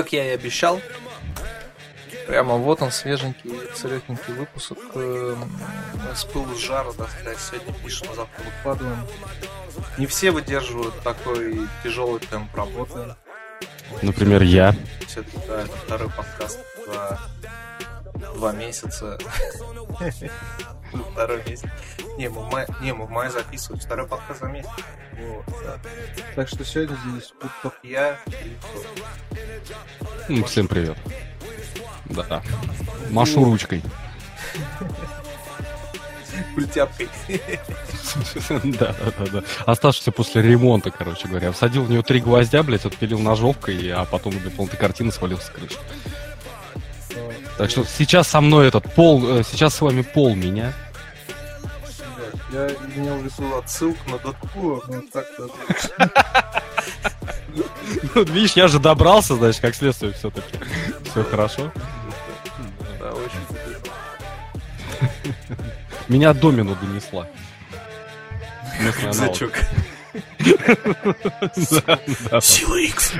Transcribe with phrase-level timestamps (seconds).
[0.00, 0.80] Как я и обещал,
[2.26, 4.72] прямо вот он, свеженький, целехенький выпуск.
[4.94, 5.36] э,
[6.14, 9.06] С пылу с жару, да, сказать, сегодня пишем, а завтра выкладываем.
[9.98, 13.14] Не все выдерживают такой тяжелый темп работы.
[14.00, 14.74] Например, я.
[15.06, 17.20] Все-таки, да, это второй подкаст за
[18.34, 19.18] два месяца.
[20.92, 21.68] Ну, Второй месяц.
[22.16, 23.80] Не, мы в мае, не, мы в мае записывали.
[23.80, 24.68] Второй подкаст за месяц.
[25.18, 25.78] Вот, да.
[26.34, 28.18] Так что сегодня здесь буду только я
[30.28, 30.32] и?
[30.32, 30.96] М, Всем привет.
[32.06, 32.42] Да.
[33.10, 33.82] Машу ручкой.
[36.54, 37.08] культяпкой.
[38.64, 39.42] Да, да, да, да.
[39.66, 41.52] Оставшийся после ремонта, короче говоря.
[41.52, 45.50] Всадил в нее три гвоздя, блядь, отпилил ножовкой, а потом для полной картины свалился с
[45.50, 45.78] крыши.
[47.60, 50.72] Так что сейчас со мной этот пол, э, сейчас с вами пол меня.
[52.50, 55.50] Я, меня была отсылка на Дэдпула, но так-то...
[58.14, 60.58] Ну, видишь, я же добрался, значит, как следствие все-таки.
[61.10, 61.70] Все хорошо.
[62.98, 63.30] Да, очень
[66.08, 67.28] Меня домину донесла.
[68.80, 69.36] Местный аналог.
[69.36, 69.52] Зачок.
[71.86, 71.98] Да,
[72.30, 72.40] да.
[72.40, 73.12] Сила Икс.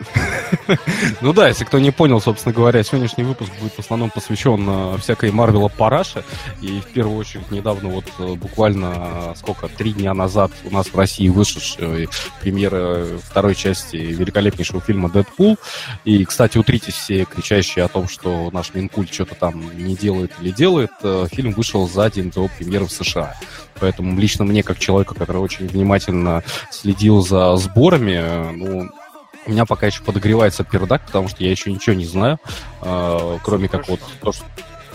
[1.20, 4.98] Ну да, если кто не понял, собственно говоря, сегодняшний выпуск будет в основном посвящен э,
[4.98, 6.24] всякой Марвела параше.
[6.60, 10.86] И в первую очередь недавно, вот э, буквально, э, сколько, три дня назад у нас
[10.86, 12.08] в России вышедшая
[12.40, 15.56] премьера второй части великолепнейшего фильма «Дэдпул».
[16.04, 20.50] И, кстати, утритесь все кричащие о том, что наш Минкульт что-то там не делает или
[20.50, 20.90] делает.
[21.32, 23.34] Фильм вышел за день до премьеры в США.
[23.80, 28.90] Поэтому лично мне, как человека, который очень внимательно следил за сборами, ну,
[29.46, 32.38] у меня пока еще подогревается пердак, потому что я еще ничего не знаю,
[32.82, 34.44] э, кроме как вот то, что...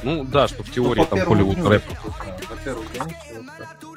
[0.04, 1.84] Ну да, что в теории Ну, там Холливуд дню, рэп.
[2.66, 2.76] да.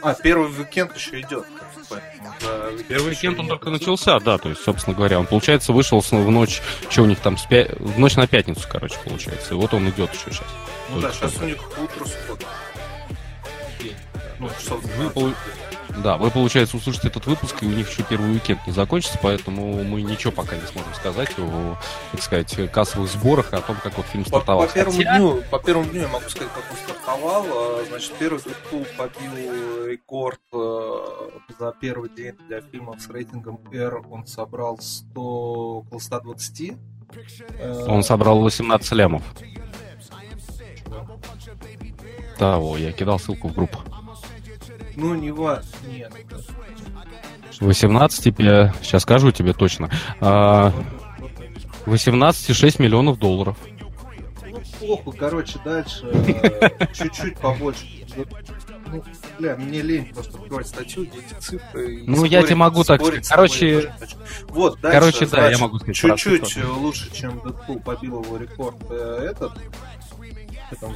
[0.03, 1.45] А, первый уикенд еще идет.
[1.89, 2.33] поэтому
[2.77, 3.55] за Первый уикенд он нет.
[3.55, 7.19] только начался, да, то есть, собственно говоря, он, получается, вышел в ночь, что у них
[7.21, 10.47] там, с пя- в ночь на пятницу, короче, получается, и вот он идет еще сейчас.
[10.91, 12.47] Ну да, сейчас у них утро суббота.
[13.81, 13.87] Да.
[14.39, 15.37] Ну, часов Вы, 12.
[16.03, 19.83] Да, вы, получается, услышите этот выпуск, и у них еще первый уикенд не закончится, поэтому
[19.84, 21.77] мы ничего пока не сможем сказать о,
[22.12, 24.67] так сказать, кассовых сборах, и о том, как вот фильм По, стартовал.
[24.67, 27.47] по первому Хотя- дню, по первому дню я могу сказать, как он стартовал.
[27.49, 30.97] А, Значит, первый Дэдпул побил рекорд э,
[31.59, 34.03] за первый день для фильмов с рейтингом R.
[34.11, 35.21] Он собрал 100,
[35.78, 36.73] около 120.
[37.59, 39.23] Э, Он собрал 18 лямов.
[42.39, 43.78] Да, о, я кидал ссылку в группу.
[44.97, 45.62] Ну, не ва...
[45.87, 46.12] Нет.
[47.61, 49.91] 18 тебе, сейчас скажу тебе точно.
[50.21, 50.73] А,
[51.87, 53.57] 18,6 миллионов долларов.
[54.51, 57.87] Ну, плохо, короче, дальше э, чуть-чуть побольше.
[58.87, 59.03] Ну,
[59.39, 62.05] бля, мне лень просто открывать статью, где эти цифры.
[62.07, 63.61] Ну, я тебе могу так спорить сказать.
[63.61, 63.95] я Короче-
[64.49, 66.69] вот, дальше, короче, да, я значит, могу сказать Чуть-чуть цифры.
[66.69, 69.53] лучше, чем Дэдпул побил его рекорд э, этот.
[70.81, 70.95] Там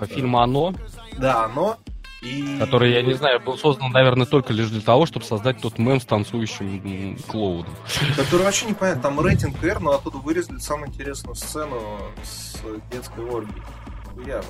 [0.00, 0.06] А?
[0.06, 0.74] Фильм «Оно»,
[1.18, 1.78] Да, оно.
[2.22, 2.56] И...
[2.60, 6.00] который, я не знаю, был создан, наверное, только лишь для того, чтобы создать тот мем
[6.00, 7.74] с танцующим клоуном.
[8.16, 9.02] Который вообще непонятно.
[9.02, 11.80] Там рейтинг R, но оттуда вырезали самую интересную сцену
[12.22, 12.62] с
[12.92, 13.62] детской оргией.
[14.14, 14.44] Хуяво.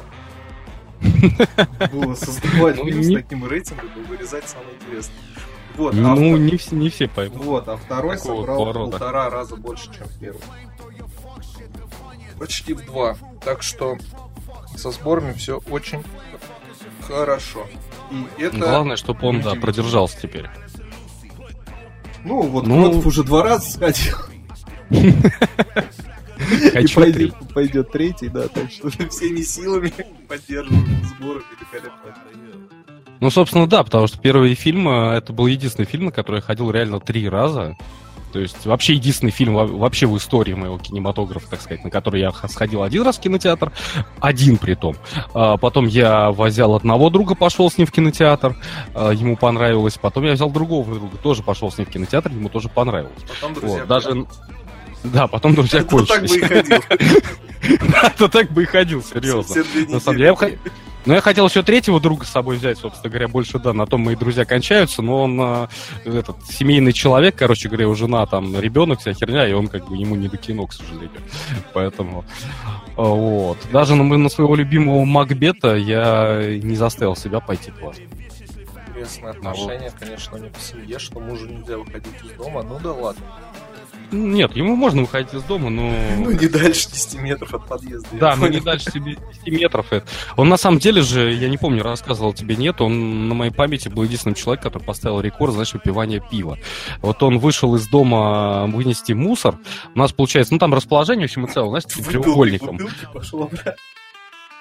[1.93, 5.17] Было создавать Ну, фильм с таким рейтингом и вырезать самое интересное.
[5.77, 7.39] Вот, а Ну, втор- не все, не все поймут.
[7.43, 8.91] вот, а второй Такого собрал в поворота.
[8.91, 10.41] полтора раза больше, чем первый.
[12.39, 13.17] Почти в два.
[13.45, 13.97] Так что
[14.77, 16.03] со сборами все очень
[17.07, 17.67] хорошо.
[18.39, 18.57] И это...
[18.57, 20.47] Главное, чтобы он, да, продержался теперь.
[22.25, 24.17] Ну, вот Ну- Кротов уже два раза сходил.
[26.51, 29.93] И пойдет третий, да, так что всеми силами
[30.29, 32.15] поддерживаем сборы великолепно.
[33.21, 36.43] Ну, собственно, да, потому что первый фильм, э, это был единственный фильм, на который я
[36.43, 37.77] ходил реально три раза.
[38.33, 42.21] То есть вообще единственный фильм во- вообще в истории моего кинематографа, так сказать, на который
[42.21, 43.73] я сходил один раз в кинотеатр,
[44.21, 44.97] один при том.
[45.35, 48.57] А потом я возял одного друга, пошел с ним в кинотеатр,
[48.95, 49.99] а, ему понравилось.
[50.01, 53.23] Потом я взял другого друга, тоже пошел с ним в кинотеатр, ему тоже понравилось.
[53.29, 54.27] Потом, друзья, Вот, даже...
[55.05, 56.81] Да, потом друзья Это так бы и ходил.
[58.03, 59.65] Это так бы и ходил, серьезно.
[59.89, 60.37] На самом деле,
[61.05, 64.03] ну, я хотел еще третьего друга с собой взять, собственно говоря, больше, да, на том
[64.03, 65.67] мои друзья кончаются, но он э,
[66.05, 69.97] этот семейный человек, короче говоря, у жена там ребенок, вся херня, и он как бы
[69.97, 71.11] ему не до кино, к сожалению.
[71.73, 72.25] Поэтому,
[72.89, 73.59] э, вот.
[73.73, 77.93] Даже на, на своего любимого Макбета я не заставил себя пойти туда.
[78.89, 82.63] Интересное отношение, конечно, не по семье, что мужу нельзя выходить из дома.
[82.63, 83.25] Ну да ладно.
[84.13, 85.93] Нет, ему можно выходить из дома, но...
[86.19, 88.09] Ну, не дальше 10 метров от подъезда.
[88.13, 89.87] Да, но не дальше 10 метров.
[90.37, 93.89] Он на самом деле же, я не помню, рассказывал тебе, нет, он на моей памяти
[93.89, 96.59] был единственным человеком, который поставил рекорд, знаешь, выпивания пива.
[97.01, 99.59] Вот он вышел из дома вынести мусор.
[99.95, 102.79] У нас получается, ну там расположение, в общем и целом, знаешь, треугольником.
[103.13, 103.75] Пошел обратно.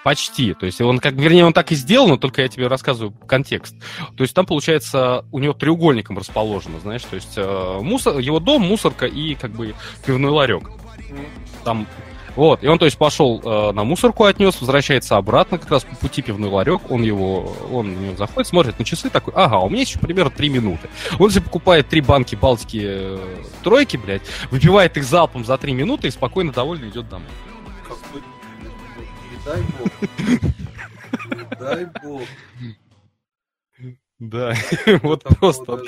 [0.03, 0.53] Почти.
[0.53, 3.75] То есть он как, вернее, он так и сделал, но только я тебе рассказываю контекст.
[4.17, 8.63] То есть там, получается, у него треугольником расположено, знаешь, то есть э, мусор, его дом,
[8.63, 9.75] мусорка и как бы
[10.05, 10.69] пивной ларек.
[11.63, 11.87] Там
[12.35, 15.95] вот, и он, то есть, пошел э, на мусорку отнес, возвращается обратно, как раз по
[15.97, 19.69] пути пивной ларек, он его, он в него заходит, смотрит на часы, такой, ага, у
[19.69, 20.89] меня еще примерно 3 минуты.
[21.19, 23.19] Он же покупает три банки Балтики э,
[23.63, 27.27] тройки, блядь, выпивает их залпом за 3 минуты и спокойно довольно идет домой
[29.51, 29.89] дай бог.
[31.59, 32.27] дай бог.
[34.19, 34.53] Да,
[35.01, 35.79] вот просто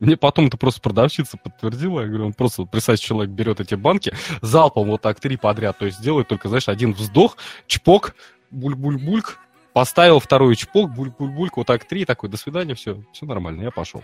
[0.00, 2.00] Мне потом это просто продавщица подтвердила.
[2.00, 5.86] Я говорю, он просто, представь, человек берет эти банки, залпом вот так три подряд, то
[5.86, 7.36] есть делает только, знаешь, один вздох,
[7.66, 8.14] чпок,
[8.50, 9.38] буль-буль-бульк,
[9.74, 14.02] поставил второй чпок, буль-буль-бульк, вот так три, такой, до свидания, все, все нормально, я пошел.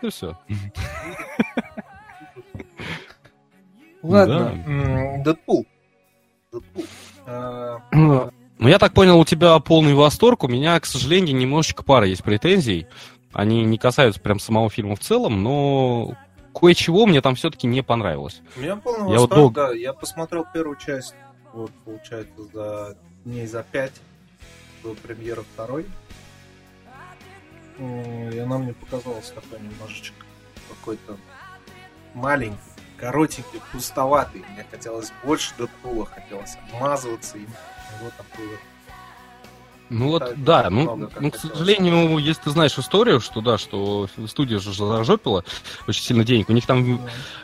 [0.00, 0.38] И все.
[4.02, 5.66] Ладно, Дэдпул.
[7.26, 10.44] А, ну, я так понял, у тебя полный восторг.
[10.44, 12.86] У меня, к сожалению, немножечко пара есть претензий.
[13.32, 16.16] Они не касаются прям самого фильма в целом, но
[16.54, 18.40] кое-чего мне там все-таки не понравилось.
[18.56, 19.66] У меня полный я восторг, вот долго...
[19.68, 19.72] да.
[19.74, 21.14] Я посмотрел первую часть,
[21.52, 23.94] вот, получается, за дней за пять
[24.82, 25.86] до премьеры второй.
[27.78, 30.24] И она мне показалась такой немножечко
[30.68, 31.16] какой-то
[32.14, 32.73] маленький
[33.04, 34.42] коротенький, пустоватый.
[34.52, 37.48] Мне хотелось больше Дэдпула, хотелось обмазываться им.
[38.00, 38.58] Там было
[39.90, 44.58] ну вот, да, ну, ну, к сожалению, если ты знаешь историю, что да, что студия
[44.58, 45.44] же зажопила
[45.86, 47.00] очень сильно денег, у них там,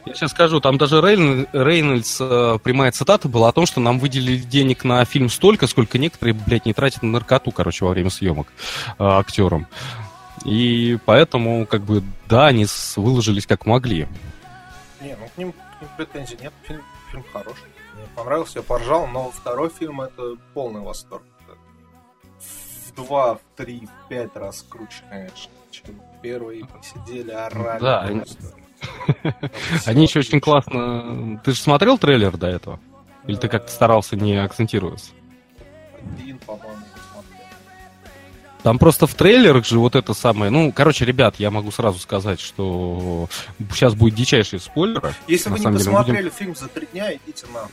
[0.06, 3.98] я сейчас скажу, там даже Рейн, Рейнольдс, э, прямая цитата была о том, что нам
[3.98, 8.08] выделили денег на фильм столько, сколько некоторые, блядь, не тратят на наркоту, короче, во время
[8.08, 9.66] съемок э, актерам.
[10.46, 12.66] И поэтому, как бы, да, они
[12.96, 14.08] выложились как могли.
[15.00, 16.52] Не, ну к ним, к ним претензий нет.
[16.64, 17.64] Фильм, фильм хороший.
[17.94, 21.24] Мне понравился, я поржал, но второй фильм это полный восторг.
[22.38, 26.64] В два, в три, в пять раз круче, конечно, чем первый.
[26.64, 27.80] Посидели, орали.
[27.80, 28.22] Да, они...
[29.86, 31.40] они еще очень классно...
[31.44, 32.80] Ты же смотрел трейлер до этого?
[33.26, 35.12] Или ты как-то старался не акцентироваться?
[36.00, 36.82] Один, по-моему.
[38.62, 40.50] Там просто в трейлерах же вот это самое...
[40.50, 43.28] Ну, короче, ребят, я могу сразу сказать, что
[43.70, 45.14] сейчас будет дичайший спойлер.
[45.26, 46.30] Если вы не посмотрели будем...
[46.32, 47.68] фильм за три дня, идите на.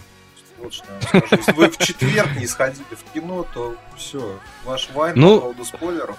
[0.60, 1.26] Вот что я скажу.
[1.32, 5.66] Если вы в четверг не сходили в кино, то все, ваш вайн ну, по поводу
[5.66, 6.18] спойлеров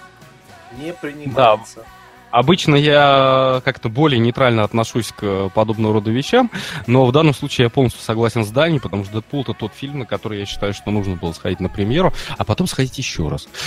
[0.79, 1.81] не принимается.
[1.81, 1.83] Да.
[2.31, 6.51] Обычно я как-то более нейтрально отношусь к подобного рода вещам,
[6.87, 10.01] но в данном случае я полностью согласен с Дани, потому что Дэдпул это тот фильм,
[10.01, 13.49] на который я считаю, что нужно было сходить на премьеру, а потом сходить еще раз.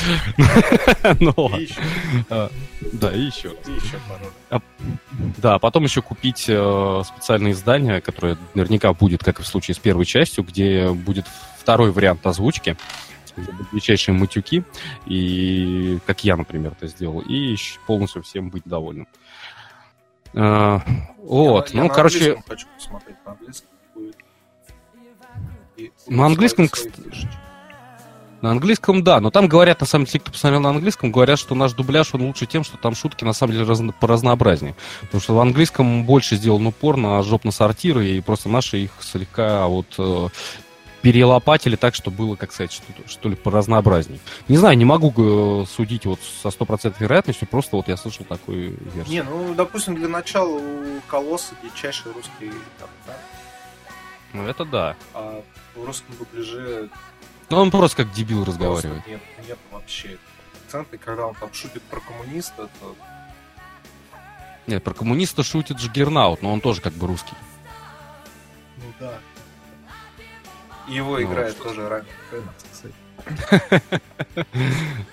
[2.29, 2.49] А,
[2.93, 3.51] да, и еще
[4.49, 4.59] а,
[5.37, 9.79] Да, потом еще купить э, специальное издание, которое наверняка будет, как и в случае с
[9.79, 11.25] первой частью, где будет
[11.59, 12.77] второй вариант озвучки
[13.37, 14.63] величайшие матюки,
[15.05, 17.55] и как я, например, это сделал, и
[17.87, 19.07] полностью всем быть довольным.
[20.33, 20.81] А,
[21.17, 22.35] вот, я, ну, я короче...
[22.35, 24.15] На хочу посмотреть, на английском будет.
[26.07, 27.01] на английском, кстати...
[28.41, 31.53] На английском, да, но там говорят, на самом деле, кто посмотрел на английском, говорят, что
[31.53, 34.75] наш дубляж, он лучше тем, что там шутки, на самом деле, разно, по разнообразнее.
[35.01, 39.93] Потому что в английском больше сделан упор на жоп-на-сортиры, и просто наши их слегка вот
[39.99, 40.29] э,
[41.01, 44.19] перелопатили так, что было, как сказать, что, что ли, поразнообразней.
[44.47, 45.13] Не знаю, не могу
[45.63, 49.07] э, судить вот со стопроцентной вероятностью, просто вот я слышал такую версию.
[49.07, 53.17] Не, ну, допустим, для начала у Колосса дичайший русский там, да?
[54.33, 54.95] Ну, это да.
[55.13, 55.43] А
[55.75, 56.89] в русском дубляже...
[57.49, 59.05] Ну, он просто как дебил разговаривает.
[59.07, 60.17] Нет, нет вообще.
[60.63, 62.95] Акценты, когда он там шутит про коммуниста, то...
[64.67, 67.33] Нет, про коммуниста шутит же Гернаут, но он тоже как бы русский.
[68.77, 69.19] Ну да.
[70.87, 72.03] Его ну, играет что тоже
[72.71, 72.93] кстати.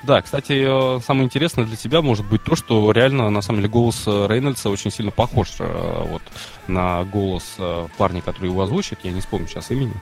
[0.03, 3.71] Да, кстати, э, самое интересное для тебя может быть то, что реально, на самом деле,
[3.71, 6.23] голос э, Рейнольдса очень сильно похож э, вот,
[6.67, 7.57] на голос
[7.97, 9.01] парня, который его озвучит.
[9.03, 9.95] Я не вспомню сейчас имени,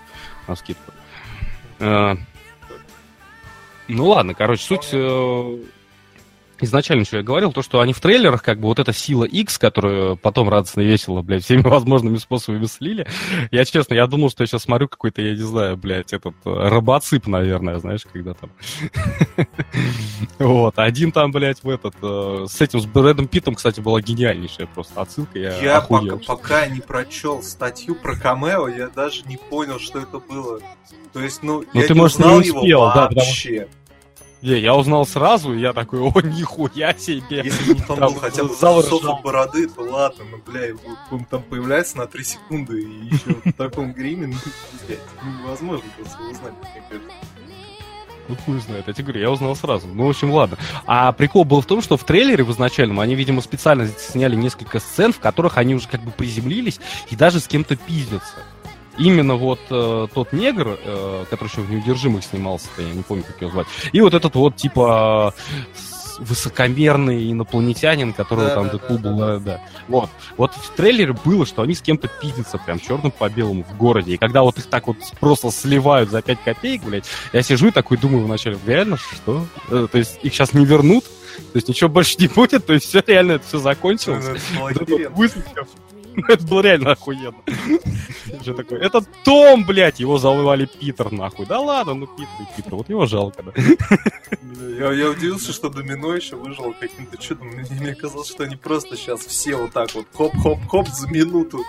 [0.46, 0.92] на скидку.
[3.88, 4.92] Ну ладно, короче, суть...
[6.60, 9.58] изначально, что я говорил, то, что они в трейлерах, как бы вот эта сила X,
[9.58, 13.06] которую потом радостно и весело, блядь, всеми возможными способами слили.
[13.50, 16.68] Я, честно, я думал, что я сейчас смотрю какой-то, я не знаю, блядь, этот э,
[16.68, 18.50] робоцип, наверное, знаешь, когда там.
[20.38, 24.66] Вот, один там, блядь, в этот, э, с этим, с Брэдом Питом, кстати, была гениальнейшая
[24.66, 29.78] просто отсылка, я Я пока, пока не прочел статью про камео, я даже не понял,
[29.78, 30.60] что это было.
[31.12, 33.68] То есть, ну, ну я ты, не может, его успел, потому вообще.
[34.42, 37.42] Не, я узнал сразу, и я такой, о, нихуя себе.
[37.44, 39.20] Если бы он Там был хотя бы зал с ржал.
[39.22, 40.74] бороды, то ладно, ну, бля,
[41.10, 44.34] он там появляется на 3 секунды, и еще в таком гриме, ну,
[44.86, 44.98] блядь,
[45.42, 47.16] невозможно просто узнать, мне кажется.
[48.28, 49.86] Ну, хуй знает, я тебе говорю, я узнал сразу.
[49.86, 50.58] Ну, в общем, ладно.
[50.84, 54.80] А прикол был в том, что в трейлере в изначальном они, видимо, специально сняли несколько
[54.80, 58.34] сцен, в которых они уже как бы приземлились и даже с кем-то пиздятся.
[58.98, 63.40] Именно вот э, тот негр, э, который еще в «Неудержимых» снимался, я не помню, как
[63.40, 65.34] его звать, и вот этот вот, типа,
[66.18, 69.38] высокомерный инопланетянин, которого Да, там да, Дэдпул да, был, да.
[69.38, 69.60] да.
[69.88, 70.10] Вот.
[70.36, 74.14] Вот в трейлере было, что они с кем-то пиздятся прям черным по белому в городе.
[74.14, 77.70] И когда вот их так вот просто сливают за 5 копеек, блядь, я сижу и
[77.70, 79.46] такой думаю вначале, реально, что?
[79.70, 81.04] Э, То есть их сейчас не вернут?
[81.04, 82.66] То есть ничего больше не будет?
[82.66, 84.24] То есть все реально это все закончилось?
[86.28, 87.36] Это было реально охуенно.
[88.70, 91.46] Это Том, блядь, его звали Питер, нахуй.
[91.46, 93.52] Да ладно, ну Питер Питер, вот его жалко, да.
[94.78, 97.48] Я, удивился, что Домино еще выжил каким-то чудом.
[97.48, 101.62] Мне, казалось, что они просто сейчас все вот так вот хоп-хоп-хоп за минуту.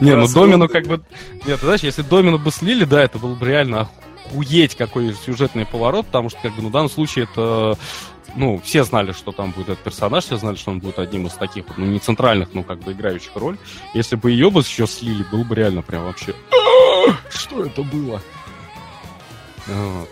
[0.00, 0.26] Не, ну.
[0.28, 1.02] Домину как бы...
[1.46, 3.88] Нет, ты знаешь, если Домину бы слили, да, это было бы реально
[4.26, 7.78] охуеть какой сюжетный поворот, потому что, как бы, ну, в данном случае это...
[8.36, 11.32] Ну, все знали, что там будет этот персонаж, все знали, что он будет одним из
[11.32, 13.56] таких, ну, не центральных, но как бы играющих роль.
[13.94, 16.34] Если бы ее бы еще слили, было бы реально прям вообще...
[17.30, 18.20] Что это было?
[19.66, 20.08] Вот.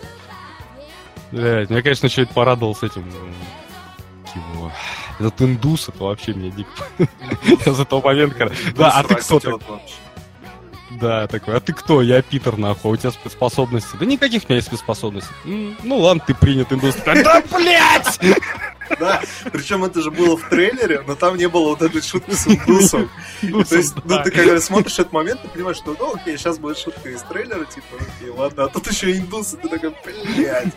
[1.31, 3.05] Блядь, меня, конечно, что-то порадовал с этим...
[4.35, 4.71] Его...
[5.19, 6.71] Этот индус, это вообще меня дико...
[7.73, 8.51] С этого момента.
[8.75, 9.69] Да, а ты кто Растет так?
[9.69, 9.95] вообще.
[10.91, 12.01] Да, такой, а ты кто?
[12.01, 13.95] Я Питер, нахуй, а у тебя спецспособности.
[13.99, 15.33] Да никаких у меня есть спецспособностей.
[15.45, 17.23] «М, Ну ладно, ты принят индустрия.
[17.23, 18.19] Да, блядь!
[18.99, 19.19] Да,
[19.51, 23.09] причем это же было в трейлере, но там не было вот этой шутки с индусом.
[23.41, 26.77] То есть, ну, ты когда смотришь этот момент, ты понимаешь, что, ну, окей, сейчас будет
[26.77, 29.91] шутка из трейлера, типа, окей, ладно, а тут еще индусы, ты такой,
[30.35, 30.73] блядь.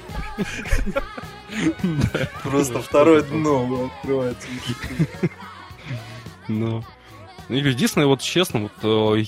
[2.43, 4.49] Просто второе дно открывается.
[6.49, 6.83] Ну.
[7.49, 9.25] Ну, единственное, вот честно, вот, э,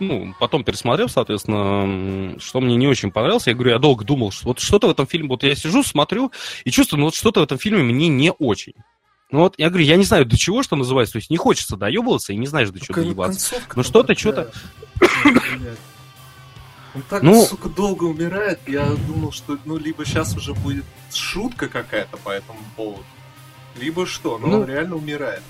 [0.00, 4.46] ну, потом пересмотрел, соответственно, что мне не очень понравилось, я говорю, я долго думал, что
[4.48, 6.32] вот что-то в этом фильме, вот я сижу, смотрю,
[6.64, 8.74] и чувствую, ну, вот что-то в этом фильме мне не очень.
[9.30, 11.76] Ну вот, я говорю, я не знаю, до чего, что называется, то есть не хочется
[11.76, 13.50] доебываться, и не знаешь, до чего Какая доебаться.
[13.50, 14.52] концовка Ну, что-то, что-то-.
[16.92, 20.84] Он так, Ну- сука, долго умирает, я думал, что, ну, либо сейчас уже будет
[21.14, 23.04] шутка какая-то по этому поводу,
[23.80, 25.42] либо что, но Ну- он реально умирает.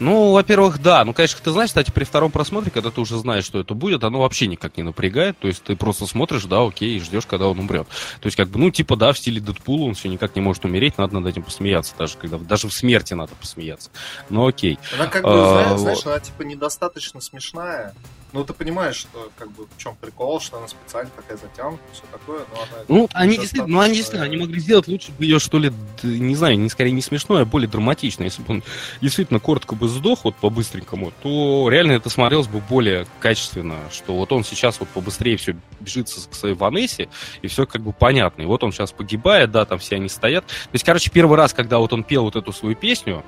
[0.00, 1.04] Ну, во-первых, да.
[1.04, 4.04] Ну, конечно, ты знаешь, кстати, при втором просмотре, когда ты уже знаешь, что это будет,
[4.04, 5.38] оно вообще никак не напрягает.
[5.38, 7.86] То есть ты просто смотришь, да, окей, и ждешь, когда он умрет.
[8.20, 10.64] То есть, как бы, ну, типа, да, в стиле Дэдпула он все никак не может
[10.64, 13.90] умереть, надо над этим посмеяться, даже когда даже в смерти надо посмеяться.
[14.30, 14.78] Ну, окей.
[14.96, 16.06] Она как бы, А, знаешь, знаешь, вот.
[16.06, 17.94] она типа недостаточно смешная.
[18.34, 22.02] Ну, ты понимаешь, что как бы в чем прикол, что она специально такая затянута, все
[22.10, 22.84] такое, но она...
[22.88, 25.72] Ну, они действительно, ну, они действительно, они могли сделать лучше бы ее, что ли,
[26.02, 28.24] не знаю, не скорее не смешное, а более драматично.
[28.24, 28.62] Если бы он
[29.00, 34.32] действительно коротко бы сдох, вот по-быстренькому, то реально это смотрелось бы более качественно, что вот
[34.32, 37.08] он сейчас вот побыстрее все бежит с- к своей Ванессе,
[37.40, 38.42] и все как бы понятно.
[38.42, 40.44] И вот он сейчас погибает, да, там все они стоят.
[40.44, 43.22] То есть, короче, первый раз, когда вот он пел вот эту свою песню,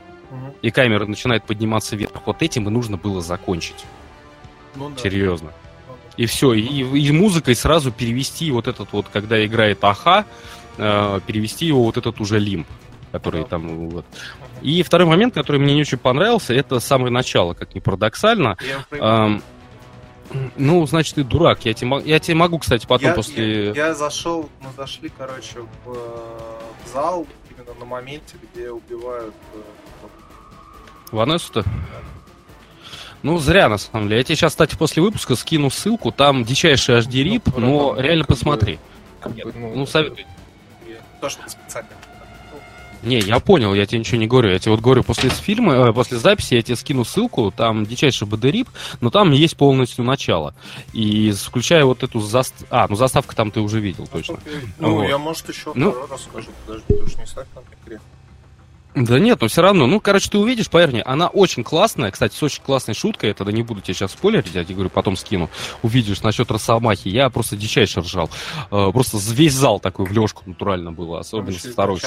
[0.63, 3.85] и камера начинает подниматься вверх, вот этим и нужно было закончить.
[4.77, 5.03] Ну, да.
[5.03, 5.49] Серьезно.
[5.49, 5.95] Да.
[6.17, 10.25] И все, и, и музыкой сразу перевести вот этот вот, когда играет Аха,
[10.79, 12.67] э, перевести его вот этот уже лимб,
[13.13, 13.51] который Ага.
[13.51, 14.05] там вот.
[14.63, 18.57] И второй момент, который мне не очень понравился, это самое начало, как ни парадоксально.
[18.91, 19.41] Я
[20.57, 21.65] ну, значит, ты дурак.
[21.65, 23.69] Я тебе, я тебе могу, кстати, потом я, после...
[23.69, 29.35] я, я зашел, мы зашли, короче, в, э, в зал именно на моменте, где убивают
[29.55, 29.59] э,
[31.13, 31.65] Ванессу-то?
[33.23, 34.19] Ну, зря, на самом деле.
[34.19, 36.13] Я тебе сейчас, кстати, после выпуска скину ссылку.
[36.13, 38.79] Там дичайший HD-рип, Ну, но там реально посмотри.
[39.21, 40.27] как бы, Ну, советую.
[41.21, 41.89] То, что специально.
[43.03, 44.51] Не, я понял, я тебе ничего не говорю.
[44.51, 48.27] Я тебе вот говорю, после фильма, э, после записи я тебе скину ссылку, там дичайший
[48.27, 48.69] БДРИП,
[49.01, 50.55] но там есть полностью начало.
[50.93, 52.67] И включая вот эту заставку...
[52.71, 54.39] А, ну заставка там ты уже видел, точно.
[54.79, 55.09] Ну, Вот.
[55.09, 55.91] я, может, еще Ну.
[55.93, 56.49] второй раз скажу.
[56.67, 57.47] Подожди, ты уж не ставь
[57.87, 58.01] игре.
[58.97, 62.35] Да нет, но все равно, ну, короче, ты увидишь, поверь мне, она очень классная, кстати,
[62.35, 65.19] с очень классной шуткой, это да не буду тебе сейчас спойлерить, я тебе говорю, потом
[65.19, 65.51] скину,
[65.83, 68.31] увидишь насчет Росомахи, я просто дичайше ржал,
[68.71, 72.01] э, просто весь зал такой в лёжку натурально было, особенно со второй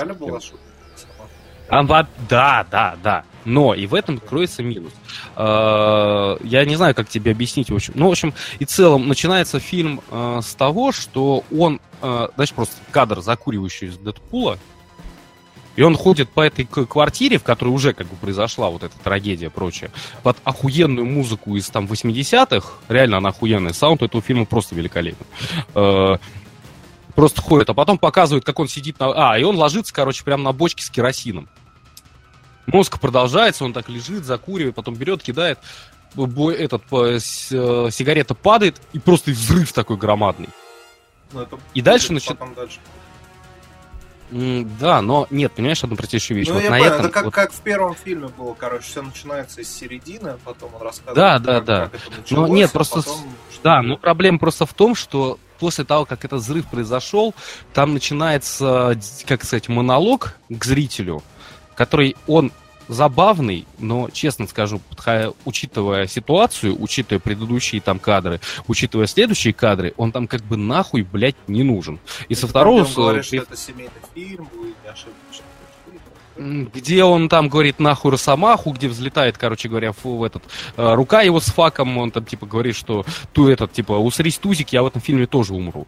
[1.71, 1.83] а,
[2.27, 3.23] да, да, да.
[3.45, 4.91] Но и в этом кроется минус.
[5.35, 7.69] Э, я не знаю, как тебе объяснить.
[7.69, 7.93] В общем.
[7.95, 13.21] Ну, в общем, и целом начинается фильм э, с того, что он, знаешь, просто кадр,
[13.21, 14.57] закуривающий из Дэдпула,
[15.79, 19.45] и он ходит по этой квартире, в которой уже как бы произошла вот эта трагедия
[19.45, 19.91] и прочее,
[20.23, 25.25] под охуенную музыку из там 80-х, реально она охуенная, саунд этого фильма просто великолепный.
[25.75, 26.17] Э,
[27.15, 29.31] просто ходит, а потом показывает, как он сидит на...
[29.31, 31.47] А, и он ложится, короче, прямо на бочке с керосином.
[32.67, 35.59] Мозг продолжается, он так лежит, закуривает, потом берет, кидает,
[36.17, 40.49] этот, э, сигарета падает, и просто взрыв такой громадный.
[41.31, 42.53] Ну, и дальше начинает...
[42.53, 42.79] Дальше.
[44.31, 46.47] Да, но нет, понимаешь, одну простейшую вещь.
[46.47, 47.33] Ну, вот я на понял, этом, это как, вот...
[47.33, 51.39] как в первом фильме было, короче, все начинается с середины, а потом он рассказывает, да,
[51.39, 51.83] да, как, да.
[51.85, 52.95] как это началось, Но нет, а просто...
[52.97, 53.35] Потом...
[53.63, 57.33] Да, но проблема просто в том, что после того, как этот взрыв произошел,
[57.73, 61.23] там начинается, как сказать, монолог к зрителю,
[61.75, 62.51] который он
[62.89, 64.81] забавный, но, честно скажу,
[65.45, 71.35] учитывая ситуацию, учитывая предыдущие там кадры, учитывая следующие кадры, он там как бы нахуй, блядь,
[71.47, 71.99] не нужен.
[72.27, 72.83] И со второго...
[72.83, 75.45] Он говорит, что это семейный фильм, будет ошибочно
[76.39, 80.43] где он там говорит нахуй Росомаху, где взлетает, короче говоря, в этот
[80.77, 84.69] э, рука его с факом, он там типа говорит, что ту этот типа усрись тузик,
[84.69, 85.85] я в этом фильме тоже умру.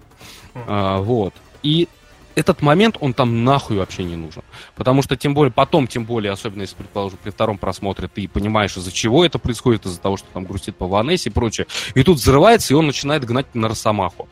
[0.54, 0.64] Mm.
[0.68, 1.34] А, вот.
[1.64, 1.88] И
[2.36, 4.44] этот момент, он там нахуй вообще не нужен.
[4.76, 8.78] Потому что, тем более, потом, тем более, особенно если, предположим, при втором просмотре ты понимаешь,
[8.78, 11.68] из-за чего это происходит, из-за того, что там грустит по Ванессе и прочее.
[11.96, 14.28] И тут взрывается, и он начинает гнать на Росомаху.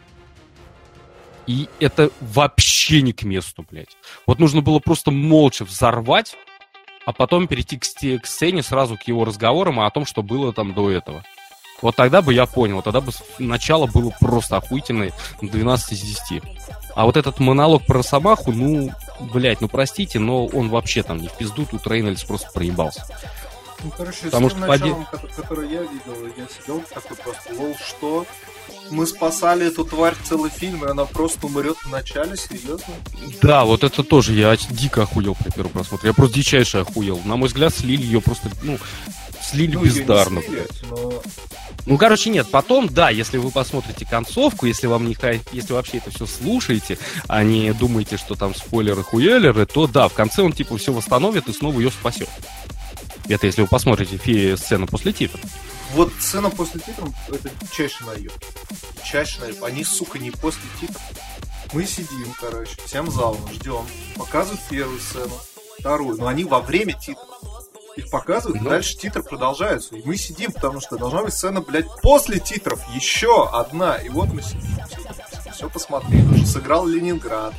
[1.48, 3.98] И это вообще не к месту, блядь.
[4.28, 6.36] Вот нужно было просто молча взорвать,
[7.06, 10.74] а потом перейти к, к сцене сразу к его разговорам о том, что было там
[10.76, 11.24] до этого.
[11.82, 16.44] Вот тогда бы я понял, тогда бы начало было просто охуительное 12 из 10.
[16.96, 18.92] А вот этот монолог про Росомаху, ну,
[19.34, 23.06] блядь, ну простите, но он вообще там не в пизду, тут Рейнольдс просто проебался.
[23.84, 25.34] Ну, короче, Потому с тем что началом, поди...
[25.36, 28.26] который я видел, я сидел такой просто, лол, что?
[28.92, 32.94] Мы спасали эту тварь целый фильм, и она просто умрет в начале, серьезно?
[33.42, 36.10] Да, вот это тоже, я дико охуел при первом просмотре.
[36.10, 37.22] Я просто дичайше охуел.
[37.24, 38.78] На мой взгляд, слили ее просто, ну,
[39.50, 40.42] слили ну, бездарно.
[40.42, 41.22] Слили, но...
[41.86, 42.48] Ну, короче, нет.
[42.52, 45.18] Потом, да, если вы посмотрите концовку, если вам не
[45.52, 50.14] если вообще это все слушаете, а не думаете, что там спойлеры хуелеры, то да, в
[50.14, 52.30] конце он типа все восстановит и снова ее спасет.
[53.28, 55.42] Это если вы посмотрите фи сцену после титров.
[55.94, 58.34] Вот сцена после титров это чаще наеб.
[59.04, 59.64] Чаще наеб.
[59.64, 61.02] Они, сука, не после титров.
[61.74, 63.86] Мы сидим, короче, всем залом, ждем.
[64.16, 65.34] Показывают первую сцену,
[65.80, 66.18] вторую.
[66.18, 67.40] Но они во время титров
[68.00, 68.70] их показывают, ну.
[68.70, 69.96] дальше титры продолжаются.
[69.96, 73.96] И мы сидим, потому что должна быть сцена, блядь, после титров еще одна.
[73.96, 74.78] И вот мы сидим,
[75.54, 76.26] все посмотрели.
[76.26, 77.54] Уже сыграл Ленинград,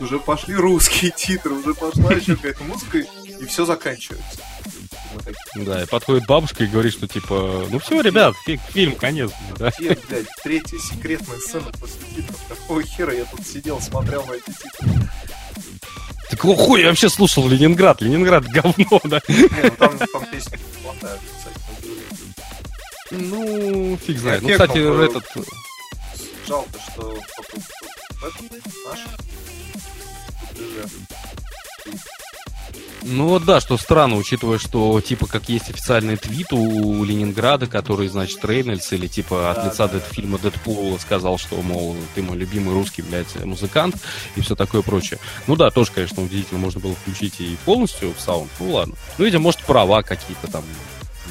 [0.00, 4.40] уже пошли русские титры, уже пошла еще какая-то музыка, и все заканчивается.
[5.54, 8.34] Да, и подходит бабушка и говорит, что типа, ну все, ребят,
[8.70, 9.30] фильм конец.
[9.56, 9.70] Да?
[9.78, 12.40] Где, блядь, третья секретная сцена после титров?
[12.48, 15.08] Какого хера я тут сидел, смотрел на эти титры?
[16.36, 18.00] Какого хуя я вообще слушал Ленинград?
[18.00, 19.20] Ленинград говно, да?
[19.28, 20.26] Не, ну там, там.
[23.10, 24.42] Ну, фиг знает.
[24.42, 25.24] Ну, кстати, этот...
[26.46, 27.16] Жалко, что
[28.86, 29.00] наш
[33.04, 38.08] ну вот да, что странно, учитывая, что типа как есть официальный твит у Ленинграда, который,
[38.08, 40.00] значит, Рейнольдс или типа от лица да.
[40.00, 43.96] фильма Дэдпула сказал, что, мол, ты мой любимый русский, блядь, музыкант
[44.36, 45.20] и все такое прочее.
[45.46, 48.94] Ну да, тоже, конечно, удивительно, можно было включить и полностью в саунд, ну ладно.
[49.18, 50.64] Ну, видимо, может, права какие-то там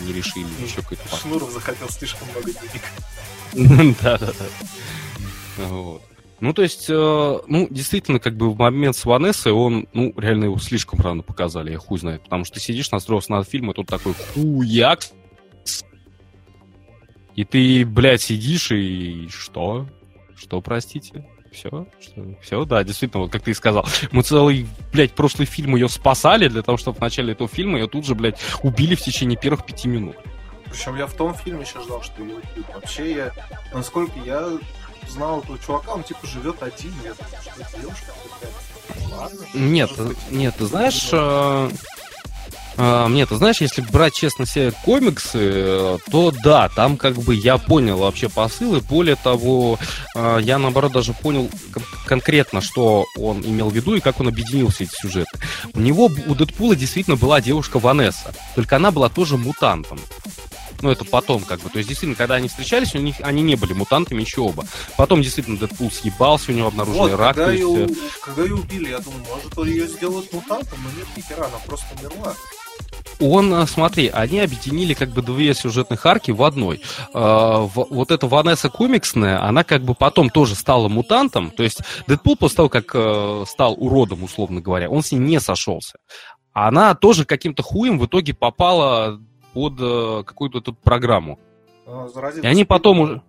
[0.05, 1.03] не решили, еще какой-то...
[1.15, 3.95] Шнуров захотел слишком много денег.
[4.01, 5.65] Да-да-да.
[5.65, 6.01] Вот.
[6.43, 10.43] Ну, то есть, э, ну, действительно, как бы в момент с Ванессой он, ну, реально
[10.43, 12.23] его слишком рано показали, я хуй знает.
[12.23, 15.03] Потому что ты сидишь, настроился на фильм, и тут такой хуяк.
[17.35, 19.87] И ты, блядь, сидишь, и что?
[20.35, 21.25] Что, простите?
[21.53, 23.87] Все, что, все, да, действительно, вот как ты и сказал.
[24.11, 27.87] Мы целый, блядь, прошлый фильм ее спасали для того, чтобы в начале этого фильма ее
[27.87, 30.17] тут же, блядь, убили в течение первых пяти минут.
[30.65, 32.65] Причем я в том фильме еще ждал, что ее убьют.
[32.73, 33.31] Вообще я,
[33.73, 34.57] насколько я
[35.09, 39.15] знал этого чувака, он типа живет один, я думаю, что это девушка какая-то.
[39.15, 39.45] Ладно.
[39.53, 39.91] Нет,
[40.31, 41.69] нет, ты знаешь, э,
[42.75, 47.57] А, мне, ты знаешь, если брать, честно, все комиксы, то да, там как бы я
[47.57, 48.81] понял вообще посылы.
[48.81, 49.77] Более того,
[50.15, 51.49] а, я наоборот даже понял
[52.07, 55.37] конкретно, что он имел в виду и как он объединил все эти сюжеты.
[55.73, 59.99] У него, у Дэдпула действительно была девушка Ванесса, только она была тоже мутантом.
[60.83, 61.69] Ну, это потом, как бы.
[61.69, 64.65] То есть, действительно, когда они встречались, у них они не были мутантами еще оба.
[64.97, 67.35] Потом, действительно, Дэдпул съебался, у него обнаружили вот, рак.
[67.37, 67.87] Когда, ее,
[68.21, 72.35] когда ее убили, я думаю, может, ее сделают мутантом, но нет, нихера, она просто умерла
[73.19, 76.81] он, э, смотри, они объединили как бы две сюжетных арки в одной.
[77.13, 82.35] Э, вот эта Ванесса комиксная, она как бы потом тоже стала мутантом, то есть Дэдпул
[82.35, 85.97] после того, как э, стал уродом, условно говоря, он с ней не сошелся.
[86.53, 89.19] Она тоже каким-то хуем в итоге попала
[89.53, 91.39] под какую-то тут программу.
[92.41, 93.21] И они потом уже...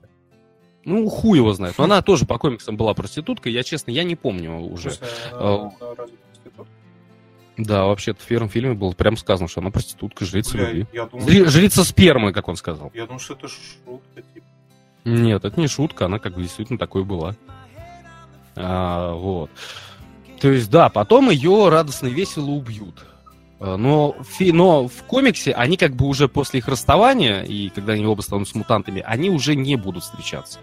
[0.85, 1.79] Ну, хуй его знает.
[1.79, 3.53] Но она тоже по комиксам была проституткой.
[3.53, 4.93] Я, честно, я не помню уже.
[5.33, 5.73] Она
[7.57, 10.87] да, вообще-то в первом фильме было прям сказано, что она проститутка, жрица Бля, любви.
[10.93, 12.91] Думал, Жри- жрица спермы, как он сказал.
[12.95, 14.47] Я думаю, что это шутка, типа.
[15.05, 17.37] Нет, это не шутка, она как бы действительно такой была.
[18.57, 19.51] А, вот.
[20.41, 23.07] То есть, да, потом ее радостно и весело убьют.
[23.65, 27.95] А, но, фи, но в комиксе они как бы уже после их расставания, и когда
[27.95, 30.59] они оба станут мутантами, они уже не будут встречаться.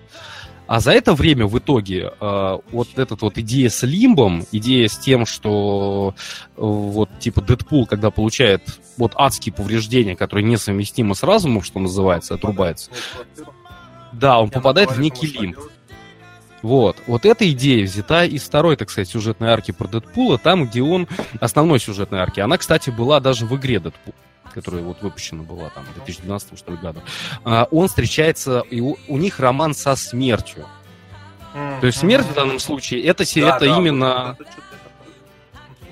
[0.67, 4.97] А за это время в итоге э, вот эта вот идея с лимбом, идея с
[4.99, 8.61] тем, что э, вот типа Дэдпул, когда получает
[8.97, 12.91] вот адские повреждения, которые несовместимы с разумом, что называется, отрубается.
[14.13, 15.57] Да, он попадает в некий лимб.
[16.61, 16.97] Вот.
[17.07, 21.07] Вот эта идея взята из второй, так сказать, сюжетной арки про Дэдпула, там, где он,
[21.39, 22.39] основной сюжетной арки.
[22.39, 24.13] Она, кстати, была даже в игре Дэдпул
[24.53, 27.01] которая вот выпущена была там в 2012 что ли, году,
[27.45, 30.65] а, он встречается, и у, у них роман со смертью.
[31.53, 31.79] Mm-hmm.
[31.79, 34.35] То есть смерть в данном случае, это, да, это да, именно...
[34.37, 34.47] Вот,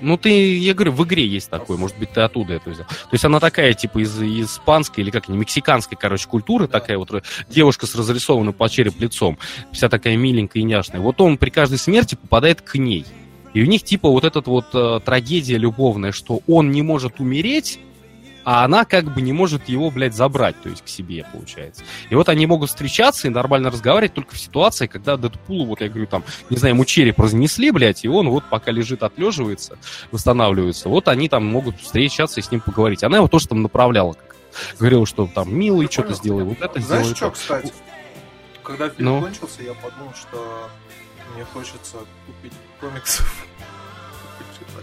[0.00, 2.86] ну, ты, я говорю, в игре есть такое, может быть, ты оттуда это взял.
[2.86, 6.80] То есть она такая, типа, из испанской или как не мексиканской, короче, культуры, да.
[6.80, 7.10] такая вот
[7.48, 9.38] девушка с разрисованным по череп лицом,
[9.72, 11.00] вся такая миленькая и няшная.
[11.00, 13.04] Вот он при каждой смерти попадает к ней.
[13.52, 17.80] И у них, типа, вот эта вот э, трагедия любовная, что он не может умереть,
[18.44, 21.84] а она как бы не может его, блядь, забрать, то есть к себе, получается.
[22.08, 25.88] И вот они могут встречаться и нормально разговаривать только в ситуации, когда Дэдпулу, вот я
[25.88, 29.78] говорю, там, не знаю, ему череп разнесли, блядь, и он вот пока лежит, отлеживается,
[30.10, 33.04] восстанавливается, вот они там могут встречаться и с ним поговорить.
[33.04, 34.36] Она его тоже там направляла, как
[34.78, 37.16] говорила, что там, милый, что-то сделай, вот это Знаешь, сделай.
[37.16, 37.72] что, кстати?
[38.62, 39.20] Когда фильм ну?
[39.22, 40.68] кончился, я подумал, что
[41.34, 43.46] мне хочется купить комиксов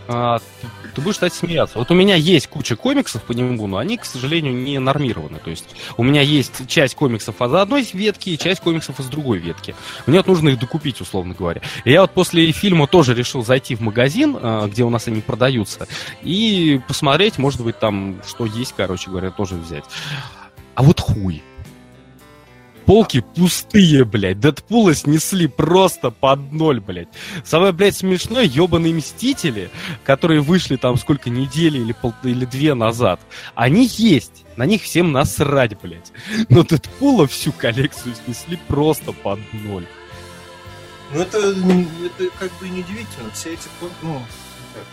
[0.07, 1.77] а, ты, ты будешь, кстати, смеяться.
[1.77, 5.39] Вот у меня есть куча комиксов по нему, но они, к сожалению, не нормированы.
[5.39, 9.37] То есть у меня есть часть комиксов из одной ветки и часть комиксов из другой
[9.37, 9.75] ветки.
[10.05, 11.61] Мне вот нужно их докупить, условно говоря.
[11.85, 15.21] И я вот после фильма тоже решил зайти в магазин, а, где у нас они
[15.21, 15.87] продаются,
[16.21, 19.85] и посмотреть, может быть, там, что есть, короче говоря, тоже взять.
[20.75, 21.43] А вот хуй
[22.87, 24.39] полки пустые, блядь.
[24.39, 27.09] Дэдпула снесли просто под ноль, блядь.
[27.43, 29.69] Самое, блядь, смешное, ебаные Мстители,
[30.05, 33.19] которые вышли там сколько недели или, пол, или две назад,
[33.53, 34.45] они есть.
[34.55, 36.11] На них всем насрать, блядь.
[36.49, 39.85] Но Дэдпула всю коллекцию снесли просто под ноль.
[41.13, 43.29] Ну это, это как бы неудивительно.
[43.33, 43.67] Все эти,
[44.01, 44.21] ну,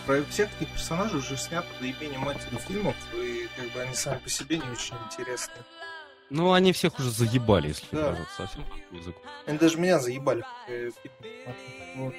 [0.04, 4.18] про всех этих персонажей уже снято до ебения матери фильмов, и как бы они сами
[4.18, 5.54] по себе не очень интересны.
[6.30, 8.10] Ну, они всех уже заебали, если да.
[8.10, 9.14] даже совсем язык.
[9.46, 10.44] Они даже меня заебали.
[11.96, 12.14] Вот.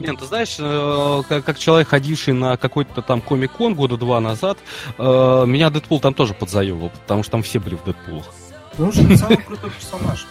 [0.00, 4.58] Нет, ты знаешь, э, как, как человек, ходивший на какой-то там комик-кон года два назад,
[4.96, 8.26] э, меня Дэдпул там тоже подзаебал, потому что там все были в Дэдпулах.
[8.70, 10.26] Потому что самый крутой персонаж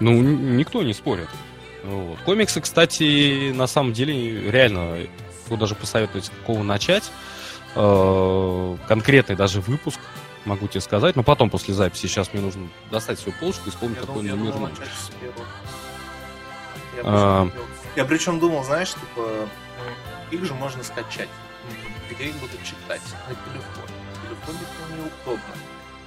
[0.00, 1.28] Ну, никто не спорит.
[1.82, 2.18] Вот.
[2.24, 4.98] Комиксы, кстати, на самом деле, реально,
[5.44, 7.04] могу даже посоветовать, с какого начать.
[7.76, 9.98] Э, конкретный даже выпуск
[10.44, 11.16] могу тебе сказать.
[11.16, 14.54] Но потом, после записи, сейчас мне нужно достать свою полочку и вспомнить, я какой номер
[14.54, 14.70] нужен.
[16.96, 17.50] Я, а...
[17.96, 19.48] я причем думал, знаешь, типа,
[20.30, 21.28] их же можно скачать.
[22.10, 23.02] Где их будут читать?
[23.28, 23.88] На телефон.
[24.12, 25.54] На телефоне это неудобно.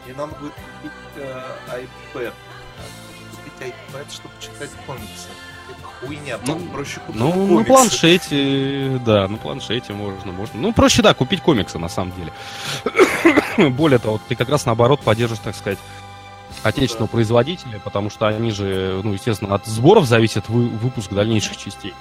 [0.06, 2.34] Мне надо будет купить э, iPad.
[3.36, 5.30] Купить iPad, чтобы читать комиксы
[6.00, 6.40] хуйня.
[6.46, 7.56] Ну, проще купить Ну, комиксы.
[7.56, 10.60] на планшете, да, на планшете можно, можно.
[10.60, 13.70] Ну, проще, да, купить комиксы, на самом деле.
[13.72, 15.80] Более того, ты как раз наоборот поддержишь, так сказать,
[16.64, 17.14] отечественного да.
[17.14, 21.94] производителя, потому что они же, ну, естественно, от сборов зависит вы, выпуск дальнейших частей.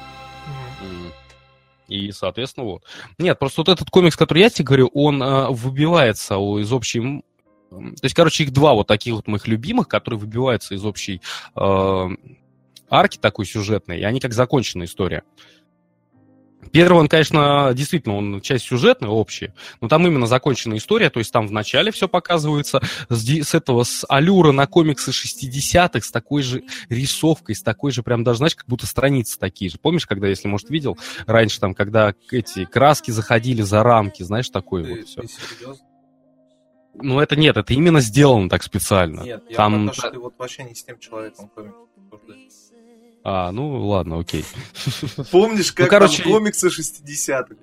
[1.89, 2.83] И, соответственно, вот.
[3.19, 7.23] Нет, просто вот этот комикс, который я тебе говорю, он э, выбивается из общей...
[7.71, 11.21] То есть, короче, их два вот таких вот моих любимых, которые выбиваются из общей
[11.55, 12.09] э,
[12.91, 15.23] арки такой сюжетной, и они как законченная история.
[16.73, 21.33] Первый, он, конечно, действительно, он часть сюжетная, общая, но там именно законченная история, то есть
[21.33, 26.43] там в начале все показывается, с, с этого, с аллюра на комиксы 60-х, с такой
[26.43, 29.79] же рисовкой, с такой же, прям даже, знаешь, как будто страницы такие же.
[29.79, 34.85] Помнишь, когда, если, может, видел, раньше там, когда эти краски заходили за рамки, знаешь, такое
[34.85, 35.23] ты, вот все.
[36.95, 39.21] Ну, это нет, это именно сделано так специально.
[39.21, 39.73] Нет, я там...
[39.73, 42.66] потому, что ты вот вообще не с тем человеком комикс
[43.29, 44.45] а, ну ладно, окей.
[45.33, 46.23] Помнишь, как ну, короче...
[46.23, 47.57] там комиксы 60-х?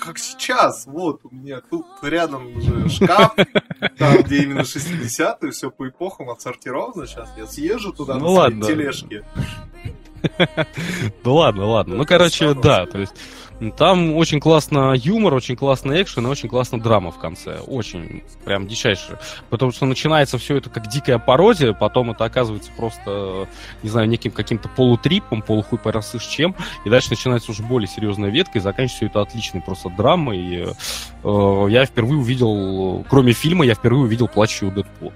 [0.00, 3.34] Как сейчас, вот, у меня тут рядом уже шкаф,
[3.98, 7.28] там, где именно 60-е, все по эпохам отсортировано сейчас.
[7.36, 8.66] Я съезжу туда ну, на ладно.
[8.66, 9.22] тележке.
[11.24, 11.96] Ну ладно, ладно.
[11.96, 13.14] Ну, короче, да, то есть
[13.76, 17.58] там очень классно юмор, очень классно экшен и очень классно драма в конце.
[17.60, 19.18] Очень, прям дичайшее.
[19.50, 23.46] Потому что начинается все это как дикая пародия, потом это оказывается просто,
[23.82, 28.58] не знаю, неким каким-то полутрипом, полухуй порасышь чем, и дальше начинается уже более серьезная ветка,
[28.58, 30.38] и заканчивается все это отличной просто драмой.
[30.38, 30.66] И,
[31.22, 35.12] э, я впервые увидел, кроме фильма, я впервые увидел плачущего Дэдпула.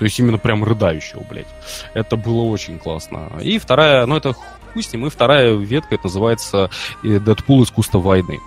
[0.00, 1.46] То есть именно прям рыдающего, блядь.
[1.92, 3.30] Это было очень классно.
[3.42, 6.70] И вторая, ну это хуй с ним, и вторая ветка, это называется
[7.04, 8.40] э, Дэдпул искусство войны.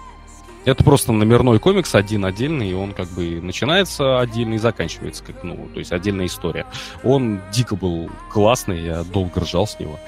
[0.66, 5.44] Это просто номерной комикс один отдельный, и он как бы начинается отдельно и заканчивается как,
[5.44, 6.66] ну, то есть отдельная история.
[7.04, 10.00] Он дико был классный, я долго ржал с него.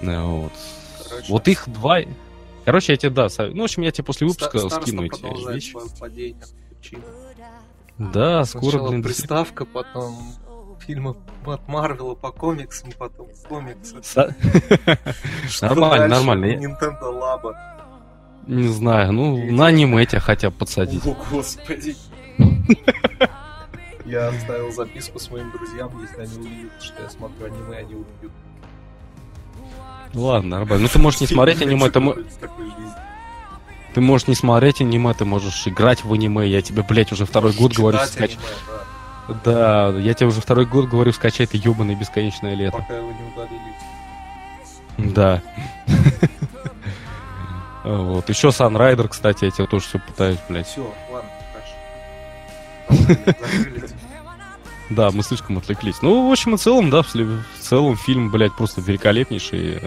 [0.00, 0.52] Э, вот.
[1.10, 1.98] Короче, вот их два...
[2.64, 5.76] Короче, я тебе, да, ну, в общем, я тебе после выпуска скину эти вещи.
[7.98, 10.16] Да, скоро, Сначала блин, приставка, потом
[10.86, 11.16] фильмы
[11.46, 13.96] от Марвела по комиксам, потом комиксы.
[15.62, 16.46] Нормально, нормально.
[16.46, 17.54] Nintendo Labo.
[18.46, 21.04] Не знаю, ну на аниме тебя хотя бы подсадить.
[21.06, 21.96] О, господи.
[24.04, 28.32] Я оставил записку своим друзьям, если они увидят, что я смотрю аниме, они убьют.
[30.12, 30.82] Ладно, нормально.
[30.82, 32.00] Ну ты можешь не смотреть аниме, ты
[33.94, 36.46] ты можешь не смотреть аниме, ты можешь играть в аниме.
[36.48, 37.98] Я тебе, блядь, уже второй год говорю.
[37.98, 38.28] Да,
[39.28, 42.76] я тебе уже второй год говорю, скачай это ебаное бесконечное лето.
[42.76, 45.14] Пока его не удалили.
[45.14, 45.42] Да.
[47.84, 48.28] Вот.
[48.28, 50.66] Еще Sunrider, кстати, я тебе тоже все пытаюсь, блядь.
[50.66, 51.30] Все, ладно,
[52.88, 53.34] хорошо.
[54.90, 56.02] Да, мы слишком отвлеклись.
[56.02, 57.12] Ну, в общем и целом, да, в
[57.60, 59.80] целом фильм, блядь, просто великолепнейший.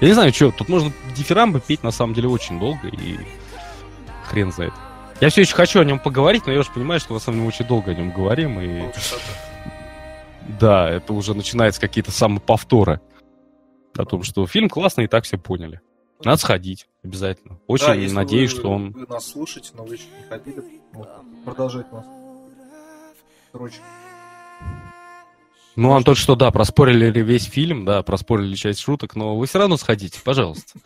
[0.00, 3.18] Я не знаю, что, тут можно дифирамбы петь на самом деле очень долго, и
[4.26, 4.72] хрен знает.
[5.20, 7.66] Я все еще хочу о нем поговорить, но я уже понимаю, что в основном очень
[7.66, 8.58] долго о нем говорим.
[8.58, 8.90] И...
[10.58, 13.00] Да, это уже начинается какие-то самоповторы.
[13.96, 15.80] О том, что фильм классный, и так все поняли.
[16.24, 17.58] Надо сходить, обязательно.
[17.66, 18.92] Очень да, надеюсь, вы, что он...
[18.92, 20.62] Вы нас слушаете, но вы еще не ходили,
[21.44, 22.04] продолжать нас.
[23.52, 23.76] Короче.
[25.76, 29.76] Ну, Антон, что да, проспорили весь фильм, да, проспорили часть шуток, но вы все равно
[29.76, 30.78] сходите, пожалуйста.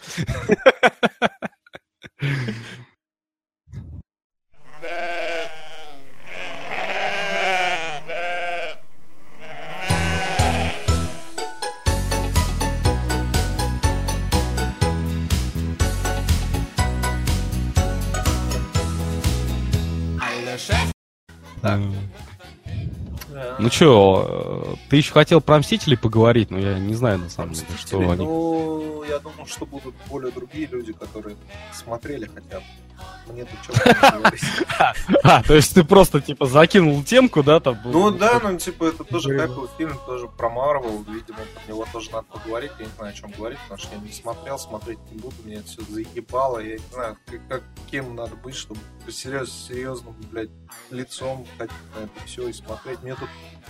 [21.64, 21.81] Так.
[23.59, 27.66] Ну что, ты еще хотел про Мстителей поговорить, но я не знаю на самом деле,
[27.79, 28.24] что они...
[28.24, 31.37] Ну, я думаю, что будут более другие люди, которые
[31.72, 32.66] смотрели хотя бы.
[33.26, 37.78] Мне тут что А, то есть ты просто, типа, закинул темку, да, там?
[37.84, 42.10] Ну да, ну, типа, это тоже хайповый фильм, тоже про Марвел, видимо, про него тоже
[42.10, 45.18] надо поговорить, я не знаю, о чем говорить, потому что я не смотрел, смотреть не
[45.18, 47.16] буду, меня это все заебало, я не знаю,
[47.48, 50.50] как, кем надо быть, чтобы серьез, серьезным, блядь,
[50.90, 53.02] лицом ходить на это все и смотреть.
[53.02, 53.28] Мне тут,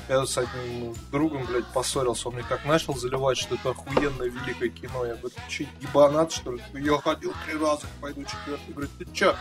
[0.09, 4.69] я с одним другом, блядь, поссорился, он мне как начал заливать, что это охуенное великое
[4.69, 6.63] кино, я говорю, че, ебанат, что ли?
[6.75, 9.37] Я ходил три раза, пойду четвертый, говорит, ты че,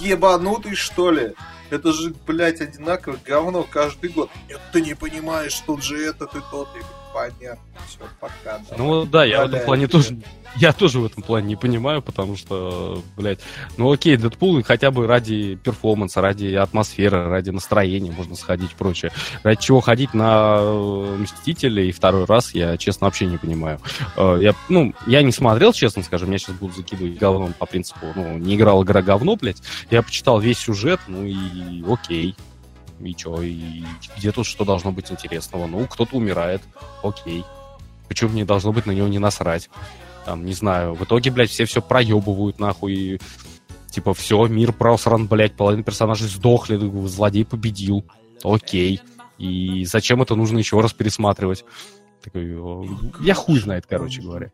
[0.00, 1.34] ебанутый, что ли?
[1.70, 4.30] Это же, блядь, одинаковое говно каждый год.
[4.48, 6.68] Нет, ты не понимаешь, тут же этот и тот.
[6.74, 8.58] Я говорю, понятно, все, пока.
[8.58, 8.76] Давай.
[8.76, 10.18] Ну да, я в этом плане тоже,
[10.56, 13.40] я тоже в этом плане не понимаю, потому что, блядь,
[13.78, 19.12] ну окей, Дэдпул хотя бы ради перформанса, ради атмосферы, ради настроения можно сходить и прочее.
[19.42, 23.80] Ради чего ходить на э, Мстителей второй раз, я, честно, вообще не понимаю.
[24.16, 28.06] Э, я, ну, я не смотрел, честно скажем, я сейчас буду закидывать говном по принципу,
[28.14, 29.62] ну, не играл игра говно, блядь.
[29.90, 32.36] Я почитал весь сюжет, ну и окей
[33.00, 33.84] и чё, и
[34.16, 35.66] где тут что должно быть интересного?
[35.66, 36.62] Ну, кто-то умирает,
[37.02, 37.44] окей.
[38.08, 39.68] Почему мне должно быть на него не насрать?
[40.24, 43.20] Там, не знаю, в итоге, блядь, все все проебывают, нахуй, и,
[43.90, 48.04] типа, все, мир просран, блядь, половина персонажей сдохли, злодей победил,
[48.42, 49.00] окей.
[49.38, 51.64] И зачем это нужно еще раз пересматривать?
[52.22, 52.58] Такой,
[53.20, 54.50] я хуй знает, короче говоря.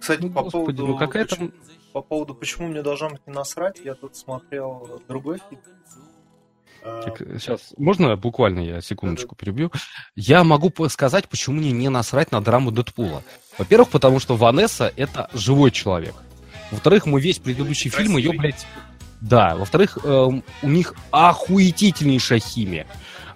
[0.00, 0.86] Кстати, Ну, по господи, поводу...
[0.86, 1.52] ну какая там...
[1.92, 5.60] По поводу, почему мне должно быть не насрать, я тут смотрел другой фильм.
[6.84, 7.02] А,
[7.38, 9.70] Сейчас, можно буквально я секундочку перебью?
[10.16, 13.22] Я могу сказать, почему мне не насрать на драму Дэдпула.
[13.58, 16.14] Во-первых, потому что Ванесса— это живой человек.
[16.70, 18.66] Во-вторых, мы весь предыдущий фильм ее, блядь...
[19.20, 22.88] Да, во-вторых, эм, у них охуетительнейшая химия.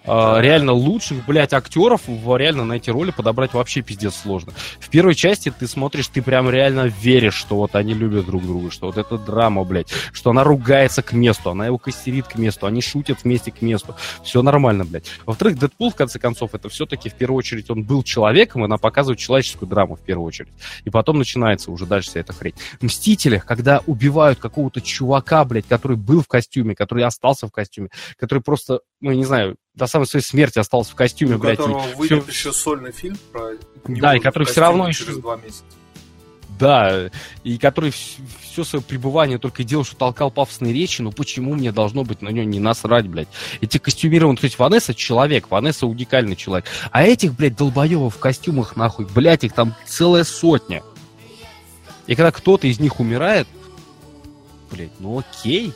[0.06, 4.52] Э, реально лучших, блядь, актеров реально на эти роли подобрать вообще пиздец сложно.
[4.78, 8.70] В первой части ты смотришь, ты прям реально веришь, что вот они любят друг друга,
[8.70, 12.66] что вот это драма, блядь, что она ругается к месту, она его костерит к месту,
[12.66, 13.96] они шутят вместе к месту.
[14.22, 15.06] Все нормально, блядь.
[15.24, 18.78] Во-вторых, Дэдпул, в конце концов, это все-таки в первую очередь он был человеком, и она
[18.78, 20.52] показывает человеческую драму в первую очередь.
[20.84, 22.54] И потом начинается уже дальше вся эта хрень.
[22.80, 27.88] В Мстителях, когда убивают какого-то чувака, блядь, который был в костюме, который остался в костюме,
[28.18, 31.58] который просто, ну, я не знаю, до самой своей смерти остался в костюме, у блядь,
[31.58, 33.52] которого выйдет всё- еще сольный фильм про...
[33.86, 35.64] Да, и который в всё равно еще- через два месяца.
[36.58, 37.10] Да,
[37.44, 41.70] и который все свое пребывание только и делал, что толкал пафосные речи, ну почему мне
[41.70, 43.28] должно быть на него не насрать, блядь?
[43.60, 48.74] Эти костюмированные, то есть Ванесса человек, Ванесса уникальный человек, а этих, блядь, долбоевов в костюмах,
[48.76, 50.82] нахуй, блядь, их там целая сотня.
[52.06, 53.46] И когда кто-то из них умирает,
[54.70, 55.74] блядь, ну окей.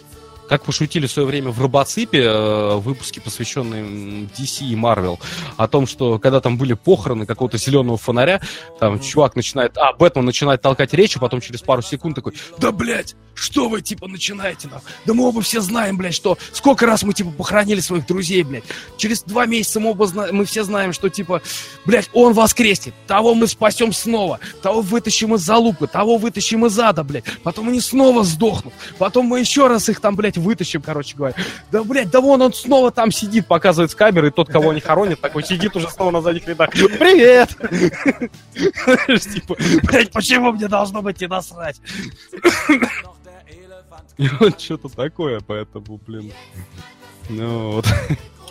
[0.50, 5.20] Как пошутили в свое время в Робоципе, э, выпуске, посвященные DC и Marvel,
[5.56, 8.40] о том, что когда там были похороны какого-то зеленого фонаря,
[8.80, 12.72] там чувак начинает, а, Бэтмен начинает толкать речь, а потом через пару секунд такой, да,
[12.72, 14.90] блядь, что вы, типа, начинаете, нахуй?
[15.06, 18.64] Да мы оба все знаем, блядь, что сколько раз мы, типа, похоронили своих друзей, блядь.
[18.96, 21.42] Через два месяца мы оба зна- мы все знаем, что, типа,
[21.84, 27.04] блядь, он воскреснет, того мы спасем снова, того вытащим из залупы, того вытащим из ада,
[27.04, 27.24] блядь.
[27.44, 31.34] Потом они снова сдохнут, потом мы еще раз их там, блядь, вытащим, короче говоря.
[31.70, 34.80] Да, блядь, да вон он снова там сидит, показывает с камеры, и тот, кого они
[34.80, 36.70] хоронят, такой сидит уже снова на задних рядах.
[36.70, 37.50] Привет!
[39.20, 41.80] Типа, блядь, почему мне должно быть не насрать?
[44.16, 46.32] И вот что-то такое, поэтому, блин.
[47.28, 47.86] Ну вот.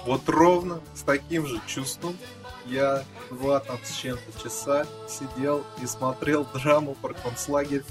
[0.05, 2.17] Вот ровно с таким же чувством
[2.65, 7.83] я два там с чем-то часа сидел и смотрел драму про концлагерь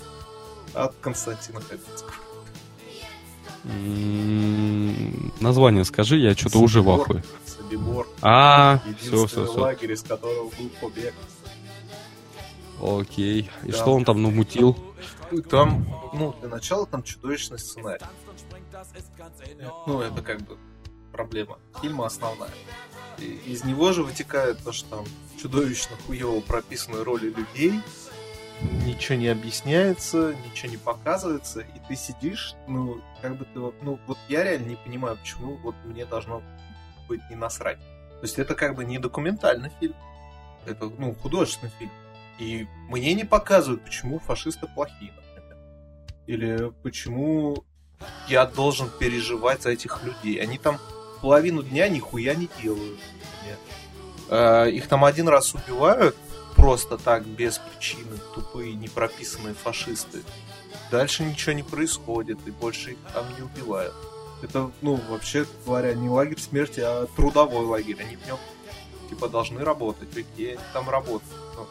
[0.74, 2.12] от Константина Хабенского.
[5.40, 7.22] Название скажи, я что-то уже в ахуе.
[7.44, 8.06] Собибор.
[8.22, 9.60] А, все, Единственный все, все.
[9.60, 11.14] лагерь, из которого был побег.
[12.80, 13.50] Окей.
[13.64, 14.76] И что он там намутил?
[15.50, 18.04] Там, ну, для начала там чудовищный сценарий.
[19.86, 20.56] Ну, это как бы
[21.12, 22.50] проблема фильма основная.
[23.18, 25.04] И из него же вытекает то, что там
[25.40, 27.74] чудовищно хуево прописаны роли людей,
[28.84, 33.98] ничего не объясняется, ничего не показывается, и ты сидишь, ну, как бы ты вот, ну,
[34.06, 36.42] вот я реально не понимаю, почему вот мне должно
[37.08, 37.78] быть не насрать.
[37.78, 39.94] То есть это как бы не документальный фильм,
[40.66, 41.90] это, ну, художественный фильм.
[42.38, 45.56] И мне не показывают, почему фашисты плохие, например.
[46.26, 47.64] Или почему
[48.28, 50.36] я должен переживать за этих людей.
[50.36, 50.78] Они там
[51.20, 52.98] половину дня нихуя не делают.
[53.34, 53.58] например.
[54.30, 56.16] Э, Их там один раз убивают
[56.58, 60.22] просто так, без причины, тупые, непрописанные фашисты.
[60.90, 63.94] Дальше ничего не происходит, и больше их там не убивают.
[64.42, 67.96] Это, ну, вообще говоря, не лагерь смерти, а трудовой лагерь.
[68.00, 68.38] Они в нем,
[69.08, 70.10] типа, должны работать.
[70.16, 71.32] Окей, они там работают.
[71.56, 71.68] но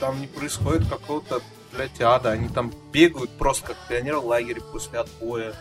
[0.00, 1.40] там не происходит какого-то,
[1.72, 2.30] блядь, ада.
[2.30, 5.54] Они там бегают просто как пионер лагеря после отбоя.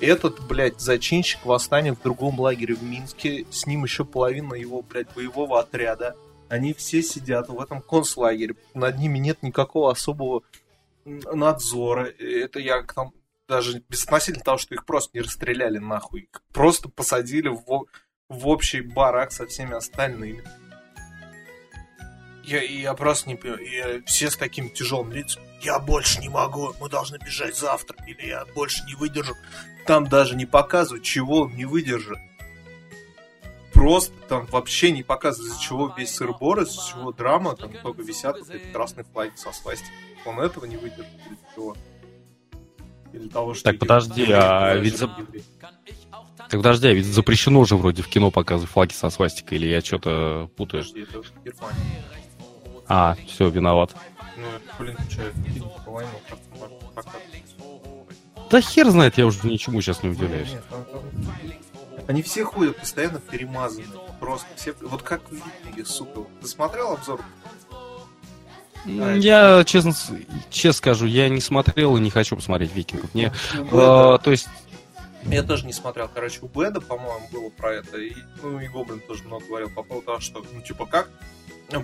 [0.00, 5.12] Этот, блядь, зачинщик восстания в другом лагере в Минске, с ним еще половина его, блядь,
[5.12, 6.16] боевого отряда.
[6.48, 8.54] Они все сидят в этом концлагере.
[8.74, 10.42] Над ними нет никакого особого
[11.04, 12.04] надзора.
[12.04, 13.12] Это я там
[13.48, 16.28] даже безотносительно того, что их просто не расстреляли нахуй.
[16.52, 17.86] Просто посадили в,
[18.28, 20.44] в общий барак со всеми остальными.
[22.44, 23.66] Я, я просто не понимаю.
[23.66, 25.42] Э, все с таким тяжелым лицом.
[25.60, 27.96] Я больше не могу, мы должны бежать завтра.
[28.06, 29.34] Или я больше не выдержу.
[29.86, 32.18] Там даже не показывают, чего он не выдержит.
[33.72, 38.38] Просто там вообще не показывают, из-за чего весь сыр-бор, из-за чего драма, там только висят
[38.38, 39.94] вот эти красные флаги со свастикой.
[40.26, 41.76] Он этого не выдержит или чего?
[43.12, 43.64] Или того, что...
[43.64, 45.14] Так, подожди, а ведь за-.
[46.36, 49.80] Так подожди, а ведь запрещено же вроде в кино показывать флаги со свастикой, или я
[49.80, 50.82] что-то путаю?
[50.82, 52.04] Подожди, это Германия.
[52.88, 53.94] А, все, виноват.
[54.40, 54.46] Ну,
[54.78, 55.32] блин, что?
[58.50, 60.50] Да хер знает, я уже ничему сейчас не удивляюсь.
[60.52, 60.84] Нет, там-
[62.06, 63.88] Они все ходят постоянно перемазанные.
[64.20, 64.74] Просто все...
[64.80, 66.22] Вот как в Викинге, сука.
[66.40, 67.20] Ты смотрел обзор?
[68.86, 69.92] Да, Я, честно,
[70.50, 73.12] честно скажу, я не смотрел и не хочу посмотреть «Викингов».
[73.12, 74.48] Мне, У Бэда- э, то есть,
[75.24, 76.08] Я тоже не смотрел.
[76.12, 77.98] Короче, у Бэда, по-моему, было про это.
[77.98, 81.10] И, ну, и Гоблин тоже много говорил по поводу того, что, ну, типа, как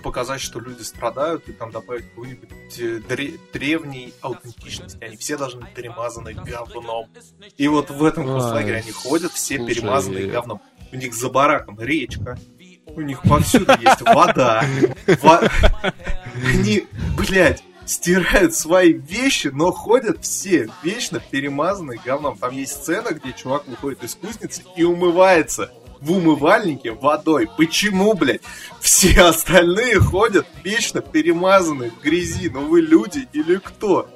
[0.01, 4.97] показать, что люди страдают, и там добавить какую-нибудь э, дре- древней аутентичности.
[5.03, 7.07] Они все должны быть перемазаны говном.
[7.57, 10.61] И вот в этом концлагере они ходят, все слушай, перемазанные говном.
[10.91, 12.37] У них за бараком речка,
[12.87, 14.63] у них повсюду есть вода.
[15.21, 15.41] Во-
[16.47, 22.37] Они, блядь, стирают свои вещи, но ходят все вечно перемазанные говном.
[22.37, 25.71] Там есть сцена, где чувак выходит из кузницы и умывается
[26.05, 27.49] в умывальнике водой.
[27.57, 28.41] Почему, блядь?
[28.79, 32.49] Все остальные ходят вечно перемазанные в грязи.
[32.49, 34.07] Ну вы люди или кто?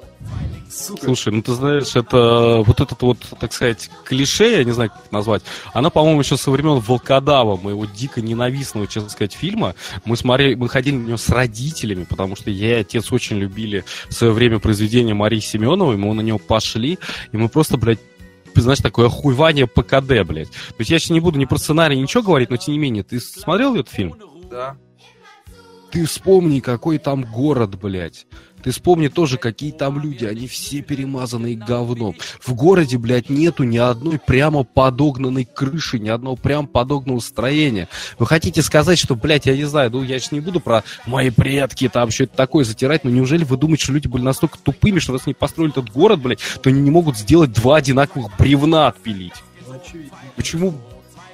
[0.70, 1.06] Сука.
[1.06, 5.00] Слушай, ну ты знаешь, это вот этот вот, так сказать, клише, я не знаю, как
[5.00, 9.74] это назвать, она, по-моему, еще со времен Волкодава, моего дико ненавистного, честно сказать, фильма.
[10.04, 13.84] Мы смотрели, мы ходили на него с родителями, потому что я и отец очень любили
[14.08, 17.00] в свое время произведение Марии Семеновой, мы на него пошли,
[17.32, 17.98] и мы просто, блядь,
[18.54, 20.50] знаешь, такое охуевание ПКД, блядь.
[20.50, 23.02] То есть я сейчас не буду ни про сценарий, ничего говорить, но тем не менее,
[23.02, 24.16] ты смотрел этот фильм?
[24.50, 24.76] Да.
[25.90, 28.26] Ты вспомни, какой там город, блядь.
[28.62, 32.14] Ты вспомни тоже, какие там люди, они все перемазанные говном.
[32.40, 37.88] В городе, блядь, нету ни одной прямо подогнанной крыши, ни одного прямо подогнанного строения.
[38.18, 41.30] Вы хотите сказать, что, блядь, я не знаю, ну я же не буду про мои
[41.30, 45.12] предки там что-то такое затирать, но неужели вы думаете, что люди были настолько тупыми, что
[45.12, 49.34] раз они построили этот город, блядь, то они не могут сделать два одинаковых бревна отпилить?
[50.36, 50.74] Почему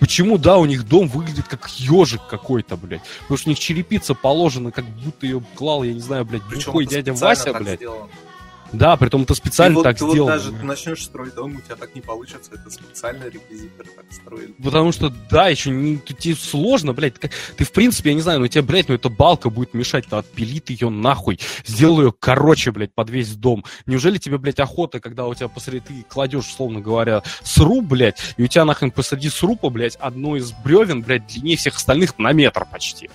[0.01, 3.03] Почему, да, у них дом выглядит как ежик какой-то, блядь?
[3.23, 6.87] Потому что у них черепица положена, как будто ее клал, я не знаю, блядь, бухой
[6.87, 7.79] дядя Вася, блядь.
[7.79, 8.09] сделано.
[8.77, 11.61] Да, при том это Ты специально вот, так ты вот даже начнешь строить дом, у
[11.61, 14.53] тебя так не получится, это специально реквизиторы так строили.
[14.63, 17.19] Потому что, да, еще не, тебе сложно, блядь.
[17.19, 20.07] Ты, ты, в принципе, я не знаю, ну тебе, блядь, ну эта балка будет мешать,
[20.07, 21.41] то отпили ты ее нахуй.
[21.65, 23.65] Сделай ее короче, блядь, под весь дом.
[23.87, 28.43] Неужели тебе, блядь, охота, когда у тебя посреди, ты кладешь, условно говоря, сруб, блядь, и
[28.43, 32.67] у тебя нахрен посреди срупа, блядь, одно из бревен, блядь, длиннее всех остальных на метр
[32.71, 33.11] почти.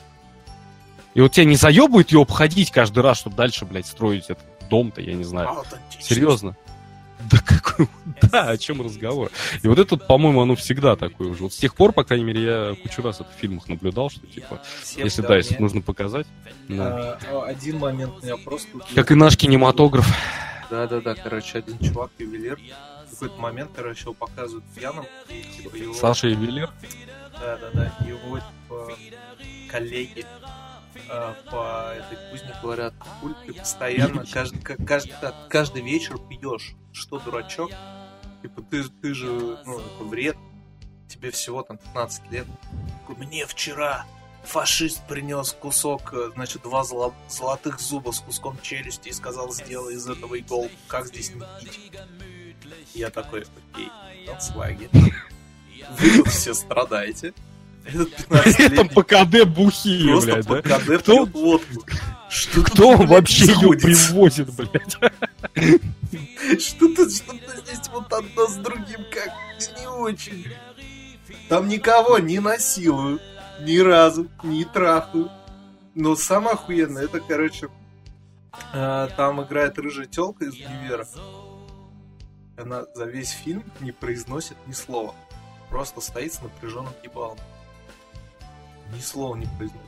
[1.14, 5.02] И вот тебя не заебывает ее обходить каждый раз, чтобы дальше, блядь, строить этот дом-то,
[5.02, 5.64] я не знаю.
[6.00, 6.56] Серьезно?
[7.30, 7.88] Да какой...
[8.32, 9.30] Да, о чем разговор?
[9.62, 11.44] И вот это, по-моему, оно всегда такое уже.
[11.44, 14.26] Вот с тех пор, по крайней мере, я кучу раз это в фильмах наблюдал, что,
[14.26, 16.26] типа, Всем если да, да, если нужно показать.
[16.68, 17.20] Да.
[17.30, 18.70] а, один момент меня просто...
[18.96, 20.08] Как и наш кинематограф.
[20.72, 22.60] Да-да-да, короче, один чувак, ювелир,
[23.08, 25.94] в какой-то момент, короче, его показывают пьяным, и, типа, его...
[25.94, 26.72] Саша Ювелир.
[27.40, 28.98] Да-да-да, его, типа,
[29.70, 30.26] коллеги
[30.96, 35.14] э, по этой кузне говорят, хуй ты постоянно, каждый, каждый,
[35.50, 37.72] каждый вечер пьешь, что, дурачок?
[38.42, 40.38] Типа, ты, ты же, ну, это вред,
[41.08, 42.48] тебе всего там 15 лет.
[43.18, 44.06] Мне вчера
[44.44, 49.96] фашист принес кусок, э, значит, два золо- золотых зуба с куском челюсти и сказал, сделай
[49.96, 51.92] из этого иголку, как здесь не пить?
[52.94, 53.90] Я такой, окей,
[54.26, 54.90] концлагерь.
[56.00, 57.34] Вы все страдаете.
[57.86, 60.98] Этот При этом 15-летний ПКД бухие, просто блядь, да?
[61.00, 61.86] Кто- пьет водку.
[62.30, 64.98] Что Кто тут, вообще ее привозит, блядь?
[66.62, 69.32] Что-то, что-то здесь вот одно с другим как
[69.80, 70.48] не очень.
[71.50, 73.22] Там никого не насилуют,
[73.62, 75.32] ни разу, не трахают.
[75.94, 77.68] Но самое охуенное, это, короче,
[78.74, 81.06] э, там играет рыжая телка из универа.
[82.58, 85.14] Она за весь фильм не произносит ни слова.
[85.70, 87.38] Просто стоит с напряженным ебалом.
[88.94, 89.82] Ни слова не произносит.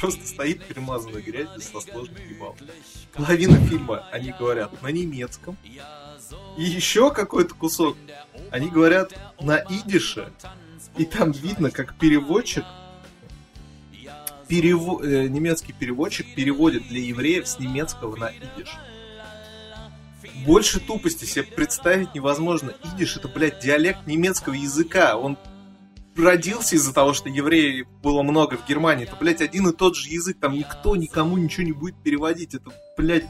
[0.00, 2.56] Просто стоит перемазанной грязью со сложным ебалом.
[3.12, 5.58] Половина фильма они говорят на немецком.
[6.56, 7.96] И еще какой-то кусок
[8.50, 10.32] они говорят на идише.
[10.96, 12.64] И там видно, как переводчик
[14.48, 18.76] перево- э, немецкий переводчик переводит для евреев с немецкого на идиш.
[20.44, 22.74] Больше тупости себе представить невозможно.
[22.84, 25.16] Идиш это, блядь, диалект немецкого языка.
[25.16, 25.36] Он
[26.22, 29.04] родился из-за того, что евреев было много в Германии.
[29.06, 30.38] Это, блядь, один и тот же язык.
[30.40, 32.54] Там никто никому ничего не будет переводить.
[32.54, 33.26] Это, блядь...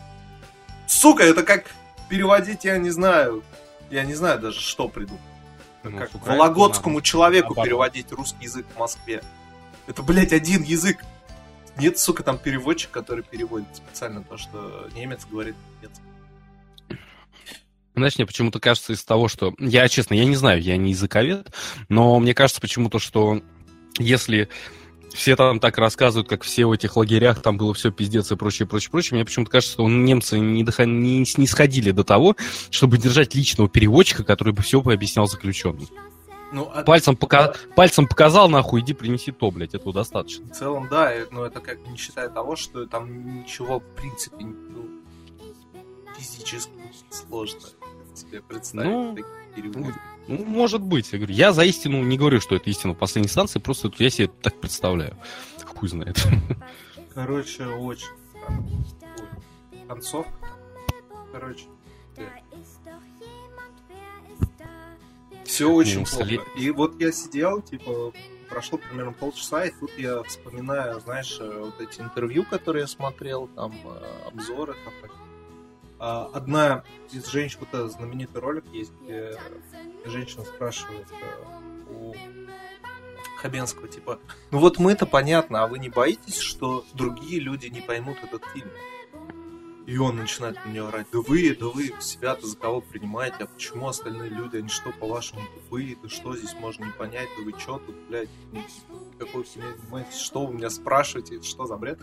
[0.86, 1.64] Сука, это как
[2.08, 3.42] переводить, я не знаю...
[3.90, 5.20] Я не знаю даже, что придумать.
[5.82, 7.06] Ну, как с украинского вологодскому надо.
[7.06, 7.66] человеку Наоборот.
[7.66, 9.22] переводить русский язык в Москве.
[9.86, 10.98] Это, блядь, один язык.
[11.76, 15.92] Нет, сука, там переводчик, который переводит специально то, что немец говорит немец.
[18.00, 19.54] Знаешь, мне почему-то кажется из того, что...
[19.58, 21.52] Я, честно, я не знаю, я не языковед,
[21.88, 23.42] но мне кажется почему-то, что
[23.98, 24.48] если
[25.12, 28.66] все там так рассказывают, как все в этих лагерях, там было все пиздец и прочее,
[28.66, 32.36] прочее, прочее, мне почему-то кажется, что немцы не, доход- не, не сходили до того,
[32.70, 35.86] чтобы держать личного переводчика, который бы все пообъяснял заключенным.
[36.52, 37.54] Ну, а Пальцем, пока...
[37.76, 40.46] Пальцем показал, нахуй, иди принеси то, блядь, этого достаточно.
[40.46, 43.84] в целом, да, э, но это как бы не считая того, что там ничего, в
[43.94, 44.88] принципе, ну,
[46.18, 46.72] физически
[47.10, 47.60] сложно
[48.20, 49.94] себе представить Ну, такие переводы.
[50.28, 51.34] Ну, может быть, я говорю.
[51.34, 54.60] Я за истину не говорю, что это истина в последней инстанции, просто я себе так
[54.60, 55.16] представляю.
[55.64, 56.22] хуй знает.
[57.14, 58.06] Короче, очень.
[59.88, 60.32] Концовка.
[61.32, 61.64] Короче.
[65.44, 66.44] Все очень плохо.
[66.56, 68.12] И вот я сидел, типа,
[68.48, 73.48] прошло примерно полчаса, и тут я вспоминаю, знаешь, э, вот эти интервью, которые я смотрел,
[73.48, 74.92] там, э, обзоры, там,
[76.00, 76.82] одна
[77.12, 79.38] из женщин, вот этот знаменитый ролик есть, где
[80.06, 82.14] женщина спрашивает э, у
[83.36, 84.18] Хабенского, типа,
[84.50, 88.70] ну вот мы-то понятно, а вы не боитесь, что другие люди не поймут этот фильм?
[89.86, 93.46] И он начинает на нее орать, да вы, да вы себя-то за кого принимаете, а
[93.46, 97.58] почему остальные люди, они что, по-вашему, тупые, да что здесь можно не понять, да вы
[97.58, 98.28] что тут, блядь,
[99.18, 102.00] какой занимаетесь, что вы меня спрашиваете, что за бред?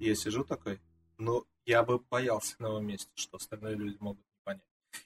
[0.00, 0.80] И я сижу такой,
[1.18, 4.24] ну, я бы боялся на его месте, что остальные люди могут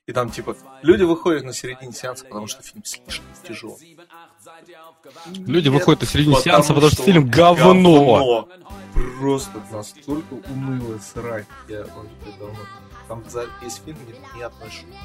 [0.06, 3.98] и там, типа, люди выходят на середине сеанса, потому что фильм слишком тяжелый.
[5.26, 8.44] Люди Нет, выходят на середине потому сеанса, потому что, что фильм говно.
[8.44, 8.48] говно.
[9.18, 11.46] Просто настолько унылый срать.
[11.68, 12.58] Я вообще давно...
[13.06, 14.98] Там за весь фильм ни, ни одной шутки.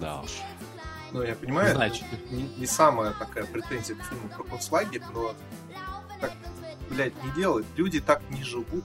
[0.00, 0.30] Да уж.
[1.12, 2.04] Ну, я понимаю, Значит.
[2.30, 5.34] Не, не самая такая претензия к фильму про концлагерь, но
[6.20, 6.32] так,
[6.92, 7.66] блядь, не делают.
[7.76, 8.84] Люди так не живут.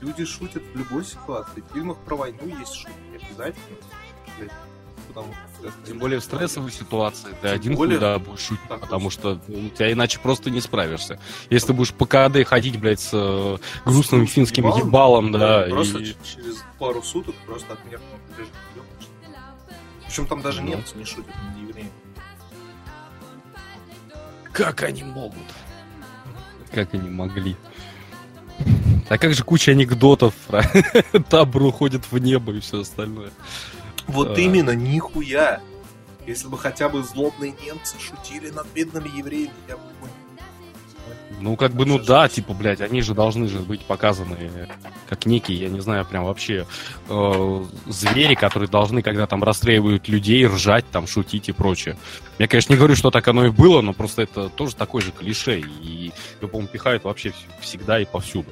[0.00, 1.62] Люди шутят в любой ситуации.
[1.68, 3.76] В фильмах про войну есть шутки обязательно.
[5.08, 7.96] Потому что, Тем более в стрессовой ситуации ты один более...
[7.96, 11.18] куда будешь шутить, так, потому что ну, у тебя иначе просто не справишься.
[11.48, 15.64] Если ты будешь по КД ходить, блядь, с э, грустным с финским ебалом, ебалом да,
[15.64, 16.04] да просто и...
[16.22, 18.50] через пару суток просто от напряжения
[20.06, 20.68] Причем там даже ну.
[20.68, 21.90] немцы не шутят, не евреи.
[24.52, 25.44] Как они могут?
[26.72, 27.56] Как они могли?
[29.08, 30.62] А как же куча анекдотов про
[31.30, 33.30] Табр уходит в небо и все остальное.
[34.06, 34.40] Вот а...
[34.40, 35.60] именно, нихуя.
[36.26, 39.82] Если бы хотя бы злобные немцы шутили над бедными евреями, я бы
[41.40, 44.68] ну, как бы, ну да, типа, блядь, они же должны же быть показаны
[45.08, 46.66] как некие, я не знаю, прям вообще
[47.08, 51.96] э, звери, которые должны, когда там расстреливают людей, ржать, там, шутить и прочее.
[52.38, 55.10] Я, конечно, не говорю, что так оно и было, но просто это тоже такой же
[55.10, 58.50] клише, и его, по-моему, пихают вообще всегда и повсюду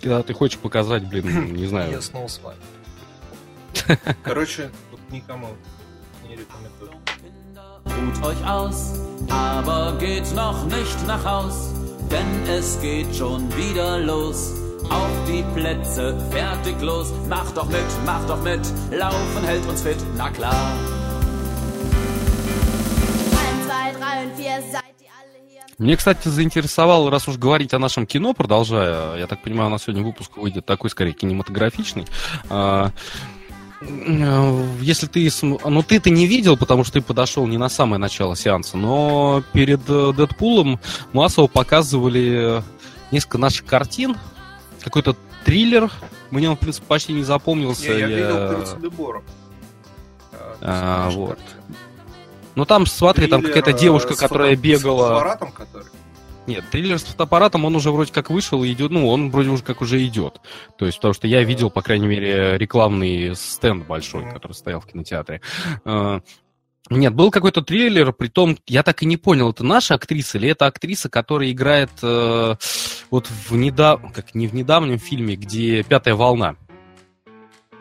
[0.00, 1.92] когда ты хочешь показать, блин, не знаю.
[1.92, 2.58] Я снова с вами.
[4.22, 5.48] Короче, тут никому
[6.28, 6.92] не рекомендую.
[7.84, 11.72] Ruht euch aus, aber geht noch nicht nach Haus,
[12.10, 14.52] denn es geht schon wieder los.
[14.90, 18.60] Auf die Plätze, fertig los, macht doch mit, macht doch mit,
[18.90, 20.72] laufen hält uns fit, na klar.
[23.30, 24.90] 1, 2, 3 und 4, seid
[25.80, 29.84] мне, кстати, заинтересовало, раз уж говорить о нашем кино, продолжая, я так понимаю, у нас
[29.84, 32.04] сегодня выпуск выйдет такой, скорее, кинематографичный.
[33.80, 35.28] А, если ты...
[35.42, 39.80] Ну, ты-то не видел, потому что ты подошел не на самое начало сеанса, но перед
[39.88, 40.78] э, Дэдпулом
[41.12, 42.62] массово показывали
[43.10, 44.16] несколько наших картин,
[44.82, 45.90] какой-то триллер.
[46.30, 47.92] Мне он, в принципе, почти не запомнился.
[47.92, 48.16] Не, я, я...
[48.16, 48.36] видел
[50.60, 51.38] А, вот.
[52.54, 54.62] Ну там, смотри, там какая-то девушка, которая фото...
[54.62, 55.08] бегала...
[55.08, 55.86] С который?
[56.46, 59.82] Нет, триллер с фотоаппаратом, он уже вроде как вышел идет, ну, он вроде уже как
[59.82, 60.40] уже идет.
[60.78, 64.86] То есть, потому что я видел, по крайней мере, рекламный стенд большой, который стоял в
[64.86, 65.42] кинотеатре.
[65.84, 66.20] А,
[66.88, 70.48] нет, был какой-то триллер, при том, я так и не понял, это наша актриса или
[70.48, 72.56] это актриса, которая играет э,
[73.10, 74.12] вот в недав...
[74.12, 76.56] как не в недавнем фильме, где «Пятая волна».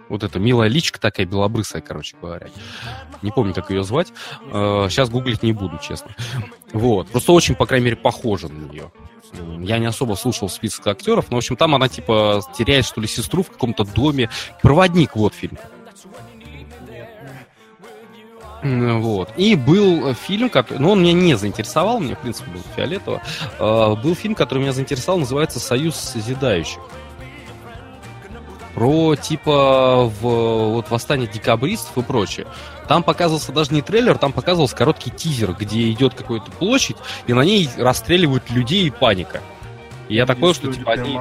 [0.10, 2.48] Вот эта милая личка такая белобрысая, короче говоря.
[3.22, 4.12] Не помню, как ее звать.
[4.42, 6.12] Сейчас э, гуглить не буду, честно.
[6.74, 7.08] Вот.
[7.10, 8.92] Просто очень, по крайней мере, похожа на нее.
[9.60, 13.08] Я не особо слушал список актеров, но, в общем, там она, типа, теряет, что ли,
[13.08, 14.30] сестру в каком-то доме.
[14.64, 15.58] Проводник, вот фильм.
[18.64, 19.30] Вот.
[19.38, 20.80] И был фильм, который...
[20.80, 23.22] Ну, он меня не заинтересовал, мне, в принципе, был фиолетово.
[23.60, 26.82] Э, был фильм, который меня заинтересовал, называется «Союз созидающих»
[28.80, 32.48] про типа в, вот восстание декабристов и прочее.
[32.88, 36.96] Там показывался даже не трейлер, там показывался короткий тизер, где идет какая-то площадь,
[37.28, 39.42] и на ней расстреливают людей и паника.
[40.08, 41.20] И я такой, что типа они...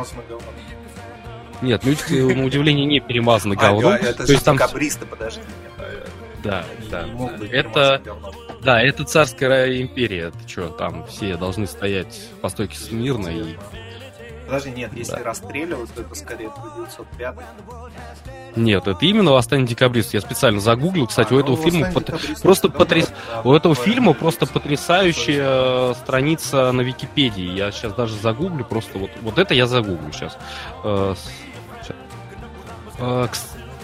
[1.60, 3.94] Нет, люди, на удивление, не перемазаны а, говном.
[3.94, 4.56] Это То есть там...
[4.56, 5.40] декабристы, подожди.
[6.44, 7.08] Да, да.
[7.50, 8.00] Это,
[8.62, 10.30] да, это царская империя.
[10.30, 13.56] Ты что, там все должны стоять по стойке смирно и
[14.48, 15.24] Подожди, нет, если да.
[15.24, 17.34] расстреливают, то это скорее 1905.
[18.56, 20.14] Нет, это именно «Восстание декабристов».
[20.14, 21.06] Я специально загуглил.
[21.06, 22.10] Кстати, а, у этого ну, фильма пот...
[22.40, 23.12] просто потряс...
[23.30, 27.54] да, у этого фильма просто потрясающая страница на Википедии.
[27.54, 30.38] Я сейчас даже загуглю, просто вот, вот это я загуглю сейчас.
[30.82, 31.14] Э,
[33.00, 33.26] э,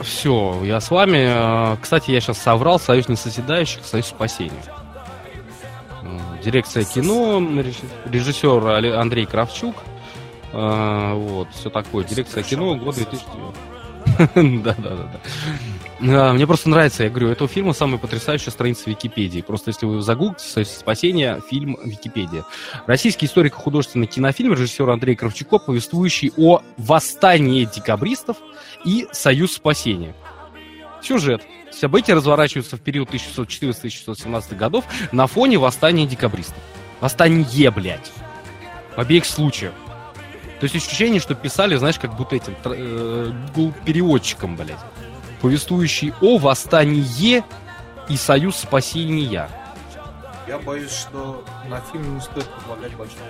[0.01, 1.75] Все, я с вами.
[1.75, 2.81] Э, кстати, я сейчас соврал.
[2.81, 4.63] Союз несозидающих, Союз спасения.
[6.43, 7.39] Дирекция кино,
[8.07, 9.75] режиссер Андрей Кравчук.
[10.57, 12.05] А, вот, все такое.
[12.05, 13.55] Дирекция кино, год 2009.
[14.63, 15.21] Да, да, да.
[16.01, 19.41] А, мне просто нравится, я говорю, этого фильма самая потрясающая страница Википедии.
[19.41, 22.45] Просто если вы загуглите «Спасение», фильм Википедия.
[22.87, 28.37] Российский историк художественный кинофильм режиссер Андрей Кравчуков, повествующий о восстании декабристов
[28.85, 30.15] и Союз спасения.
[31.03, 31.43] Сюжет.
[31.73, 36.59] События разворачиваются в период 1614-1617 годов на фоне восстания декабристов.
[37.01, 38.13] Восстание, блядь.
[38.95, 39.73] В обеих случаях.
[40.61, 43.33] То есть ощущение, что писали, знаешь, как будто этим э,
[43.85, 44.79] переводчиком, блядь.
[45.41, 47.43] Повествующий о восстании
[48.09, 49.49] и союз спасения.
[50.47, 50.59] Я.
[50.59, 53.25] Боюсь, что на фильм не стоит предлагать большого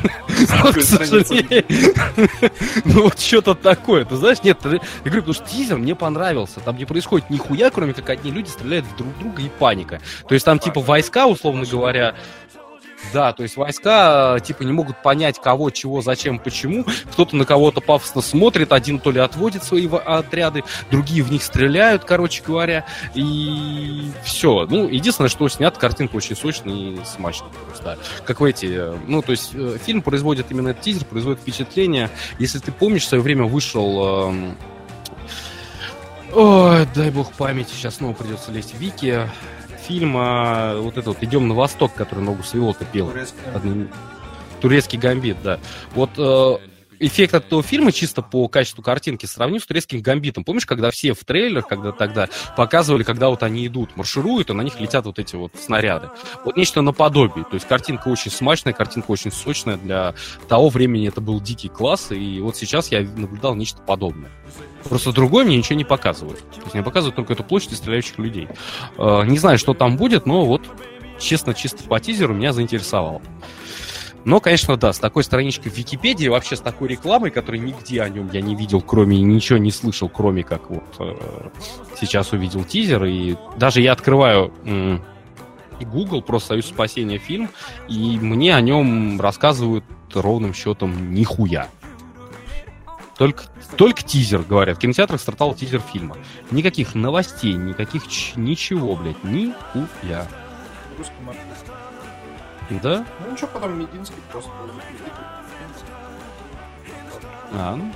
[2.84, 6.76] Ну вот что-то такое, ты знаешь, нет, я говорю, потому что тизер мне понравился, там
[6.76, 10.00] не происходит нихуя, кроме как одни люди стреляют в друг друга и паника.
[10.28, 12.14] То есть там типа войска, условно говоря,
[13.12, 16.84] да, то есть войска типа не могут понять, кого, чего, зачем, почему.
[17.12, 22.04] Кто-то на кого-то пафосно смотрит, один то ли отводит свои отряды, другие в них стреляют,
[22.04, 22.84] короче говоря.
[23.14, 24.66] И все.
[24.68, 27.50] Ну, единственное, что снят, картинка очень сочная и смачная.
[27.82, 27.96] Да.
[28.24, 28.92] Как в эти...
[29.06, 32.10] Ну, то есть э, фильм производит именно этот тизер, производит впечатление.
[32.38, 34.28] Если ты помнишь, в свое время вышел...
[34.28, 34.56] Эм,
[36.32, 39.28] ой, дай бог памяти, сейчас снова придется лезть в Вики
[39.90, 43.08] фильма вот этот вот «Идем на восток», который ногу свело-то пел.
[43.08, 43.88] Турецкий.
[44.60, 45.58] Турецкий гамбит, да.
[45.94, 46.58] Вот э,
[47.00, 50.44] эффект от этого фильма чисто по качеству картинки сравню с турецким гамбитом.
[50.44, 54.62] Помнишь, когда все в трейлерах, когда тогда показывали, когда вот они идут, маршируют, и на
[54.62, 56.10] них летят вот эти вот снаряды.
[56.44, 57.44] Вот нечто наподобие.
[57.44, 59.76] То есть картинка очень смачная, картинка очень сочная.
[59.76, 60.14] Для
[60.48, 64.30] того времени это был дикий класс, и вот сейчас я наблюдал нечто подобное.
[64.84, 66.38] Просто другой мне ничего не показывают.
[66.50, 68.48] То есть мне показывают только эту площадь стреляющих людей.
[68.98, 70.62] Э, не знаю, что там будет, но вот
[71.18, 73.22] честно, чисто по тизеру меня заинтересовало.
[74.24, 78.08] Но, конечно, да, с такой страничкой в Википедии, вообще с такой рекламой, которой нигде о
[78.08, 81.48] нем я не видел, кроме, ничего не слышал, кроме как вот э,
[81.98, 84.98] сейчас увидел тизер, и даже я открываю э,
[85.84, 87.48] Google, просто «Союз спасения» фильм,
[87.88, 91.68] и мне о нем рассказывают ровным счетом нихуя.
[93.16, 93.44] Только,
[93.76, 94.78] только тизер, говорят.
[94.78, 96.16] В кинотеатрах стартовал тизер фильма.
[96.50, 98.04] Никаких новостей, никаких
[98.36, 100.26] ничего, блядь, нихуя.
[100.96, 101.14] Русский
[102.78, 103.04] да?
[103.20, 104.50] Ну ничего, потом Мединский просто
[107.52, 107.92] А, ну.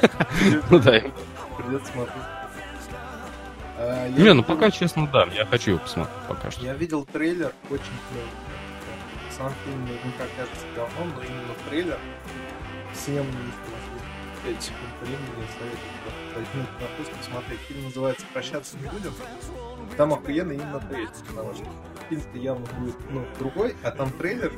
[0.70, 1.00] Ну да.
[1.56, 2.24] Придется смотреть.
[3.78, 6.64] А, Не, ну пока, честно, да, я хочу его посмотреть пока что.
[6.64, 8.30] Я видел трейлер, очень клевый.
[9.36, 11.98] Сам фильм наверняка кажется говном, но именно трейлер
[12.92, 13.26] всем
[14.44, 15.92] 5 секунд времени советую
[16.34, 17.60] возьмут на посмотреть.
[17.60, 19.12] Фильм называется «Прощаться не будем».
[19.96, 21.64] Там охуенно именно трейлер, потому что
[22.08, 24.52] фильм-то явно будет, ну, другой, а там трейлер,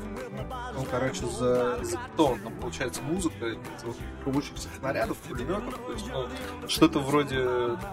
[0.74, 6.68] ну, короче, за, за бетон, там получается музыка вот, рвущихся снарядов, пулеметов, то есть, ну,
[6.68, 7.44] что-то вроде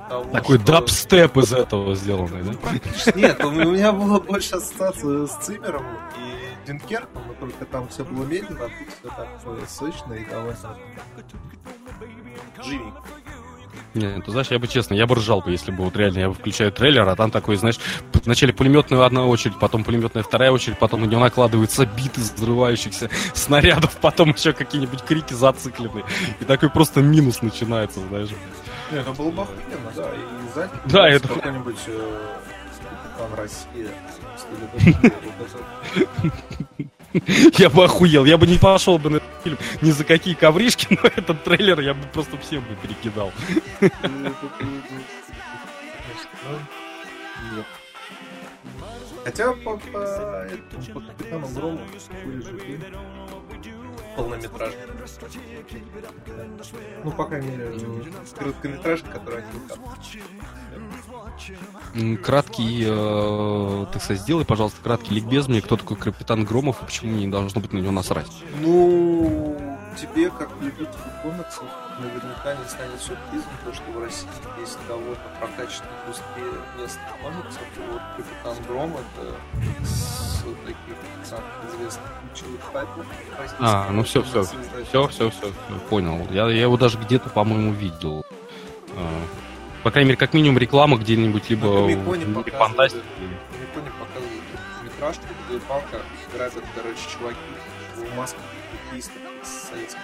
[0.10, 0.68] того, Такой что...
[0.68, 3.12] дабстеп из этого сделанный, да?
[3.16, 5.86] Нет, у меня было больше ассоциация с Циммером
[6.18, 10.78] и Дюнкерком, но только там все было медленно, а тут все так сочно и довольно
[12.64, 13.04] живенько.
[13.93, 16.32] Не, ты знаешь, я бы честно, я бы ржал бы, если бы вот реально я
[16.32, 17.78] включаю трейлер, а там такой, знаешь,
[18.13, 23.97] вначале пулеметная одна очередь, потом пулеметная вторая очередь, потом на него накладываются биты взрывающихся снарядов,
[23.97, 26.05] потом еще какие-нибудь крики зацикленные.
[26.39, 28.30] И такой просто минус начинается, знаешь.
[28.91, 31.28] Не, это было бы охуенно, да, и сзади да, это...
[31.28, 32.38] какой-нибудь э,
[33.22, 33.89] Капитан Россия.
[37.57, 40.88] Я бы охуел, я бы не пошел бы на этот фильм ни за какие ковришки,
[41.03, 43.32] но этот трейлер я бы просто всем бы перекидал.
[49.24, 51.80] Хотя по, по, этому,
[54.22, 54.82] полнометражный.
[57.03, 57.78] Ну, по крайней мере,
[58.38, 59.43] короткометражка, который
[61.93, 66.86] они Краткий, э, так сказать, сделай, пожалуйста, краткий ликбез мне, кто такой Капитан Громов и
[66.86, 68.32] почему не должно быть на него насрать.
[68.61, 69.57] Ну,
[69.99, 70.88] тебе, как любителю
[71.24, 71.65] комиксов,
[72.02, 74.28] наверняка не станет сюрпризом, то, что в России
[74.60, 77.62] есть довольно прокачанная индустрия местных комиксов.
[77.91, 80.95] Вот Капитан Гром это с таких
[81.70, 83.06] известных ключевых тайтлов.
[83.60, 85.54] А, ну все, все, все, все, все,
[85.89, 86.28] понял.
[86.32, 88.26] Я, я его даже где-то, по-моему, видел.
[88.95, 89.22] А,
[89.84, 93.04] по крайней мере, как минимум реклама где-нибудь, либо в фантастики.
[93.49, 94.43] В Миконе показывают
[94.84, 96.02] метражку, где палка
[96.34, 97.38] грабят, короче, чуваки
[97.95, 98.41] в масках
[98.72, 99.99] хоккеистов советских.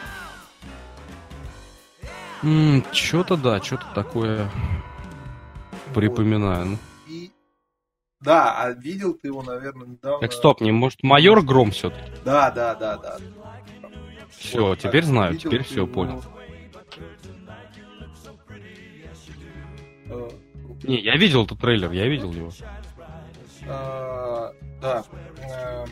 [2.91, 4.49] Что-то да, что-то такое
[5.87, 5.93] вот.
[5.93, 6.65] припоминаю.
[6.65, 6.77] Ну.
[7.07, 7.31] И
[8.21, 10.19] Да, а видел ты его, наверное, недавно.
[10.19, 12.11] Так стоп, не может майор Гром все-таки?
[12.23, 13.17] Да, да, да, да.
[14.29, 15.87] Все, вот, теперь знаю, теперь все его...
[15.87, 16.23] понял.
[20.09, 20.29] Э,
[20.83, 22.51] не, я видел этот трейлер, я видел его.
[23.67, 25.03] А, да.
[25.43, 25.85] А,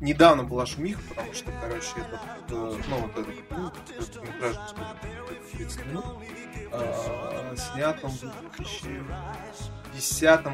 [0.00, 2.20] недавно была шумиха, потому что, короче, этот,
[2.50, 3.72] э, ну, вот этот, ну,
[4.38, 4.86] короткометражный,
[5.52, 6.04] 30 минут,
[7.56, 8.20] снят он в
[8.56, 10.46] 2010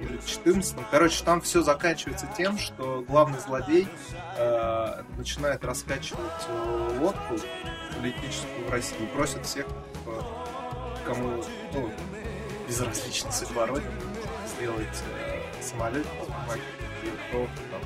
[0.00, 3.88] или 14 Короче, там все заканчивается тем, что главный злодей
[4.36, 7.36] э, начинает раскачивать э, лодку
[7.94, 9.66] политическую в России и просит всех,
[11.06, 11.90] кому ну,
[12.68, 13.90] безразлична судьба Родины,
[14.54, 15.02] сделать
[15.62, 16.06] самолет,
[17.28, 17.80] кто там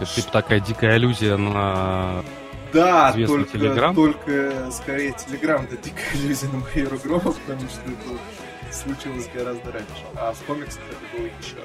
[0.00, 2.24] есть, типа такая дикая аллюзия на
[2.72, 3.94] да, только, Telegram?
[3.94, 10.04] только скорее Телеграм это дикая иллюзия на майора Грома, потому что это случилось гораздо раньше.
[10.16, 11.56] А в комиксах это было еще.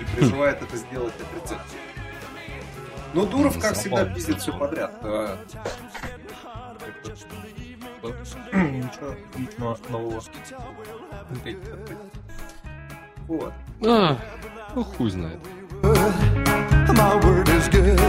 [0.00, 1.82] И призывает это сделать отрицательно.
[3.14, 5.02] Ну, Дуров, как всегда, пиздит все подряд.
[8.52, 10.22] Ничего нового.
[13.28, 13.52] Вот.
[13.86, 14.16] А,
[14.74, 15.38] ну хуй знает.
[15.82, 18.00] My word is good.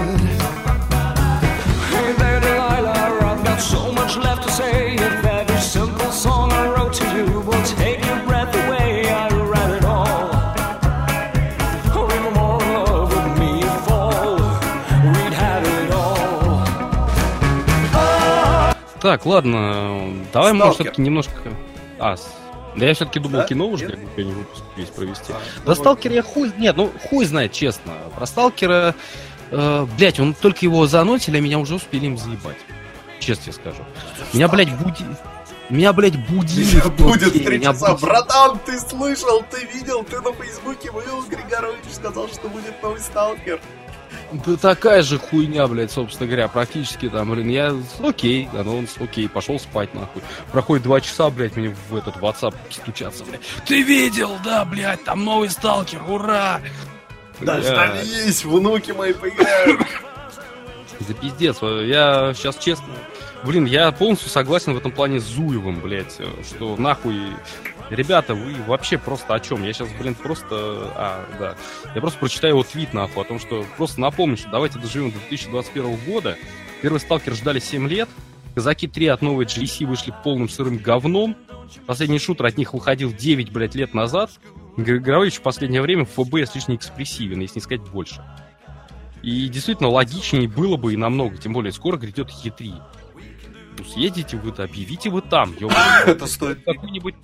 [1.91, 4.95] Hey there, Delilah, I've got so much left to say.
[4.95, 9.71] If every simple song I wrote to you will take your breath away, I read
[9.77, 10.31] it all.
[12.33, 14.37] more love with me fall,
[15.03, 16.63] we'd have it all.
[19.01, 21.33] Так, ладно, давай, может, все-таки немножко...
[21.99, 22.15] А,
[22.79, 23.45] да я все-таки думал, да?
[23.45, 25.33] кино уже какой-нибудь выпуск весь провести.
[25.33, 26.51] А, да, Сталкера я хуй...
[26.57, 27.93] Нет, ну хуй знает, честно.
[28.15, 28.95] Про Сталкера
[29.51, 32.57] э, блядь, он только его заносили, а меня уже успели им заебать.
[33.19, 33.83] Честно тебе скажу.
[34.33, 35.05] Меня, блядь, буди...
[35.69, 36.63] Меня, блядь, будили.
[36.63, 37.91] Меня будет три часа.
[37.91, 38.01] Будет...
[38.01, 43.61] Братан, ты слышал, ты видел, ты на Фейсбуке вывел Григорович, сказал, что будет новый сталкер.
[44.31, 49.59] Да такая же хуйня, блядь, собственно говоря, практически там, блин, я, окей, анонс, окей, пошел
[49.59, 50.21] спать, нахуй.
[50.51, 53.41] Проходит два часа, блядь, мне в этот WhatsApp стучаться, блядь.
[53.65, 56.61] Ты видел, да, блядь, там новый сталкер, ура!
[57.39, 59.81] Дождались, внуки мои поиграют.
[60.99, 62.87] За пиздец, я сейчас честно...
[63.43, 67.17] Блин, я полностью согласен в этом плане с Зуевым, блядь, что нахуй...
[67.89, 69.63] Ребята, вы вообще просто о чем?
[69.63, 70.55] Я сейчас, блин, просто...
[70.95, 71.55] А, да.
[71.95, 73.65] Я просто прочитаю его твит, нахуй, о том, что...
[73.77, 76.37] Просто напомню, что давайте доживем до 2021 года.
[76.81, 78.09] Первый сталкер ждали 7 лет.
[78.53, 81.35] Казаки 3 от новой GC вышли полным сырым говном.
[81.87, 84.31] Последний шутер от них выходил 9, блядь, лет назад.
[84.77, 88.23] Григорович в последнее время в ФБ слишком экспрессивен, если не сказать больше.
[89.21, 92.81] И действительно логичнее было бы и намного, тем более скоро грядет Е3.
[93.77, 95.53] Ну, съедете вы-то, объявите вы там,
[96.05, 97.15] Это стоит какой-нибудь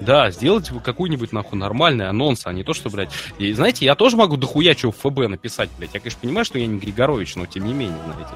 [0.00, 3.10] да, сделайте вы какой-нибудь, нахуй, нормальный анонс, а не то, что, блядь...
[3.38, 5.94] И, знаете, я тоже могу дохуя чего в ФБ написать, блядь.
[5.94, 8.30] Я, конечно, понимаю, что я не Григорович, но тем не менее, знаете.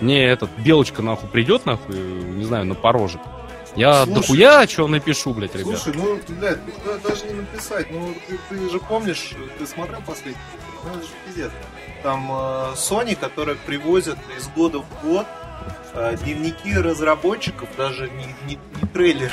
[0.00, 3.20] Мне этот Белочка, нахуй, придет, нахуй, не знаю, на порожек.
[3.76, 5.78] Я слушай, дохуя что напишу, блядь, ребят.
[5.78, 7.90] Слушай, ну, блядь, ну, даже не написать.
[7.90, 10.40] Ну, ты, ты же помнишь, ты смотрел последний?
[10.84, 11.50] Ну, это же пиздец.
[12.02, 15.26] Там э, Sony, которая привозят из года в год
[15.94, 19.32] э, дневники разработчиков, даже не, не, не трейлеры,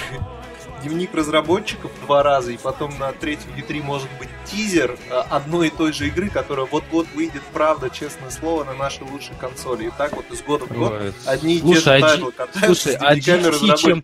[0.81, 5.69] дневник разработчиков два раза, и потом на третьем E3 может быть тизер э, одной и
[5.69, 9.87] той же игры, которая вот-вот выйдет, правда, честное слово, на нашей лучшей консоли.
[9.87, 12.89] И так вот из года в год Ой, одни и те же а тайтлы катаются
[12.89, 14.03] слушай, а GC чем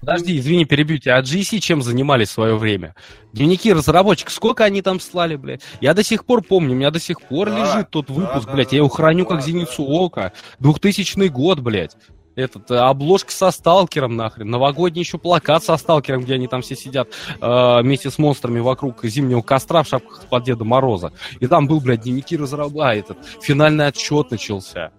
[0.00, 1.16] Подожди, извини, перебью тебя.
[1.16, 2.94] А GC чем занимались в свое время?
[3.32, 5.62] Дневники разработчиков, сколько они там слали, блядь?
[5.80, 8.52] Я до сих пор помню, у меня до сих пор да, лежит тот выпуск, да,
[8.52, 8.70] блядь.
[8.70, 9.92] Да, я его храню да, как зеницу да.
[9.92, 10.32] ока.
[10.58, 11.96] Двухтысячный год, блядь
[12.36, 16.76] этот, э, обложка со сталкером нахрен, новогодний еще плакат со сталкером, где они там все
[16.76, 17.08] сидят
[17.40, 21.12] э, вместе с монстрами вокруг зимнего костра в шапках под Деда Мороза.
[21.40, 24.92] И там был, блядь, дневники разраба, этот, финальный отчет начался.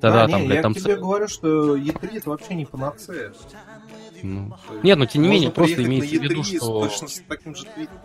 [0.00, 0.74] Тогда да, там, не, блядь, я там...
[0.74, 3.32] тебе говорю, что E3 это вообще не панацея.
[4.22, 4.54] Ну...
[4.82, 6.88] Нет, но тем не менее, просто имеется в виду, что...
[6.88, 7.98] С таким же твитом.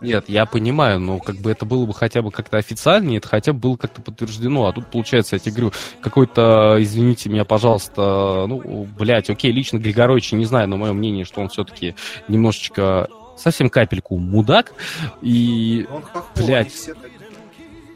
[0.00, 3.52] Нет, я понимаю, но как бы это было бы хотя бы как-то официальнее, это хотя
[3.52, 4.66] бы было как-то подтверждено.
[4.66, 10.32] А тут, получается, я тебе говорю, какой-то, извините меня, пожалуйста, ну, блядь, окей, лично Григорович,
[10.32, 11.96] не знаю, но мое мнение, что он все-таки
[12.28, 14.72] немножечко, совсем капельку мудак.
[15.20, 16.04] И, он
[16.36, 16.90] блядь...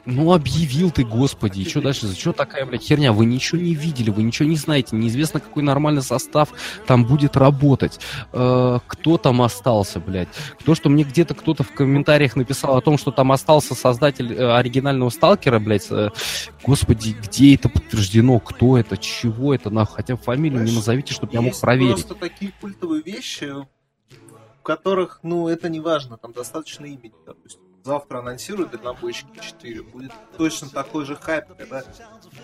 [0.04, 2.08] Ну, объявил ты, господи, и что дальше?
[2.08, 3.12] За что такая, блядь, херня?
[3.12, 6.48] Вы ничего не видели, вы ничего не знаете, неизвестно, какой нормальный состав
[6.86, 8.00] там будет работать.
[8.32, 10.28] Э, кто там остался, блядь?
[10.64, 14.56] То, что мне где-то кто-то в комментариях написал о том, что там остался создатель э,
[14.56, 16.10] оригинального Сталкера, блядь, э,
[16.64, 21.32] господи, где это подтверждено, кто это, чего это, нахуй, хотя фамилию Знаешь, не назовите, чтобы
[21.32, 22.06] я мог проверить.
[22.06, 28.18] просто такие культовые вещи, в которых, ну, это не важно, там достаточно имени, допустим завтра
[28.18, 31.82] анонсируют дальнобойщики 4, будет точно такой же хайп, когда,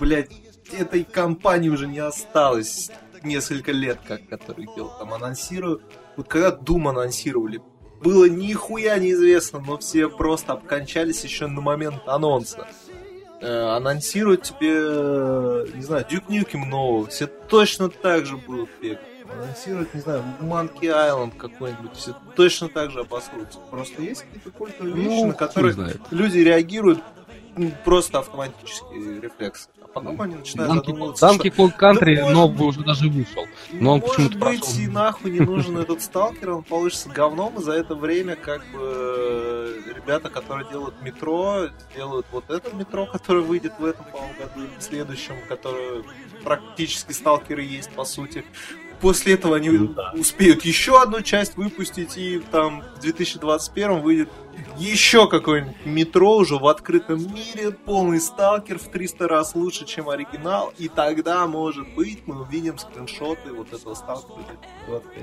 [0.01, 0.33] блядь,
[0.73, 2.91] этой компании уже не осталось
[3.23, 4.93] несколько лет, как который делал.
[4.99, 5.83] Там анонсируют.
[6.17, 7.61] Вот когда Doom анонсировали,
[8.03, 12.67] было нихуя неизвестно, но все просто обкончались еще на момент анонса.
[13.41, 19.18] Э, анонсируют тебе, э, не знаю, Дюк Нюкем нового, все точно так же будут бегать
[19.33, 23.59] анонсировать, не знаю, Monkey Island какой-нибудь, все точно так же обосрутся.
[23.71, 25.75] Просто есть какие-то культовые вещи, ну, на которые
[26.11, 27.01] люди реагируют
[27.85, 29.69] просто автоматически рефлекс.
[29.83, 33.47] А потом они начинают Donkey, задумываться, Donkey Kong Country да, новый уже даже вышел.
[33.73, 34.79] Но он может быть, прошел.
[34.79, 39.83] и нахуй не нужен этот сталкер, он получится говном, и за это время как бы
[39.95, 44.83] ребята, которые делают метро, делают вот это метро, которое выйдет в этом, по году, в
[44.83, 46.03] следующем, которое
[46.45, 48.45] практически сталкеры есть, по сути
[49.01, 50.13] после этого они ну, да.
[50.15, 54.29] успеют еще одну часть выпустить, и там в 2021 выйдет
[54.77, 60.73] еще какой-нибудь метро уже в открытом мире, полный сталкер в 300 раз лучше, чем оригинал,
[60.79, 65.23] и тогда, может быть, мы увидим скриншоты вот этого сталкера 25.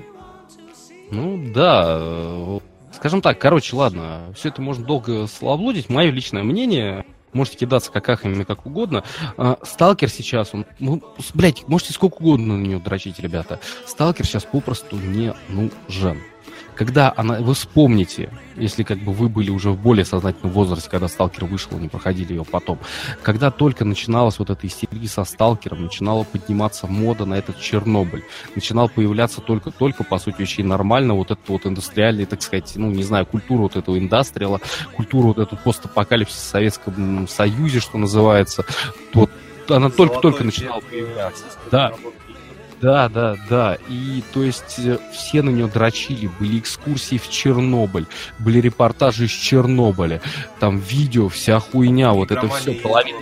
[1.12, 2.62] Ну да,
[2.94, 5.90] скажем так, короче, ладно, все это можно долго славлудить.
[5.90, 7.06] Мое личное мнение,
[7.36, 9.04] можете кидаться какахами как угодно.
[9.38, 13.60] А, Сталкер сейчас, он, ну, блядь, можете сколько угодно на нее дрочить, ребята.
[13.86, 16.22] Сталкер сейчас попросту не нужен
[16.76, 21.08] когда она, вы вспомните, если как бы вы были уже в более сознательном возрасте, когда
[21.08, 22.80] Сталкер вышел, не проходили ее потом,
[23.22, 28.24] когда только начиналась вот эта истерия со Сталкером, начинала подниматься мода на этот Чернобыль,
[28.56, 33.04] начинал появляться только-только, по сути, очень нормально вот этот вот индустриальный, так сказать, ну, не
[33.04, 34.60] знаю, культура вот этого индастриала,
[34.96, 38.66] культура вот эту постапокалипсис в Советском Союзе, что называется,
[39.14, 39.32] вот
[39.70, 41.44] она только-только начинала появляться.
[41.72, 41.94] Да,
[42.86, 43.78] да, да, да.
[43.90, 46.30] И то есть э, все на нее дрочили.
[46.40, 48.06] Были экскурсии в Чернобыль,
[48.38, 50.22] были репортажи из Чернобыля,
[50.60, 53.18] там видео, вся хуйня, вот это все половина.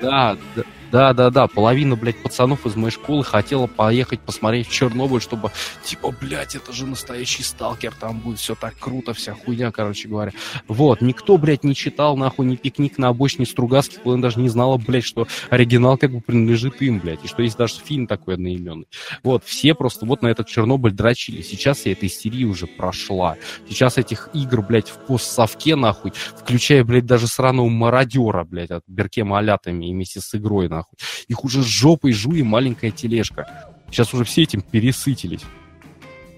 [0.00, 0.62] Да, да,
[0.92, 5.50] да, да, да, половина, блядь, пацанов из моей школы хотела поехать посмотреть в Чернобыль, чтобы,
[5.82, 10.32] типа, блядь, это же настоящий сталкер, там будет все так круто, вся хуйня, короче говоря.
[10.68, 14.76] Вот, никто, блядь, не читал, нахуй, ни пикник на обочине Стругацких, он даже не знала,
[14.76, 18.86] блядь, что оригинал как бы принадлежит им, блядь, и что есть даже фильм такой одноименный.
[19.22, 21.40] Вот, все просто вот на этот Чернобыль дрочили.
[21.40, 23.36] Сейчас я эта истерия уже прошла.
[23.66, 29.38] Сейчас этих игр, блядь, в постсовке, нахуй, включая, блядь, даже сраного мародера, блядь, от Беркема
[29.38, 30.98] Алятами вместе с игрой, нахуй нахуй.
[31.28, 33.72] Их уже с жопой жули маленькая тележка.
[33.90, 35.42] Сейчас уже все этим пересытились.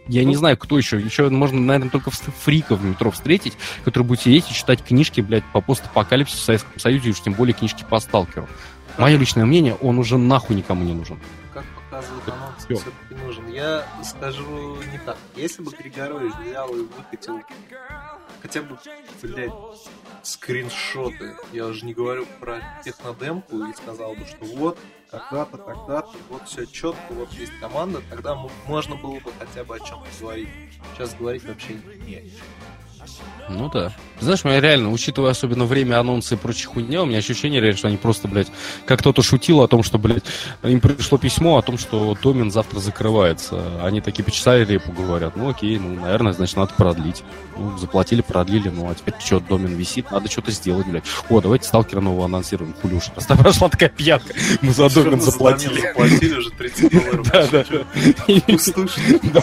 [0.07, 1.01] Я ну, не знаю, кто еще.
[1.01, 5.45] Еще можно, наверное, только фриков в метро встретить, который будет сидеть и читать книжки, блядь,
[5.53, 8.49] по постапокалипсису в Советском Союзе, и уж тем более книжки по сталкеру.
[8.99, 11.19] Мое личное мнение, он уже нахуй никому не нужен.
[11.95, 13.49] Как показывает анонс, все-таки нужен.
[13.49, 15.17] Я скажу не так.
[15.37, 17.41] Если бы Григорович взял и выкатил
[18.43, 18.79] хотя бы,
[19.23, 19.53] блядь,
[20.23, 21.37] скриншоты.
[21.53, 24.79] Я уже не говорю про технодемку и сказал бы, что вот,
[25.11, 28.35] тогда-то, тогда-то, вот все четко, вот есть команда, тогда
[28.67, 30.49] можно было бы хотя бы о чем-то говорить.
[30.95, 31.75] Сейчас говорить вообще
[32.07, 32.33] не.
[33.49, 33.93] Ну да.
[34.21, 37.89] Знаешь, я реально, учитывая особенно время анонса и прочей хуйня, у меня ощущение реально, что
[37.89, 38.47] они просто, блядь,
[38.87, 40.25] как кто-то шутил о том, что, блядь,
[40.63, 43.83] им пришло письмо о том, что домен завтра закрывается.
[43.83, 47.23] Они такие почесали репу, говорят, ну окей, ну, наверное, значит, надо продлить.
[47.57, 51.05] Ну, заплатили, продлили, ну, а теперь что, домен висит, надо что-то сделать, блядь.
[51.29, 53.11] О, давайте сталкера нового анонсируем, хули уж.
[53.11, 54.33] Просто прошла такая пьянка,
[54.63, 55.81] мы за домен заплатили.
[55.81, 57.31] заплатили уже 30 долларов.
[57.31, 57.47] Да,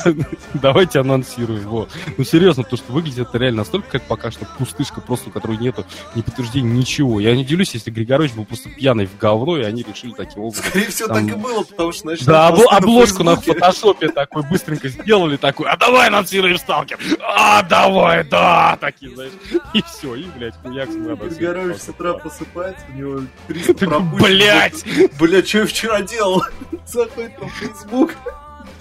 [0.03, 0.25] да.
[0.53, 1.91] Давайте анонсируем, вот.
[2.17, 5.57] Ну, серьезно, то, что выглядит это реально настолько как пока что пустышка, просто у которой
[5.57, 5.85] нету
[6.15, 7.19] ни подтверждения, ничего.
[7.19, 10.65] Я не делюсь, если Григорович был просто пьяный в говно, и они решили таким образом.
[10.65, 11.27] Скорее всего, там...
[11.27, 15.37] так и было, потому что начали Да, обл- обложку на, на фотошопе такой быстренько сделали,
[15.37, 16.99] такой, а давай анонсируем сталкер!
[17.21, 18.77] А, давай, да!
[18.79, 19.31] Такие, знаешь,
[19.73, 24.21] и все, и, блядь, хуяк Григорович с утра просыпается, у него 300 пропущенных.
[24.21, 24.85] Блядь!
[25.19, 26.43] Блядь, что я вчера делал?
[26.85, 28.15] Заходит на Facebook.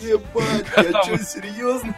[0.00, 1.94] Ебать, я что, серьезно?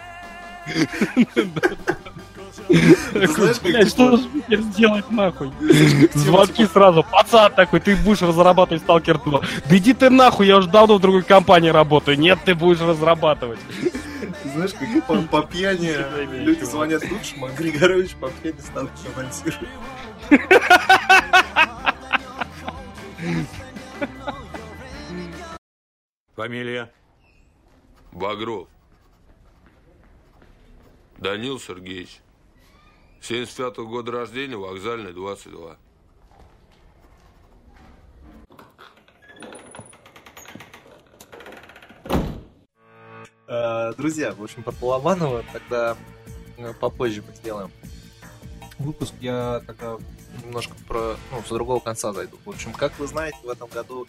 [2.68, 5.52] Блять, что же теперь сделать нахуй?
[6.14, 7.04] Звонки сразу.
[7.10, 9.40] Пацан такой, ты будешь разрабатывать Сталкер 2.
[9.68, 12.18] Да иди ты нахуй, я уже давно в другой компании работаю.
[12.18, 13.58] Нет, ты будешь разрабатывать.
[14.44, 15.96] Знаешь, как по, по пьяни
[16.44, 19.68] люди звонят лучше, а Григорович по пьяни Сталкер анонсирует.
[26.34, 26.90] Фамилия?
[28.10, 28.68] Багров.
[31.18, 32.20] Данил Сергеевич.
[33.22, 35.76] 75-го года рождения, вокзальный, 22.
[43.46, 45.96] Э, Друзья, в общем, про Балабанова тогда
[46.56, 47.70] э, попозже мы сделаем
[48.80, 49.14] выпуск.
[49.20, 49.98] Я тогда
[50.44, 52.38] немножко про, ну, с другого конца зайду.
[52.44, 54.08] В общем, как вы знаете, в этом году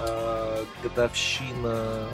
[0.00, 2.08] э, годовщина,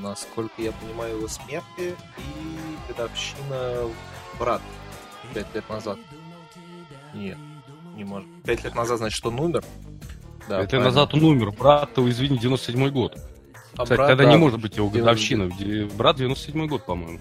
[0.00, 3.90] насколько я понимаю, его смерти и годовщина
[4.38, 4.62] брат
[5.34, 5.98] пять лет назад.
[7.14, 7.38] Нет,
[7.96, 8.28] не может.
[8.44, 9.64] Пять лет назад, значит, он умер.
[10.48, 10.84] Да, Это правильно.
[10.90, 11.52] назад он умер.
[11.52, 13.18] Брат-то, извини, 97-й год.
[13.76, 15.48] А Кстати, брат, тогда да, не может быть его годовщина.
[15.48, 17.20] Где- Брат 97-й год, по-моему.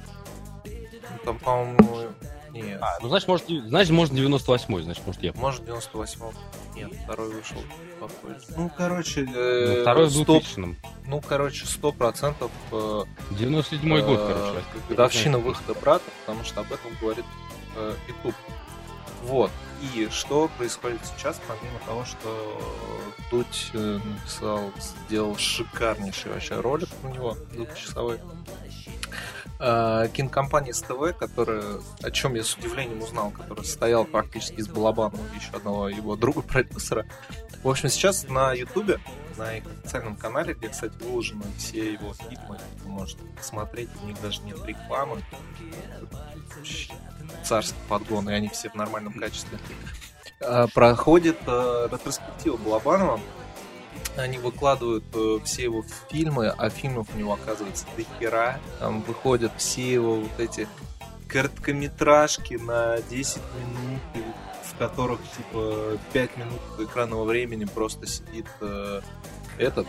[1.24, 2.09] Там, по-моему,
[2.51, 2.80] нет.
[2.82, 5.34] А, ну, значит, может, значит, может 98-й, значит, может, я.
[5.36, 6.34] Может, в 98-м.
[6.76, 7.57] Нет, второй вышел
[7.99, 8.45] попозже.
[8.57, 10.43] Ну, короче, Ну, э, Второй в стоп.
[10.43, 10.78] 2000-м.
[11.05, 14.66] Ну, короче, сто процентов 97-й год, Э, короче.
[14.89, 17.26] годовщина выхода брата, потому что об этом говорит
[17.76, 18.36] э, YouTube.
[19.24, 19.51] Вот.
[19.82, 22.61] И что происходит сейчас, помимо того, что
[23.32, 28.19] Дудь э, написал, сделал шикарнейший вообще ролик у него двухчасовой.
[29.59, 31.63] Э, кинокомпания СТВ, которая,
[32.01, 36.15] о чем я с удивлением узнал, которая состояла практически из Балабанова и еще одного его
[36.15, 37.05] друга продюсера.
[37.63, 38.99] В общем, сейчас на Ютубе,
[39.42, 44.22] на их официальном канале, где, кстати, выложены все его фильмы, вы можете посмотреть, у них
[44.22, 45.24] даже нет рекламы.
[47.44, 49.58] Царский подгон, и они все в нормальном качестве.
[50.42, 53.20] Э, Проходит э, ретроспектива Балабанова.
[54.16, 58.60] Они выкладывают э, все его фильмы, а фильмов у него оказывается до хера.
[58.80, 60.68] Там выходят все его вот эти
[61.28, 64.26] короткометражки на 10 минут,
[64.64, 69.02] в которых типа 5 минут экранного времени просто сидит э,
[69.58, 69.88] этот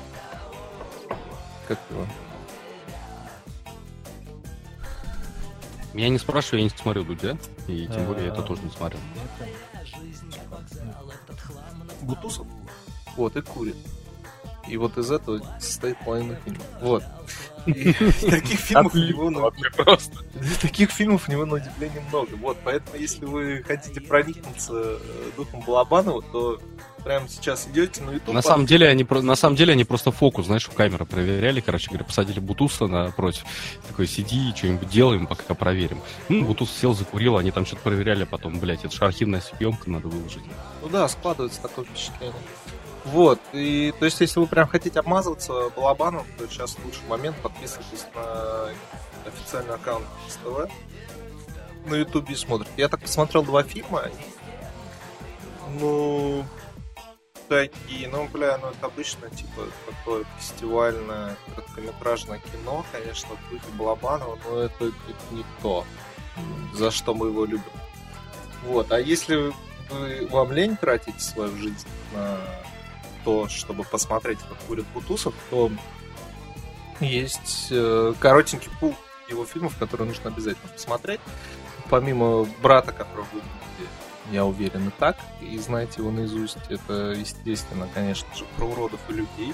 [1.68, 2.06] как его?
[5.94, 7.36] Меня не спрашивай, я не смотрю Дудя.
[7.68, 8.44] И тем более я это А.
[8.44, 9.00] тоже не смотрел.
[12.02, 12.46] Бутусов.
[13.16, 13.76] Вот, и курит.
[14.68, 16.64] И вот из этого состоит половина фильма.
[16.80, 17.04] Вот.
[17.66, 17.92] И
[18.30, 20.18] таких фильмов у него, ну, Вообще просто.
[20.60, 22.34] таких фильмов у него на удивление много.
[22.36, 24.98] Вот, поэтому если вы хотите проникнуться э,
[25.36, 26.60] духом Балабанова, то
[27.04, 28.34] прямо сейчас идете на YouTube.
[28.34, 31.88] На самом деле они на самом деле они просто фокус, знаешь, у камеры проверяли, короче
[31.88, 33.44] говоря, посадили Бутуса напротив.
[33.88, 36.00] Такой, сиди, что-нибудь делаем, пока проверим.
[36.28, 40.08] Ну, Бутус сел, закурил, они там что-то проверяли, потом, блядь, это же архивная съемка, надо
[40.08, 40.42] выложить.
[40.82, 42.34] Ну да, складывается такое впечатление.
[43.04, 48.06] Вот, и то есть, если вы прям хотите обмазываться балабаном, то сейчас лучший момент, подписывайтесь
[48.14, 48.70] на
[49.26, 50.70] официальный аккаунт СТВ
[51.86, 52.70] на Ютубе и смотрите.
[52.76, 54.04] Я так посмотрел два фильма,
[55.80, 56.44] ну,
[57.52, 64.38] такие, ну, бля, ну, это обычно, типа, такое фестивальное короткометражное кино, конечно, в духе Балабанова,
[64.44, 65.84] но это, это не то,
[66.72, 67.62] за что мы его любим.
[68.64, 69.36] Вот, а если
[69.90, 72.38] вы, вам лень тратить свою жизнь на
[73.24, 75.70] то, чтобы посмотреть, как курят Бутусов, то
[77.00, 78.94] есть э, коротенький пул
[79.28, 81.20] его фильмов, которые нужно обязательно посмотреть.
[81.90, 83.40] Помимо брата, которого вы
[84.30, 89.12] я уверен, и так, и знаете его наизусть, это, естественно, конечно же, про уродов и
[89.14, 89.52] людей.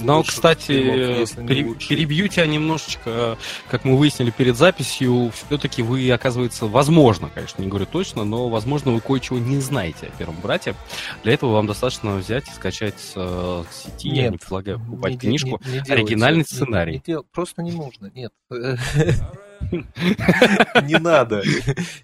[0.00, 3.36] Но, кстати, фильмов, не пере- перебью тебя немножечко,
[3.68, 8.92] как мы выяснили перед записью, все-таки вы, оказывается, возможно, конечно, не говорю точно, но, возможно,
[8.92, 10.76] вы кое-чего не знаете о первом брате.
[11.24, 15.12] Для этого вам достаточно взять и скачать с э, сети, я Нет, не предлагаю покупать
[15.14, 15.48] Не книжку.
[15.48, 16.38] не- не делайте оригинальный.
[16.38, 16.92] Не- сценарий.
[16.92, 18.32] не дел- Просто не нужно, нет.
[20.82, 21.42] Не надо.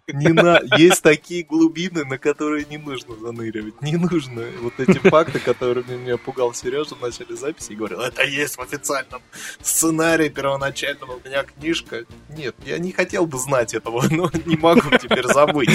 [0.08, 0.60] Не на...
[0.76, 3.80] Есть такие глубины, на которые не нужно заныривать.
[3.82, 8.24] Не нужно вот эти факты, которыми меня пугал Сережа в начале записи и говорил, это
[8.24, 9.22] есть в официальном
[9.60, 12.04] сценарии первоначальном, у меня книжка.
[12.28, 15.70] Нет, я не хотел бы знать этого, но не могу теперь забыть.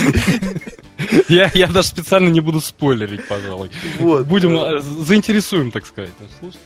[1.27, 3.71] Я, я даже специально не буду спойлерить, пожалуй.
[3.99, 4.25] Вот.
[4.27, 6.11] Будем э, заинтересуем, так сказать.
[6.39, 6.65] Слушайте.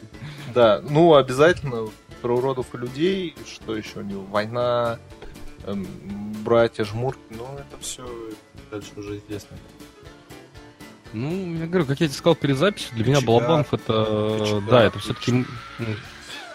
[0.54, 1.90] Да, ну обязательно
[2.26, 4.98] про уродов и людей, что еще у него, война,
[5.66, 5.86] эм,
[6.44, 8.04] братья Жмурки, ну это все
[8.72, 9.56] дальше уже известно.
[11.14, 13.36] Ну, я говорю, как я тебе сказал перед записью, для меня Кочегар.
[13.36, 14.38] Балабанов это...
[14.40, 15.46] Кочегар, да, это все-таки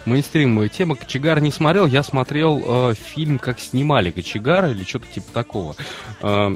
[0.06, 0.96] мейнстримовая тема.
[0.96, 5.76] Кочегар не смотрел, я смотрел э, фильм, как снимали Кочегара или что-то типа такого.
[6.20, 6.52] Э,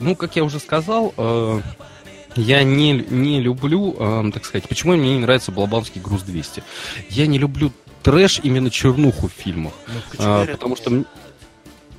[0.00, 1.60] ну, как я уже сказал, э,
[2.34, 6.64] я не, не люблю, э, так сказать, почему мне не нравится Балабанский груз 200.
[7.10, 7.70] Я не люблю
[8.02, 9.72] трэш, именно чернуху в фильмах.
[9.86, 11.04] Ну, в А, потому что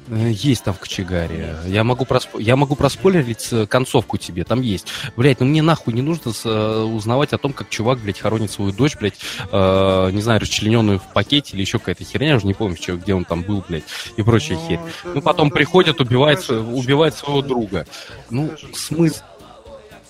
[0.09, 1.55] Э, есть там в Кочегаре.
[1.65, 2.29] Я могу, просп...
[2.39, 4.87] я могу проспойлерить э, концовку тебе, там есть.
[5.15, 8.71] Блять, ну мне нахуй не нужно э, узнавать о том, как чувак, блядь, хоронит свою
[8.71, 9.19] дочь, блядь,
[9.51, 13.13] э, не знаю, расчлененную в пакете или еще какая-то херня, я уже не помню, где
[13.13, 13.83] он там был, блядь,
[14.17, 14.79] и прочая ну, херь.
[15.05, 17.85] Ну потом приходит, убивает, убивает своего друга.
[18.29, 19.21] Ну, смысл...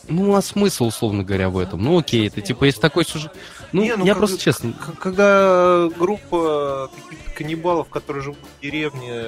[0.07, 1.81] Ну, а смысл, условно говоря, в этом?
[1.81, 3.31] Ну, окей, это типа, если такой сюжет...
[3.71, 4.73] Ну, не, ну я просто честно...
[4.99, 9.23] Когда группа каких-то каннибалов, которые живут в деревне,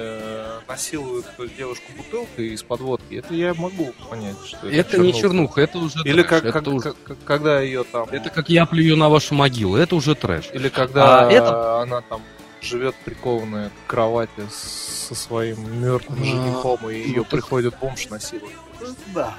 [0.68, 5.12] насилуют девушку бутылкой из подводки, это я могу понять, что это Это чернуха.
[5.12, 6.26] не чернуха, это уже Или трэш.
[6.26, 6.92] как, это как, уже...
[6.92, 8.08] как, когда ее там...
[8.10, 10.50] Это как я плюю на вашу могилу, это уже трэш.
[10.52, 11.80] Или когда а это...
[11.80, 12.20] она там
[12.60, 18.56] живет прикованная к кровати со своим мертвым а, женихом, и ее ну, приходит бомж насилует.
[19.14, 19.34] Да.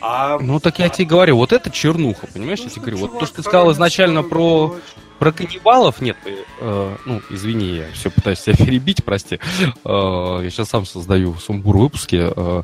[0.00, 0.38] А...
[0.38, 2.98] Ну так я тебе говорю, вот это чернуха, понимаешь, я тебе говорю.
[2.98, 4.76] Вот то, что ты сказал изначально про,
[5.18, 6.16] про каннибалов, нет,
[6.60, 9.40] э, ну, извини, я все пытаюсь тебя перебить, прости.
[9.84, 12.32] Э, я сейчас сам создаю сумбур выпуске.
[12.34, 12.62] Э,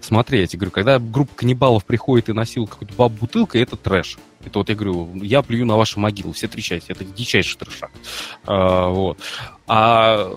[0.00, 4.18] смотри, я тебе говорю, когда группа каннибалов приходит и насилует какую-то бабу бутылкой, это трэш.
[4.44, 7.90] Это вот я говорю, я плюю на вашу могилу, все три части, это дичайший трэшак.
[8.46, 9.18] Э, вот.
[9.66, 10.30] А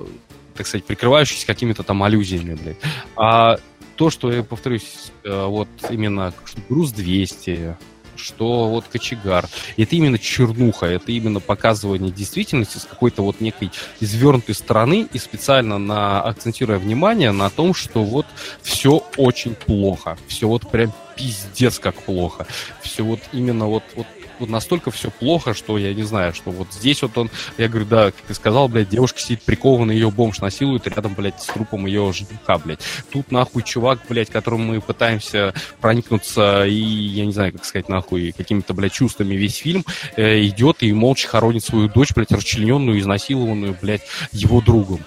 [0.60, 2.78] так сказать, прикрывающийся какими-то там аллюзиями, блядь.
[3.16, 3.60] А
[4.00, 6.34] то, что, я повторюсь, э, вот именно
[6.70, 7.76] груз 200,
[8.16, 9.45] что вот кочегар.
[9.76, 15.78] Это именно чернуха, это именно показывание действительности с какой-то вот некой извернутой стороны и специально
[15.78, 18.26] на, акцентируя внимание на том, что вот
[18.62, 22.47] все очень плохо, все вот прям пиздец как плохо,
[22.82, 24.08] все вот именно вот, вот
[24.40, 27.86] вот настолько все плохо, что я не знаю, что вот здесь вот он, я говорю,
[27.86, 31.86] да, как ты сказал, блядь, девушка сидит прикованная, ее бомж насилует, рядом, блядь, с трупом
[31.86, 32.82] ее жениха, блядь.
[33.12, 38.32] Тут нахуй чувак, блядь, которому мы пытаемся проникнуться и, я не знаю, как сказать, нахуй,
[38.32, 39.86] какими-то, блядь, чувствами весь фильм,
[40.16, 45.02] э, идет и молча хоронит свою дочь, блядь, расчлененную, изнасилованную, блядь, его другом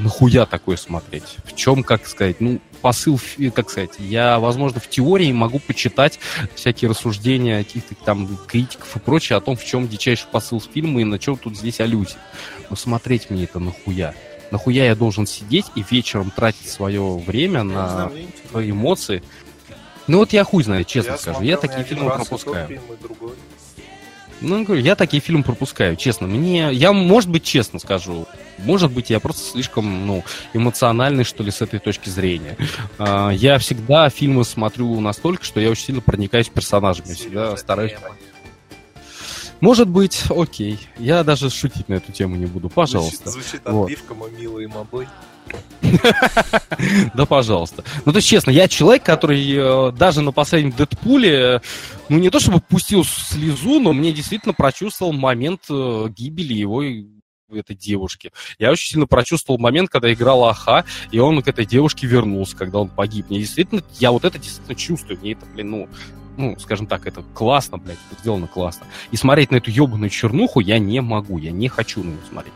[0.00, 1.36] нахуя такое смотреть?
[1.44, 3.20] В чем, как сказать, ну, посыл,
[3.54, 6.18] как сказать, я, возможно, в теории могу почитать
[6.54, 11.04] всякие рассуждения каких-то там критиков и прочее о том, в чем дичайший посыл фильма и
[11.04, 12.18] на чем тут здесь аллюзия.
[12.70, 14.14] Но смотреть мне это нахуя?
[14.50, 18.10] Нахуя я должен сидеть и вечером тратить свое время на
[18.50, 19.22] свои эмоции?
[20.06, 21.42] Ну вот я хуй знаю, честно я скажу.
[21.42, 22.68] Я такие фильмы пропускаю.
[22.68, 22.82] Фильм,
[24.40, 26.26] ну, говорю, я такие фильмы пропускаю, честно.
[26.26, 28.26] Мне, я, может быть, честно скажу,
[28.58, 32.56] может быть, я просто слишком, ну, эмоциональный, что ли, с этой точки зрения.
[32.98, 37.94] А, я всегда фильмы смотрю настолько, что я очень сильно проникаюсь персонажами, всегда стараюсь...
[39.60, 40.78] Может быть, окей.
[40.98, 43.30] Я даже шутить на эту тему не буду, пожалуйста.
[43.30, 44.30] Звучит отбивка, вот.
[44.38, 45.08] милый и мобой.
[47.14, 47.82] Да, пожалуйста.
[48.04, 51.62] Ну, то есть, честно, я человек, который э, даже на последнем Дэдпуле,
[52.08, 56.82] ну, не то чтобы пустил слезу, но мне действительно прочувствовал момент э, гибели его
[57.50, 58.32] этой девушки.
[58.58, 62.78] Я очень сильно прочувствовал момент, когда играл Аха, и он к этой девушке вернулся, когда
[62.78, 63.30] он погиб.
[63.30, 65.18] Мне действительно, я вот это действительно чувствую.
[65.20, 65.88] Мне это, блин, ну,
[66.36, 68.86] ну, скажем так, это классно, блядь, это сделано классно.
[69.10, 72.54] И смотреть на эту ебаную чернуху я не могу, я не хочу на нее смотреть.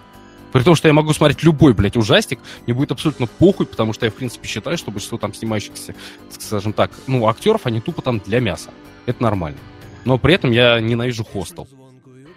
[0.52, 4.04] При том, что я могу смотреть любой, блядь, ужастик, мне будет абсолютно похуй, потому что
[4.04, 5.94] я, в принципе, считаю, что большинство там снимающихся,
[6.30, 8.70] скажем так, ну, актеров, они тупо там для мяса.
[9.06, 9.58] Это нормально.
[10.04, 11.68] Но при этом я ненавижу хостел.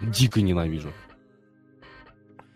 [0.00, 0.92] Дико ненавижу.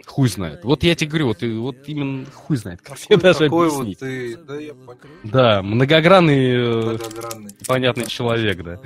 [0.07, 0.65] Хуй знает.
[0.65, 4.01] Вот я тебе говорю, вот, вот именно хуй знает, как тебе даже объяснить.
[4.01, 4.37] Вот ты...
[4.37, 5.01] Да, я понял.
[5.23, 7.51] Да, многогранный, э, многогранный.
[7.67, 8.81] понятный человек, да.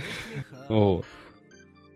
[0.68, 1.07] Вот.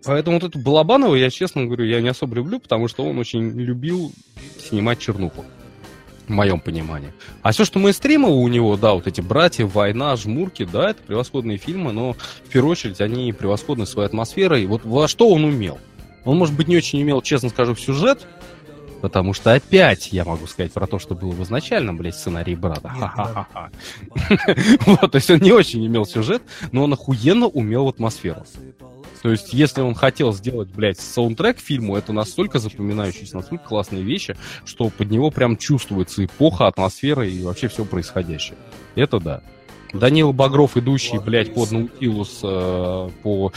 [0.04, 3.50] Поэтому вот эту Балабанова, я честно говорю, я не особо люблю, потому что он очень
[3.50, 4.12] любил
[4.58, 5.44] снимать чернуху.
[6.28, 7.12] В моем понимании.
[7.42, 11.02] А все, что мы стримы у него, да, вот эти братья, война, жмурки, да, это
[11.02, 14.66] превосходные фильмы, но в первую очередь они превосходны своей атмосферой.
[14.66, 15.78] Вот во что он умел?
[16.24, 18.26] Он, может быть, не очень умел, честно скажу, в сюжет,
[19.00, 22.88] Потому что опять я могу сказать про то, что было в изначальном, блядь, сценарии брата.
[22.88, 23.70] Ха-ха-ха.
[24.86, 28.44] Вот, то есть он не очень имел сюжет, но он охуенно умел атмосферу.
[29.22, 34.36] То есть, если он хотел сделать, блядь, саундтрек фильму, это настолько запоминающиеся, настолько классные вещи,
[34.64, 38.56] что под него прям чувствуется эпоха, атмосфера и вообще все происходящее.
[38.94, 39.42] Это да.
[39.92, 43.52] Данил Багров, идущий, блядь, под Наутилус э, по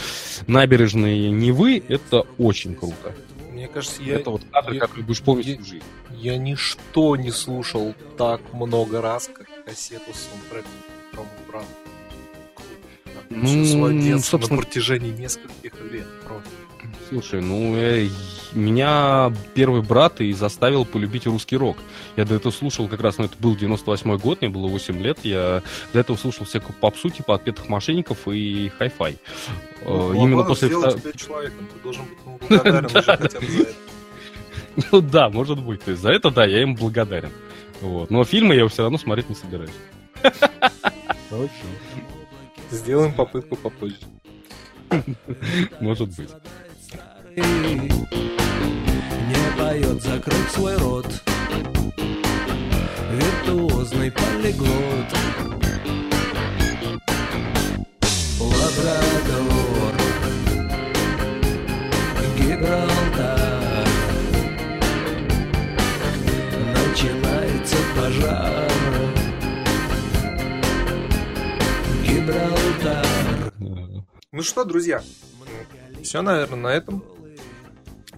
[0.46, 3.14] набережной Невы, это очень круто.
[3.50, 4.14] Мне кажется, я...
[4.14, 5.84] Это вот кадр, я, который будешь помнить я, всю жизнь.
[6.10, 10.70] Я ничто не слушал так много раз, как кассету с саундтреком
[11.12, 11.81] Рома Брана
[13.36, 14.56] ну, собственно...
[14.56, 16.50] на протяжении нескольких лет просто.
[17.08, 18.08] Слушай, ну, э,
[18.54, 21.76] меня первый брат и заставил полюбить русский рок.
[22.16, 25.18] Я до этого слушал как раз, ну, это был 98 год, мне было 8 лет,
[25.22, 29.18] я до этого слушал всякую попсу, типа «Отпетых мошенников» и «Хай-фай».
[29.84, 30.68] Ну, э, Именно после...
[30.68, 30.94] Втор...
[30.94, 33.74] тебя человеком, ты должен быть благодарен уже хотя бы за это.
[34.90, 35.82] Ну да, может быть.
[35.82, 37.30] То есть за это, да, я им благодарен.
[37.82, 38.10] Вот.
[38.10, 39.70] Но фильмы я все равно смотреть не собираюсь.
[42.72, 43.98] Сделаем попытку попозже.
[45.80, 46.30] Может быть.
[47.36, 47.44] Не
[49.58, 51.06] поет, закрыть свой рот.
[53.12, 55.06] Виртуозный полиглот.
[58.40, 59.94] Лабрадор.
[62.38, 63.86] Гибралтар.
[66.74, 68.70] Начинается пожар.
[72.02, 72.61] Гибралтар
[74.34, 75.02] Ну что, друзья,
[76.02, 77.04] все, наверное, на этом.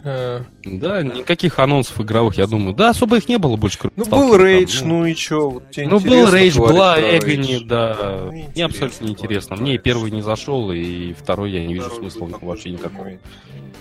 [0.05, 2.73] Э, Да, никаких анонсов игровых, я думаю.
[2.73, 3.79] Да, особо их не было больше.
[3.81, 4.99] кроме Ну, был Рейдж, ну.
[5.01, 5.51] ну и чё?
[5.51, 8.29] Вот тебе Ну, был Рейдж, была Эгони, да.
[8.31, 9.57] Мне Мне абсолютно интересно неинтересно.
[9.57, 13.11] Мне первый не зашел, и второй я не вижу Второй смысла вообще никакого.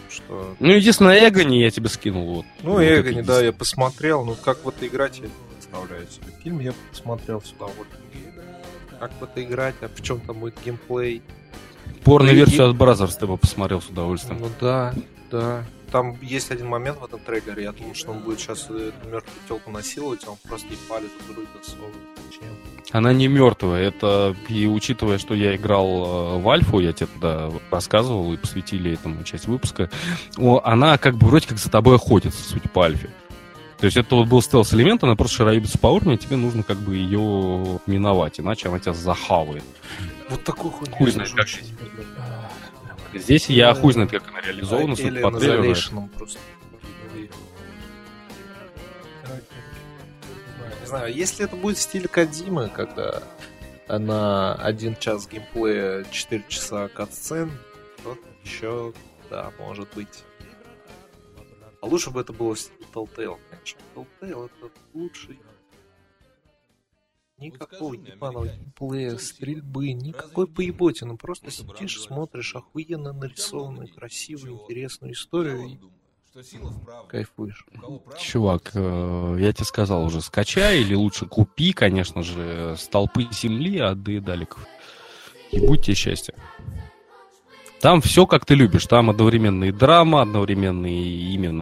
[0.10, 0.56] Что...
[0.60, 2.34] Ну, единственное, Эгони я тебе скинул.
[2.34, 2.46] Вот.
[2.64, 4.26] Ну, Вот Эгони, да, я посмотрел.
[4.26, 6.34] Ну, как в это играть, я представляю себе.
[6.44, 8.02] Фильм я посмотрел с удовольствием.
[9.00, 11.22] Как в это играть, а в чем там будет геймплей?
[12.04, 14.40] Порно-версию от Brazzers ты бы посмотрел с удовольствием.
[14.40, 14.94] Ну да,
[15.32, 15.64] да.
[15.92, 19.38] Там есть один момент в этом трейлере, я думал, что он будет сейчас эту мертвую
[19.48, 21.96] телку насиловать, а он просто ей палец в грудь засовывает.
[22.92, 23.88] Она не мертвая.
[23.88, 28.94] Это, и учитывая, что я играл э, в Альфу, я тебе тогда рассказывал и посвятили
[28.94, 29.90] этому часть выпуска,
[30.64, 33.10] она как бы вроде как за тобой охотится, суть по Альфе.
[33.80, 36.78] То есть это вот был стелс-элемент, она просто шароебится по уровню, и тебе нужно как
[36.78, 39.64] бы ее миновать, иначе она тебя захавает.
[40.34, 40.90] Вот такой хуй.
[40.90, 41.48] Хуй знает, как
[43.14, 45.72] Здесь я хуй знает, как она реализована, по трейлеру.
[45.72, 46.40] Isolation просто.
[50.82, 53.22] Не знаю, если это будет в стиле Кадимы, когда
[53.88, 57.52] на один час геймплея 4 часа катсцен,
[58.04, 58.92] то еще,
[59.30, 60.24] да, может быть.
[61.80, 63.80] А лучше бы это было в стиле Telltale, конечно.
[63.94, 65.40] Telltale это лучший.
[67.44, 71.18] Никакого ебаного геймплея, стрельбы, никакой поеботины.
[71.18, 75.80] Просто сидишь, смотришь охуенно нарисованную, красивую, интересную историю и
[77.10, 77.66] кайфуешь.
[78.18, 84.02] Чувак, э, я тебе сказал уже, скачай или лучше купи, конечно же, столпы земли от
[84.02, 84.66] Далеков.
[85.52, 86.34] И будь тебе счастье.
[87.82, 88.88] Там все как ты любишь.
[88.88, 91.62] Там одновременно и драма, одновременно и именно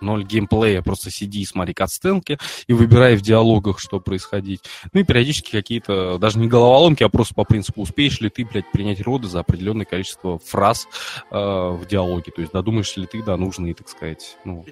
[0.00, 4.62] ноль геймплея, просто сиди и смотри катсценки и выбирай в диалогах, что происходить.
[4.92, 8.70] Ну и периодически какие-то, даже не головоломки, а просто по принципу, успеешь ли ты, блядь,
[8.72, 10.88] принять роды за определенное количество фраз
[11.30, 12.32] э, в диалоге.
[12.32, 14.64] То есть додумаешься ли ты до нужной, так сказать, ну,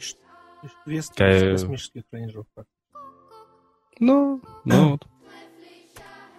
[0.84, 2.02] Вес Кай- космических
[3.98, 5.06] ну, ну вот.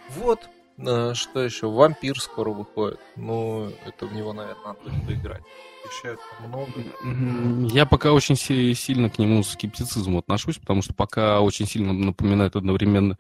[0.09, 0.49] Вот.
[0.79, 1.69] А, Что еще?
[1.69, 2.99] Вампир скоро выходит.
[3.15, 5.43] Ну, это в него, наверное, надо будет поиграть.
[5.87, 7.67] Обещают много.
[7.73, 12.55] Я пока очень си- сильно к нему скептицизмом отношусь, потому что пока очень сильно напоминает
[12.55, 13.17] одновременно,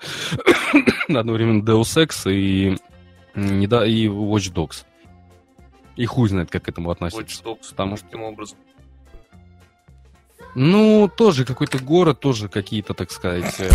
[1.07, 2.77] одновременно Deus Ex и,
[3.35, 4.83] не да, и Watch Dogs.
[5.95, 7.23] И хуй знает, как к этому относиться.
[7.23, 8.57] Watch Dogs, Потому что- таким образом.
[10.55, 13.53] Ну, тоже какой-то город, тоже какие-то, так сказать...
[13.59, 13.69] э,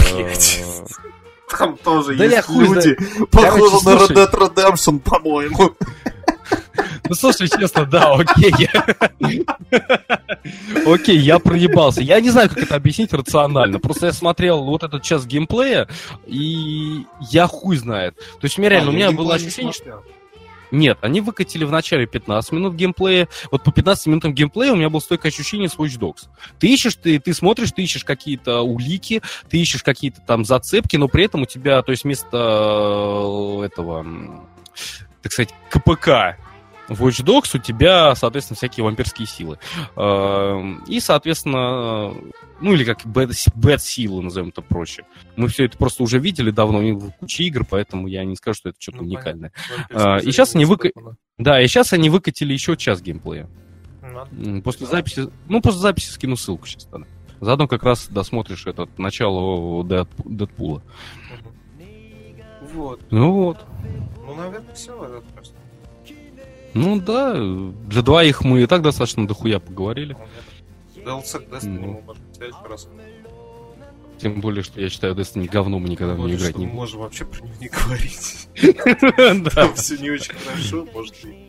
[1.57, 2.97] Там тоже Да есть люди,
[3.31, 4.09] похожи на Red.
[4.15, 5.77] Dead Redemption, по-моему.
[7.09, 8.69] Ну, слушай, честно, да, окей.
[10.87, 12.01] Окей, я проебался.
[12.01, 13.79] Я не знаю, как это объяснить рационально.
[13.81, 15.89] Просто я смотрел вот этот час геймплея,
[16.27, 18.17] и я хуй знает.
[18.17, 20.03] То есть, у меня реально, у меня было ощущение, что...
[20.71, 23.29] Нет, они выкатили в начале 15 минут геймплея.
[23.51, 26.29] Вот по 15 минутам геймплея у меня было стойкое ощущение с Watch Dogs.
[26.59, 29.21] Ты ищешь, ты, ты смотришь, ты ищешь какие-то улики,
[29.51, 34.07] ты ищешь какие-то там зацепки, но при этом у тебя, то есть вместо э, этого,
[35.21, 36.39] так сказать, КПК
[36.95, 39.59] в Watch Dogs у тебя, соответственно, всякие вампирские силы.
[39.97, 42.13] Эм, И, соответственно,
[42.61, 45.05] ну или как бэт-силы, назовем это проще.
[45.37, 48.55] Мы все это просто уже видели давно, у них куча игр, поэтому я не скажу,
[48.59, 49.53] что это что-то Ну, уникальное.
[49.91, 50.91] А, и щас они выка-
[51.39, 53.49] Да, и сейчас они выкатили еще час геймплея.
[54.03, 57.07] М, После записи, ну, после записи скину ссылку сейчас тогда.
[57.41, 60.83] Заодно как раз досмотришь этот начало Дэд- Дэдпула.
[62.73, 63.01] Вот.
[63.11, 63.65] Ну вот.
[64.25, 65.53] Ну, наверное, все этот раз.
[66.75, 70.17] Ну да, для двоих мы и так достаточно дохуя поговорили.
[70.97, 71.81] DLC Destiny Ну.
[71.81, 72.89] мы можем в следующий раз.
[74.19, 76.73] Тем более, что я считаю, Destiny говно мы никогда в нее Может, играть не мы
[76.75, 78.49] можем вообще про него не говорить.
[79.55, 81.49] Там все не очень хорошо, может и.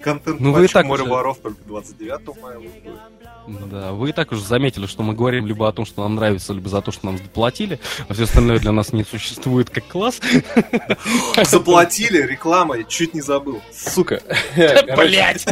[0.00, 3.00] Контент Ну, вы и так «Море воров» только 29 мая выходит.
[3.46, 6.52] Да, вы и так уже заметили, что мы говорим либо о том, что нам нравится,
[6.54, 10.20] либо за то, что нам заплатили, а все остальное для нас не существует как класс.
[11.44, 13.60] Заплатили, реклама, я чуть не забыл.
[13.72, 14.22] Сука.
[14.96, 15.46] Блять!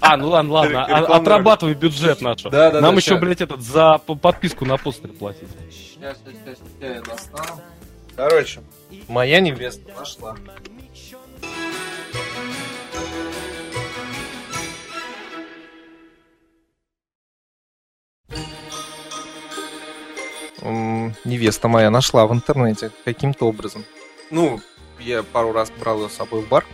[0.00, 2.42] А, ну ладно, ладно, а- отрабатывай бюджет наш.
[2.42, 3.16] Да, да, Нам еще, ща.
[3.18, 5.48] блядь, этот за подписку на постер платить.
[5.70, 7.60] Сейчас, сейчас, сейчас, я достану.
[8.16, 8.60] Короче,
[9.06, 10.34] моя невеста нашла.
[20.62, 23.84] Невеста моя нашла в интернете каким-то образом.
[24.30, 24.60] Ну,
[24.98, 26.64] я пару раз брал ее с собой в бар.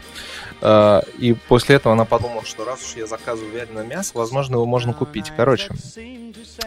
[0.61, 4.67] э, И после этого она подумала, что раз уж я заказываю вяленое мясо, возможно, его
[4.67, 5.31] можно купить.
[5.37, 5.69] Короче,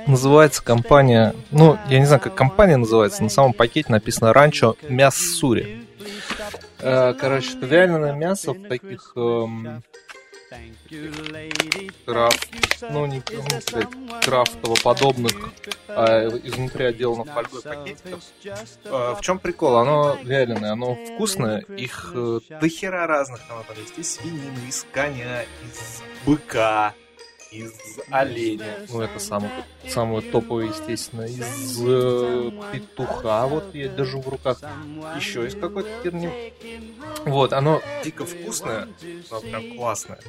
[0.05, 5.85] называется компания, ну, я не знаю, как компания называется, на самом пакете написано «Ранчо Мяссури».
[6.79, 9.81] Э, Короче, это вяленое мясо в таких эм,
[12.05, 12.49] крафт,
[12.89, 13.21] ну, не
[13.61, 13.87] сказать,
[14.23, 15.33] крафтово-подобных,
[15.87, 18.23] а изнутри отделано фольгой пакетиков.
[18.85, 19.77] Э, В чем прикол?
[19.77, 22.67] Оно вяленое, оно вкусное, их э, до
[23.07, 23.97] разных там есть.
[23.97, 26.93] Из свинины, из коня, из быка,
[27.51, 27.71] из
[28.09, 28.85] оленя.
[28.89, 29.51] Ну, это самое,
[29.87, 31.23] самое топовое, естественно.
[31.23, 34.59] Из э, петуха, вот я держу в руках.
[35.15, 36.53] Еще из какой-то херни.
[37.25, 38.87] Вот, оно дико вкусное,
[39.29, 40.19] оно прям классное.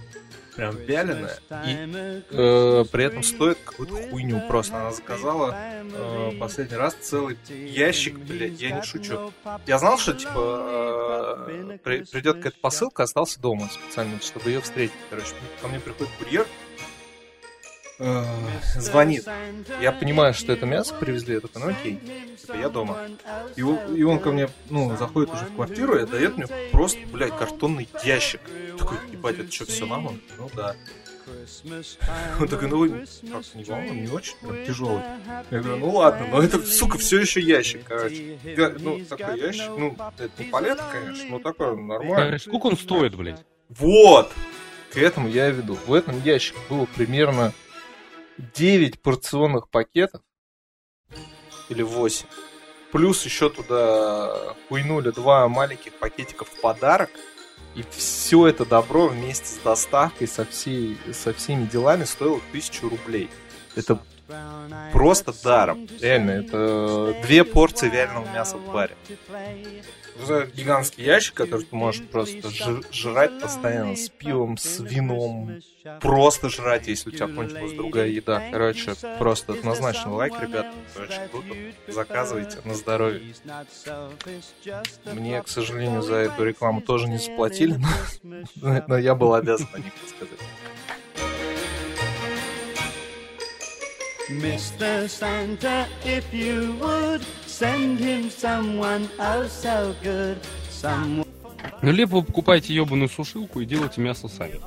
[0.57, 1.39] Прям вяленое.
[1.67, 4.77] И э, при этом стоит какую-то хуйню просто.
[4.77, 9.33] Она заказала э, последний раз целый ящик, блядь, я не шучу.
[9.67, 14.97] Я знал, что, типа, э, при- придет какая-то посылка, остался дома специально, чтобы ее встретить.
[15.11, 15.29] Короче,
[15.63, 16.47] ко мне приходит курьер,
[17.99, 18.25] э,
[18.77, 19.27] звонит.
[19.81, 21.99] Я понимаю, что это мясо привезли, я такой, ну окей,
[22.41, 22.99] типа, я дома.
[23.57, 27.01] И, он- и он ко мне, ну, заходит уже в квартиру и дает мне просто,
[27.13, 28.41] блядь, картонный ящик.
[28.79, 30.07] Такой, ебать, это что, все нам?
[30.07, 30.75] Он, Ну да.
[32.41, 35.03] Он такой, ну, как, не вам, он не очень прям тяжелый.
[35.51, 38.39] Я говорю, ну ладно, но это, сука, все еще ящик, короче.
[38.45, 42.39] Я- ну, такой ящик, ну, это не палетка, конечно, но такой нормальный.
[42.41, 43.45] Сколько он стоит, блядь?
[43.69, 44.33] Вот!
[44.93, 45.77] К этому я и веду.
[45.87, 47.53] В этом ящике было примерно
[48.39, 50.23] 9 порционных пакетов.
[51.69, 52.27] Или 8.
[52.93, 57.11] Плюс еще туда хуйнули два маленьких пакетика в подарок.
[57.75, 63.29] И все это добро вместе с доставкой со, всей, со всеми делами стоило тысячу рублей.
[63.77, 64.01] Это
[64.93, 65.87] просто даром.
[66.01, 68.97] Реально, это две порции вяленого мяса в баре.
[70.23, 75.61] Этот гигантский ящик, который ты можешь просто жр- жрать постоянно с пивом, с вином.
[76.01, 78.43] Просто жрать, если у тебя кончилась другая еда.
[78.51, 80.67] Короче, просто однозначно лайк, ребят.
[80.97, 81.49] Очень круто.
[81.87, 83.35] Заказывайте на здоровье.
[85.05, 87.79] Мне, к сожалению, за эту рекламу тоже не заплатили,
[88.57, 90.39] но, но я был обязан о них рассказать.
[94.31, 95.09] Mr.
[95.09, 97.23] Santa, if you would
[97.59, 100.39] send him someone oh so good,
[100.71, 101.27] someone.
[101.83, 104.61] Ну, либо вы покупаете ебаную сушилку и делаете мясо сами.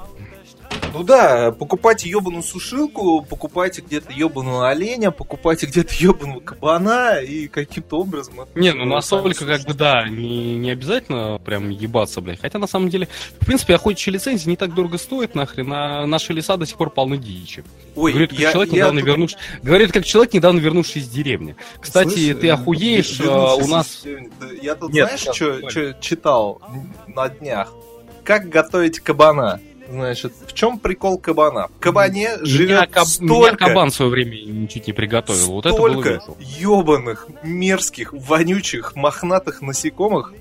[0.94, 8.00] Ну да, покупайте ебаную сушилку, покупайте где-то ебаного оленя, покупайте где-то ебаного кабана и каким-то
[8.00, 8.34] образом...
[8.56, 12.42] Не, ну настолько, сами как бы, да, не, не обязательно прям ебаться, блядь.
[12.42, 13.08] Хотя, на самом деле,
[13.40, 16.90] в принципе, охотничьи лицензии не так дорого стоят, нахрен, а наши леса до сих пор
[16.90, 17.64] полны дичи.
[17.96, 19.38] Ой, Говорит, как я- человек, я недавно тут- вернувшись...
[19.64, 21.56] Говорит, как человек, недавно вернувшись из деревни.
[21.80, 24.04] Кстати, Слышь, ты охуеешь, а, у нас...
[24.62, 26.62] Я тут, Нет, знаешь, что читал
[27.08, 27.74] на днях?
[28.24, 29.60] Как готовить кабана?
[29.92, 31.68] Значит, в чем прикол кабана?
[31.68, 35.52] В кабане Меня, живет каб- меня столько, кабан в свое время ничуть не приготовил.
[35.52, 36.38] Вот это было весело.
[36.40, 40.34] ебаных, мерзких, вонючих, мохнатых насекомых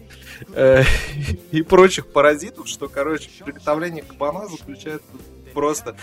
[0.55, 0.85] э,
[1.51, 5.09] и прочих паразитов, что, короче, приготовление кабана заключается
[5.53, 5.97] просто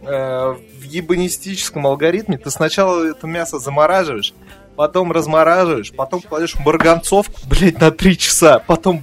[0.00, 2.38] э, в ебанистическом алгоритме.
[2.38, 4.32] Ты сначала это мясо замораживаешь,
[4.74, 9.02] потом размораживаешь, потом кладешь в марганцовку, блядь, на 3 часа, потом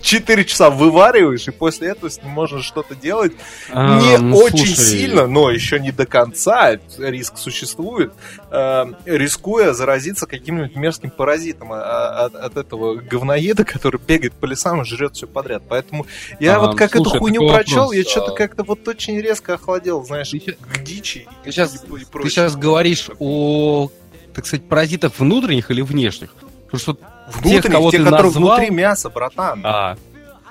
[0.00, 3.32] 4 часа вывариваешь, и после этого с ним можно что-то делать.
[3.70, 8.12] А, не ну, очень слушай, сильно, но еще не до конца, риск существует,
[8.50, 14.46] э, рискуя заразиться каким-нибудь мерзким паразитом а- а- от, от этого говноеда, который бегает по
[14.46, 15.62] лесам и жрет все подряд.
[15.68, 16.06] Поэтому
[16.40, 19.20] я А, вот как слушай, эту хуйню прочел, вопрос, я что-то а- как-то вот очень
[19.20, 21.26] резко охладел, знаешь, Ты к дичи.
[21.44, 23.90] Ты сейчас, и- и ты сейчас говоришь о,
[24.34, 26.34] так сказать, паразитах внутренних или внешних?
[26.66, 26.96] Потому что
[27.32, 29.60] Внутренних, тех, кого те, ты которые назвал- внутри мяса, братан.
[29.64, 29.96] А,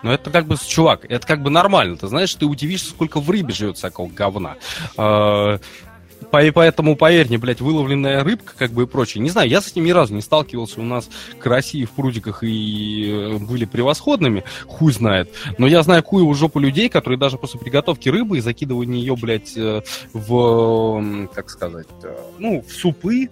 [0.03, 1.97] ну это как бы, чувак, это как бы нормально.
[1.97, 4.55] Ты знаешь, ты удивишься, сколько в рыбе живет всякого говна.
[4.97, 5.59] А,
[6.29, 9.21] по- поэтому, поверь мне, блядь, выловленная рыбка, как бы и прочее.
[9.23, 10.79] Не знаю, я с этим ни разу не сталкивался.
[10.79, 11.09] У нас
[11.39, 15.33] караси в прудиках и э, были превосходными, хуй знает.
[15.57, 19.57] Но я знаю куеву жопу людей, которые даже после приготовки рыбы и закидывания ее, блядь,
[19.57, 19.81] э,
[20.13, 21.87] в, как сказать,
[22.39, 23.29] ну, в супы,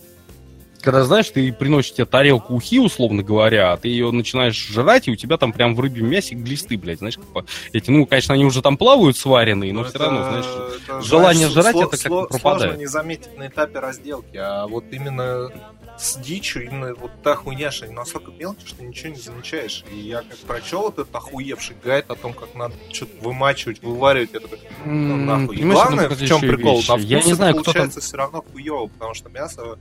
[0.81, 5.11] когда, знаешь, ты приносишь тебе тарелку ухи, условно говоря, а ты ее начинаешь жрать, и
[5.11, 8.34] у тебя там прям в рыбьем мясе глисты, блядь, знаешь, как по- эти, ну, конечно,
[8.34, 10.45] они уже там плавают сваренные, но Ну, все это- равно, знаешь,
[10.88, 12.61] это, желание знаешь, жрать сло- это как-то сло- пропадает.
[12.64, 15.51] Сложно не заметить на этапе разделки, а вот именно
[15.97, 19.84] с дичью, именно вот та хуйня, что настолько мелкие, что ничего не замечаешь.
[19.91, 24.30] И я как прочел вот этот охуевший гайд о том, как надо что-то вымачивать, вываривать,
[24.34, 25.57] я такой, ну, нахуй.
[25.57, 27.73] И главное, в чем прикол, на Я не это знаю, кто там...
[27.73, 29.77] получается все равно хуево, потому что мясо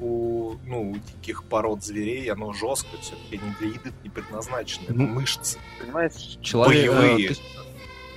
[0.00, 4.94] у, ну, у диких пород зверей, оно жесткое, все-таки не для еды не предназначено, это
[4.94, 5.58] Ну, мышцы.
[5.80, 6.90] Понимаешь, человек...
[6.92, 7.26] Боевые.
[7.26, 7.40] э, Ты,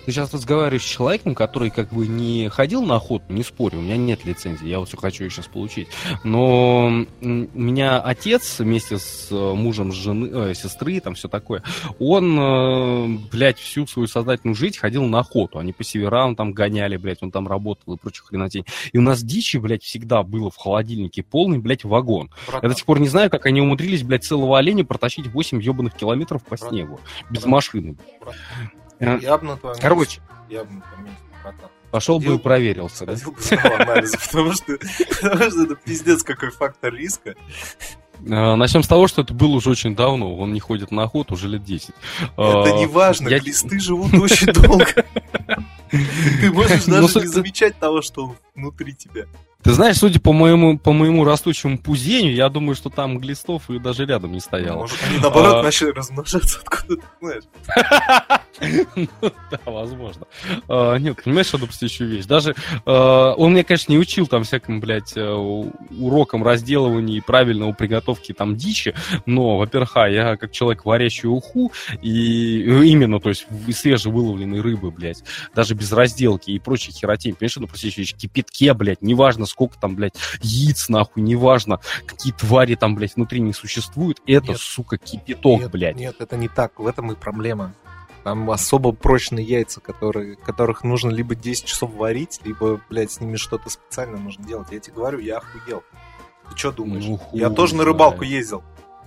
[0.06, 3.82] ты сейчас разговариваешь с человеком, который как бы не ходил на охоту, не спорю, у
[3.82, 5.88] меня нет лицензии, я вот все хочу ее сейчас получить.
[6.23, 11.64] Но у меня отец вместе с э, мужем жены, э, сестры, там все такое,
[11.99, 15.57] он, э, блядь, всю свою сознательную жизнь ходил на охоту.
[15.57, 18.65] Они по северам там гоняли, блядь, он там работал и прочих хренотень.
[18.91, 22.30] И у нас дичи, блядь, всегда было в холодильнике полный, блядь, вагон.
[22.45, 25.61] Я Братан, до сих пор не знаю, как они умудрились, блядь, целого оленя протащить 8
[25.61, 26.69] ебаных километров по Брат.
[26.69, 26.99] снегу.
[27.32, 27.52] Без Брат.
[27.52, 27.98] машины.
[28.22, 28.36] Брат.
[29.00, 30.22] Э, я бы на твоем Короче.
[30.50, 31.22] я бы на твоем месте.
[31.92, 33.14] Пошел бы и проверился, да?
[33.26, 34.78] Потому что,
[35.22, 37.36] потому что это пиздец какой фактор риска.
[38.26, 40.36] Э, Начнем с того, что это было уже очень давно.
[40.38, 41.90] Он не ходит на охоту уже лет 10.
[42.38, 44.86] Это Э, не важно, я- глисты живут очень долго.
[45.92, 49.26] Ты можешь Ну, даже не замечать того, что он внутри тебя.
[49.66, 53.80] Ты знаешь, судя по моему, по моему растущему пузению, я думаю, что там глистов и
[53.80, 54.82] даже рядом не стояло.
[54.82, 55.64] Может, они наоборот А.
[55.64, 57.44] начали размножаться, откуда ты знаешь.
[58.96, 59.08] Ну,
[59.52, 60.28] Да, возможно.
[60.68, 62.26] А, Нет, понимаешь, что допустим еще вещь.
[62.26, 62.52] Даже
[62.86, 62.92] э,
[63.38, 65.28] он меня, конечно, не учил там всяким, блядь, э,
[66.00, 68.94] урокам разделывания и правильного приготовки там дичи,
[69.26, 71.72] но, во-первых, а, я как человек, варящий уху,
[72.04, 75.24] и именно, то есть, свежевыловленной рыбы, блядь,
[75.56, 79.80] даже без разделки и прочей херотень, понимаешь, ну, просто еще в кипятке, блядь, неважно, сколько
[79.80, 84.60] там, блядь, яиц, нахуй, неважно, какие твари там, блядь, внутри не существуют, это, Нет.
[84.60, 85.95] сука, кипяток, Нет, блядь.
[85.95, 87.73] Нет, это не так, в этом и проблема.
[88.26, 93.38] Там особо прочные яйца, которые, которых нужно либо 10 часов варить, либо, блядь, с ними
[93.38, 94.68] что-то специально нужно делать.
[94.72, 95.84] Я тебе говорю, я охуел.
[96.49, 97.06] Ты что думаешь?
[97.06, 97.88] Ну, я тоже на знает.
[97.88, 98.64] рыбалку ездил.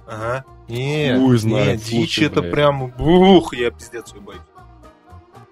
[0.07, 0.45] Ага.
[0.69, 2.53] Не, Хуй знает, дичь слушай, это блядь.
[2.55, 4.41] прям, бух, я пиздец ее боюсь.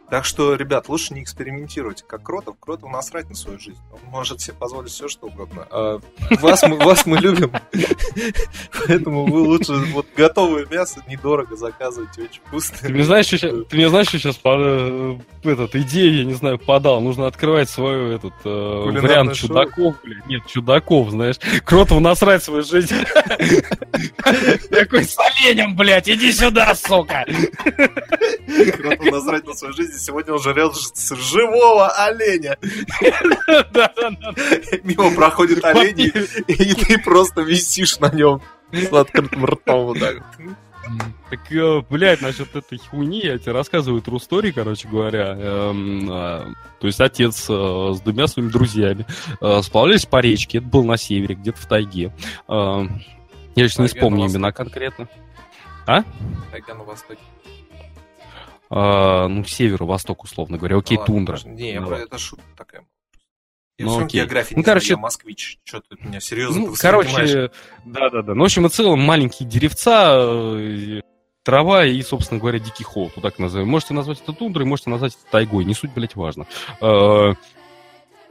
[0.09, 2.57] Так что, ребят, лучше не экспериментируйте, как Кротов.
[2.61, 3.81] Кротов насрать на свою жизнь.
[3.93, 5.67] Он может себе позволить все, что угодно.
[5.71, 5.99] А
[6.41, 7.51] вас, мы, вас мы любим.
[8.87, 12.91] Поэтому вы лучше вот готовое мясо недорого заказывайте, очень Ты вкусное.
[12.91, 14.37] мне знаешь, что, ща- ты мне знаешь, что сейчас
[15.43, 17.01] этот, идею, я не знаю, подал.
[17.01, 19.49] Нужно открывать свой этот э, вариант шоу?
[19.49, 20.27] чудаков, блядь.
[20.27, 21.37] Нет, чудаков, знаешь.
[21.65, 22.95] Кротов насрать свою жизнь.
[24.71, 27.25] Такой с оленем, блядь, иди сюда, сука.
[28.77, 29.96] Кротов насрать на свою жизнь.
[29.97, 30.75] Сегодня он жрет
[31.11, 32.57] живого оленя.
[34.83, 36.13] Мимо проходит олень,
[36.47, 38.43] и ты просто висишь на нем
[38.73, 40.23] с открытым ртом вот так.
[41.31, 45.35] Так, э, блядь, насчет этой хуйни я тебе рассказываю true story, короче говоря.
[45.37, 46.47] Эм, а,
[46.79, 49.05] то есть отец э, с двумя своими друзьями
[49.41, 52.13] э, сплавлялись по речке, это было на севере, где-то в тайге.
[52.49, 53.03] Эм,
[53.57, 55.09] я сейчас не вспомню имена конкретно.
[56.53, 57.21] Тайга на востоке.
[58.71, 60.77] Э, ну, северо-восток, условно говоря.
[60.79, 61.39] Окей, Ну ладно, тундра.
[61.45, 62.87] Не, я Ну про это шутка такая.
[63.79, 64.21] Я Ну, окей.
[64.21, 65.59] географии Ну, не знаю, короче- я москвич.
[65.65, 67.51] Что ты меня серьезно Ну, короче,
[67.85, 68.35] да-да-да.
[68.35, 71.01] Ну, в общем и целом, маленькие деревца, э,
[71.45, 73.69] трава и, собственно говоря, дикий холод, вот так назовем.
[73.69, 76.47] Можете назвать это тундрой, можете назвать это тайгой, не суть, блядь, важно.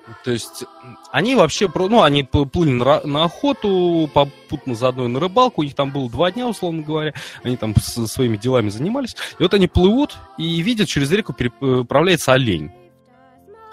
[0.08, 0.66] Э, То есть,
[1.12, 5.76] они вообще, ну, они плыли на, на охоту, попутно заодно и на рыбалку, у них
[5.76, 7.14] там было два дня, условно говоря,
[7.44, 12.34] они там со своими делами занимались, и вот они плывут и видят, через реку переправляется
[12.34, 12.72] олень.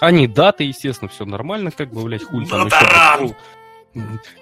[0.00, 3.36] Они даты, естественно, все нормально, как бы, блядь, хуй там Ну, еще.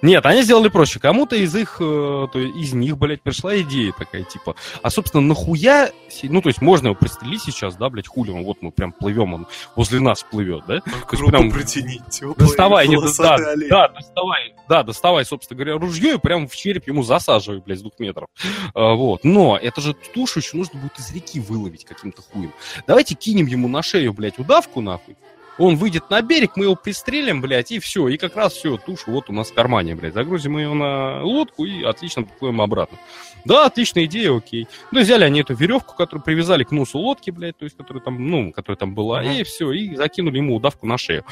[0.02, 1.00] Нет, они сделали проще.
[1.00, 5.22] Кому-то из их, э, то есть из них, блядь, пришла идея такая, типа, а, собственно,
[5.22, 5.90] нахуя,
[6.22, 9.34] ну, то есть можно его пристрелить сейчас, да, блядь, хули он, вот мы прям плывем,
[9.34, 9.46] он
[9.76, 10.74] возле нас плывет, да?
[10.74, 12.00] Есть прям- протяни.
[12.10, 13.68] теплый, Доставай, не, да, олень.
[13.68, 17.82] да, доставай, да, доставай, собственно говоря, ружье и прям в череп ему засаживай, блядь, с
[17.82, 18.28] двух метров.
[18.74, 22.52] А, вот, но это же тушу еще нужно будет из реки выловить каким-то хуем.
[22.86, 25.16] Давайте кинем ему на шею, блядь, удавку, нахуй,
[25.60, 28.08] Он выйдет на берег, мы его пристрелим, блядь, и все.
[28.08, 30.14] И как раз все, туша вот у нас в кармане, блядь.
[30.14, 32.98] Загрузим ее на лодку и отлично поплывем обратно.
[33.44, 34.66] Да, отличная идея, окей.
[34.90, 38.26] Ну, взяли они эту веревку, которую привязали к носу лодки, блядь, то есть, которая там,
[38.26, 41.26] ну, которая там была, и все, и закинули ему удавку на шею.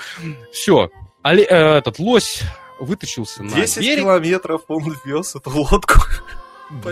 [0.53, 0.91] Все.
[1.25, 2.43] этот лось
[2.81, 4.01] вытащился на 10 берег.
[4.01, 6.03] километров он вез эту лодку.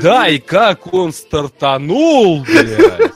[0.00, 3.12] Да, и как он стартанул, блядь.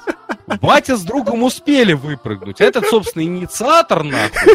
[0.60, 2.60] Батя с другом успели выпрыгнуть.
[2.60, 4.52] Этот, собственно, инициатор, нахуй.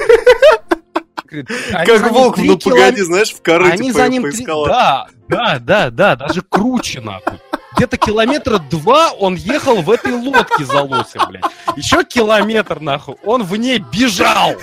[1.74, 4.46] Они Как волк, ну погоди, знаешь, в корыте Они по- за ним три...
[4.46, 7.40] Да, да, да, да, даже круче, нахуй.
[7.76, 11.44] Где-то километра два он ехал в этой лодке за лосем, блядь.
[11.76, 14.56] Еще километр, нахуй, он в ней бежал.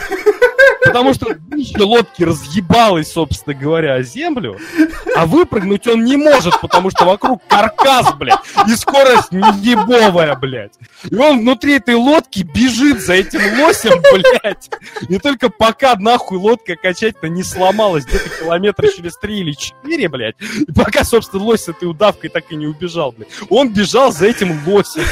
[0.85, 4.59] Потому что днище лодки разъебалось, собственно говоря, землю,
[5.17, 10.73] а выпрыгнуть он не может, потому что вокруг каркас, блядь, и скорость ебовая, блядь.
[11.09, 14.71] И он внутри этой лодки бежит за этим лосем, блядь.
[15.09, 20.37] Не только пока нахуй лодка окончательно не сломалась, где-то километра через три или четыре, блядь.
[20.41, 23.29] И пока, собственно, лось с этой удавкой так и не убежал, блядь.
[23.51, 25.05] Он бежал за этим лосем.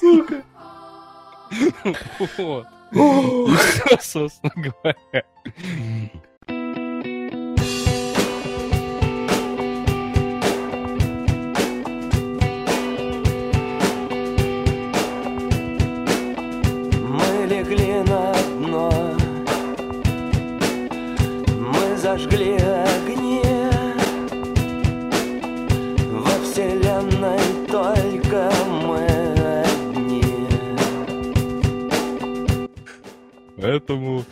[0.00, 0.42] Сука.
[2.38, 2.66] Вот.
[2.94, 5.24] И всё, собственно говоря.
[22.04, 22.63] Зажгли
[33.74, 34.24] Поэтому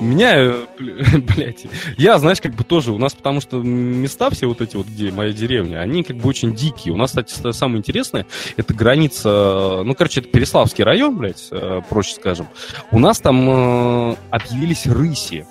[0.00, 1.66] меня, э, блядь,
[1.98, 5.10] я, знаешь, как бы тоже, у нас, потому что места все вот эти вот, где
[5.10, 6.94] моя деревня, они как бы очень дикие.
[6.94, 8.24] У нас, кстати, самое интересное,
[8.56, 12.48] это граница, ну, короче, это Переславский район, блядь, э, проще скажем.
[12.90, 15.46] У нас там э, объявились рыси.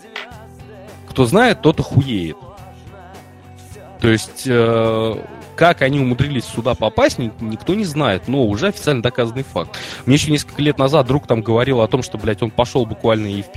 [1.07, 2.37] Кто знает, тот охуеет.
[4.01, 5.23] То есть, э,
[5.55, 9.77] как они умудрились сюда попасть, ни- никто не знает, но уже официально доказанный факт.
[10.05, 13.27] Мне еще несколько лет назад друг там говорил о том, что, блядь, он пошел буквально
[13.27, 13.47] и в,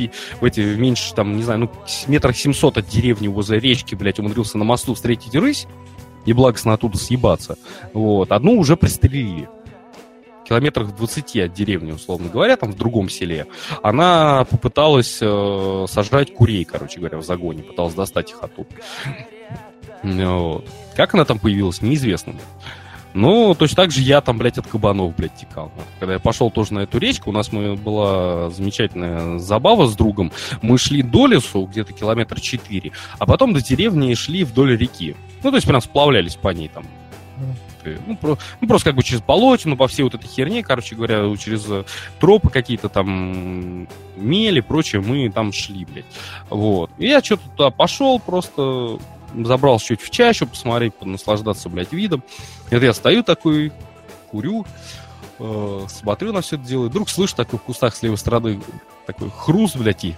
[0.41, 1.71] в эти меньше, там, не знаю, ну,
[2.07, 5.67] метрах 700 от деревни возле речки, блядь, умудрился на мосту встретить рысь
[6.25, 7.57] и благостно оттуда съебаться.
[7.93, 8.33] Вот.
[8.33, 9.49] Одну уже пристрелили.
[10.49, 13.47] Километрах в 20 от деревни, условно говоря, там в другом селе.
[13.83, 17.63] Она попыталась э, сожрать курей, короче говоря, в загоне.
[17.63, 18.69] Пыталась достать их оттуда.
[20.03, 20.67] Вот.
[20.99, 22.35] Как она там появилась, неизвестно.
[23.15, 25.71] Ну, точно так же я там, блядь, от кабанов, блядь, текал.
[26.01, 30.33] Когда я пошел тоже на эту речку, у нас была замечательная забава с другом.
[30.61, 35.15] Мы шли до лесу, где-то километр 4, а потом до деревни шли вдоль реки.
[35.45, 36.85] Ну, то есть прям сплавлялись по ней там.
[37.85, 41.25] Ну, про- ну, просто как бы через болотину, по всей вот этой херне, короче говоря,
[41.37, 41.85] через э,
[42.19, 46.05] тропы какие-то там, мели, прочее, мы там шли, блядь.
[46.51, 46.91] Вот.
[46.99, 48.99] И я что-то туда пошел, просто
[49.45, 52.23] забрался чуть в чащу, посмотреть, наслаждаться, блядь, видом.
[52.71, 53.73] И вот я стою такой,
[54.31, 54.67] курю,
[55.39, 58.61] э, смотрю на все это дело, и вдруг слышу такой в кустах с левой стороны
[59.07, 60.17] такой хруст, блядь, и...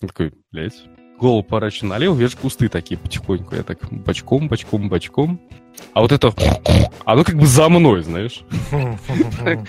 [0.00, 0.82] Такой, блядь,
[1.20, 3.54] голову поворачиваю налево, вижу кусты такие потихоньку.
[3.54, 5.40] Я так бочком, бочком, бочком.
[5.94, 6.32] А вот это,
[7.04, 8.42] оно как бы за мной, знаешь.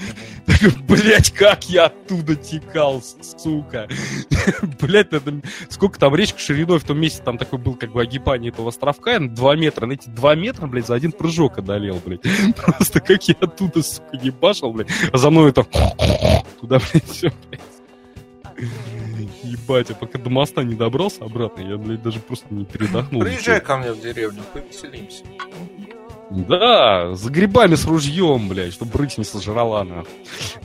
[0.87, 3.87] Блядь, как я оттуда текал, сука.
[4.79, 8.51] Блядь, это, сколько там речка шириной в том месте, там такой был как бы огибание
[8.51, 9.85] этого островка, на 2 метра.
[9.85, 12.21] На эти 2 метра, блядь, за один прыжок одолел, блядь.
[12.55, 14.89] Просто как я оттуда, сука, ебашил, блядь.
[15.11, 15.63] А за мной это...
[16.59, 17.61] Туда, блядь, все, блядь.
[19.43, 23.21] Ебать, я пока до моста не добрался обратно, я, блядь, даже просто не передохнул.
[23.21, 25.23] Приезжай ко мне в деревню, повеселимся.
[26.31, 30.05] Да, за грибами с ружьем, блядь, чтобы рысь не сожрала, на.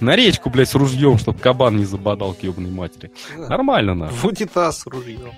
[0.00, 3.10] На речку, блядь, с ружьем, чтобы кабан не забодал к ебаной матери.
[3.36, 4.06] Нормально, на.
[4.06, 5.32] В унитаз с ружьем.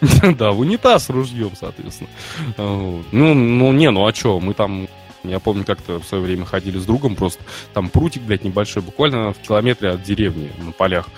[0.38, 2.10] Да, в унитаз с ружьем, соответственно.
[2.56, 4.88] Ну, ну, не, ну а чё, мы там...
[5.24, 7.42] Я помню, как-то в свое время ходили с другом, просто
[7.74, 11.08] там прутик, блядь, небольшой, буквально в километре от деревни на полях.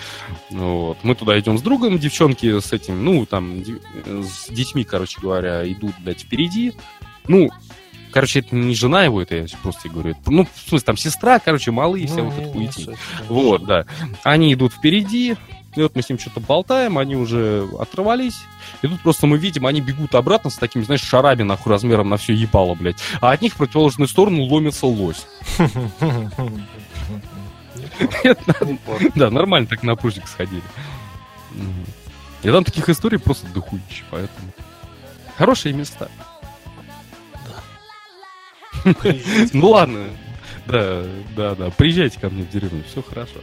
[0.50, 0.98] Вот.
[1.02, 3.62] Мы туда идем с другом, девчонки с этим, ну, там,
[4.06, 6.72] с детьми, короче говоря, идут, блядь, впереди.
[7.28, 7.50] Ну,
[8.10, 10.10] короче, это не жена его, это я просто говорю.
[10.12, 12.72] Это, ну, в смысле, там сестра, короче, малые, Ну, вот не хуетень.
[12.72, 13.24] суть, конечно.
[13.28, 13.84] Вот, да.
[14.24, 15.36] Они идут впереди,
[15.76, 18.38] и вот мы с ним что-то болтаем, они уже оторвались.
[18.82, 22.16] И тут просто мы видим, они бегут обратно с такими, знаешь, шарами, нахуй, размером на
[22.16, 23.00] все ебало, блядь.
[23.20, 25.26] А от них в противоположную сторону ломится лось.
[29.14, 30.62] Да, нормально так на пружик сходили.
[32.42, 34.52] И там таких историй просто дохуище, поэтому...
[35.36, 36.08] Хорошие места.
[39.52, 40.08] Ну ладно.
[40.66, 41.04] Да,
[41.36, 41.70] да, да.
[41.70, 43.40] Приезжайте ко мне в деревню, все хорошо.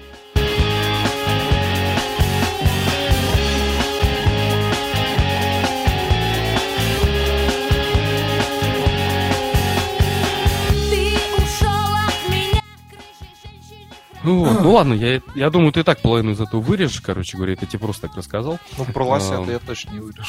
[14.27, 14.61] Ну, вот.
[14.61, 17.65] ну ладно, я, я думаю, ты и так половину из этого вырежешь, короче говоря, это
[17.65, 18.59] тебе просто так рассказал.
[18.77, 20.23] Ну, про лося я точно не вырежу.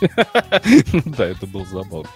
[0.92, 2.08] Ну Да, это был забавно.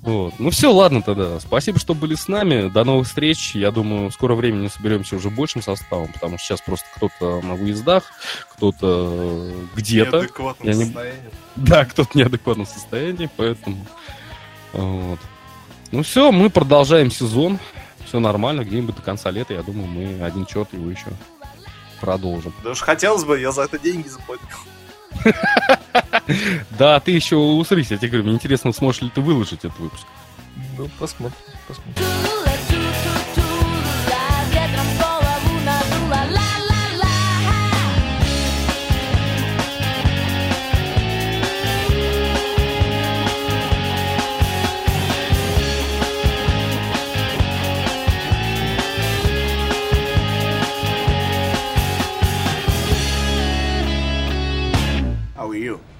[0.00, 0.32] Вот.
[0.38, 1.38] Ну все, ладно тогда.
[1.40, 2.70] Спасибо, что были с нами.
[2.70, 3.54] До новых встреч.
[3.54, 7.54] Я думаю, в скором времени соберемся уже большим составом, потому что сейчас просто кто-то на
[7.54, 8.04] выездах,
[8.56, 10.16] кто-то где-то.
[10.20, 11.30] Неадекватном Я не- состоянии.
[11.56, 13.86] Да, кто-то в неадекватном состоянии, поэтому...
[14.72, 15.18] Вот.
[15.90, 17.58] Ну все, мы продолжаем сезон.
[18.12, 21.06] Все нормально, где-нибудь до конца лета, я думаю, мы один черт его еще
[21.98, 22.52] продолжим.
[22.62, 24.46] Да уж хотелось бы, я за это деньги заплатил.
[26.78, 30.04] Да, ты еще усрись, я тебе говорю, мне интересно, сможешь ли ты выложить этот выпуск.
[30.76, 32.41] Ну, посмотрим, посмотрим.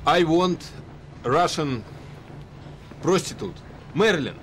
[0.07, 0.69] I want
[1.23, 1.85] Russian
[3.03, 3.55] prostitute.
[3.95, 4.35] Мерлин.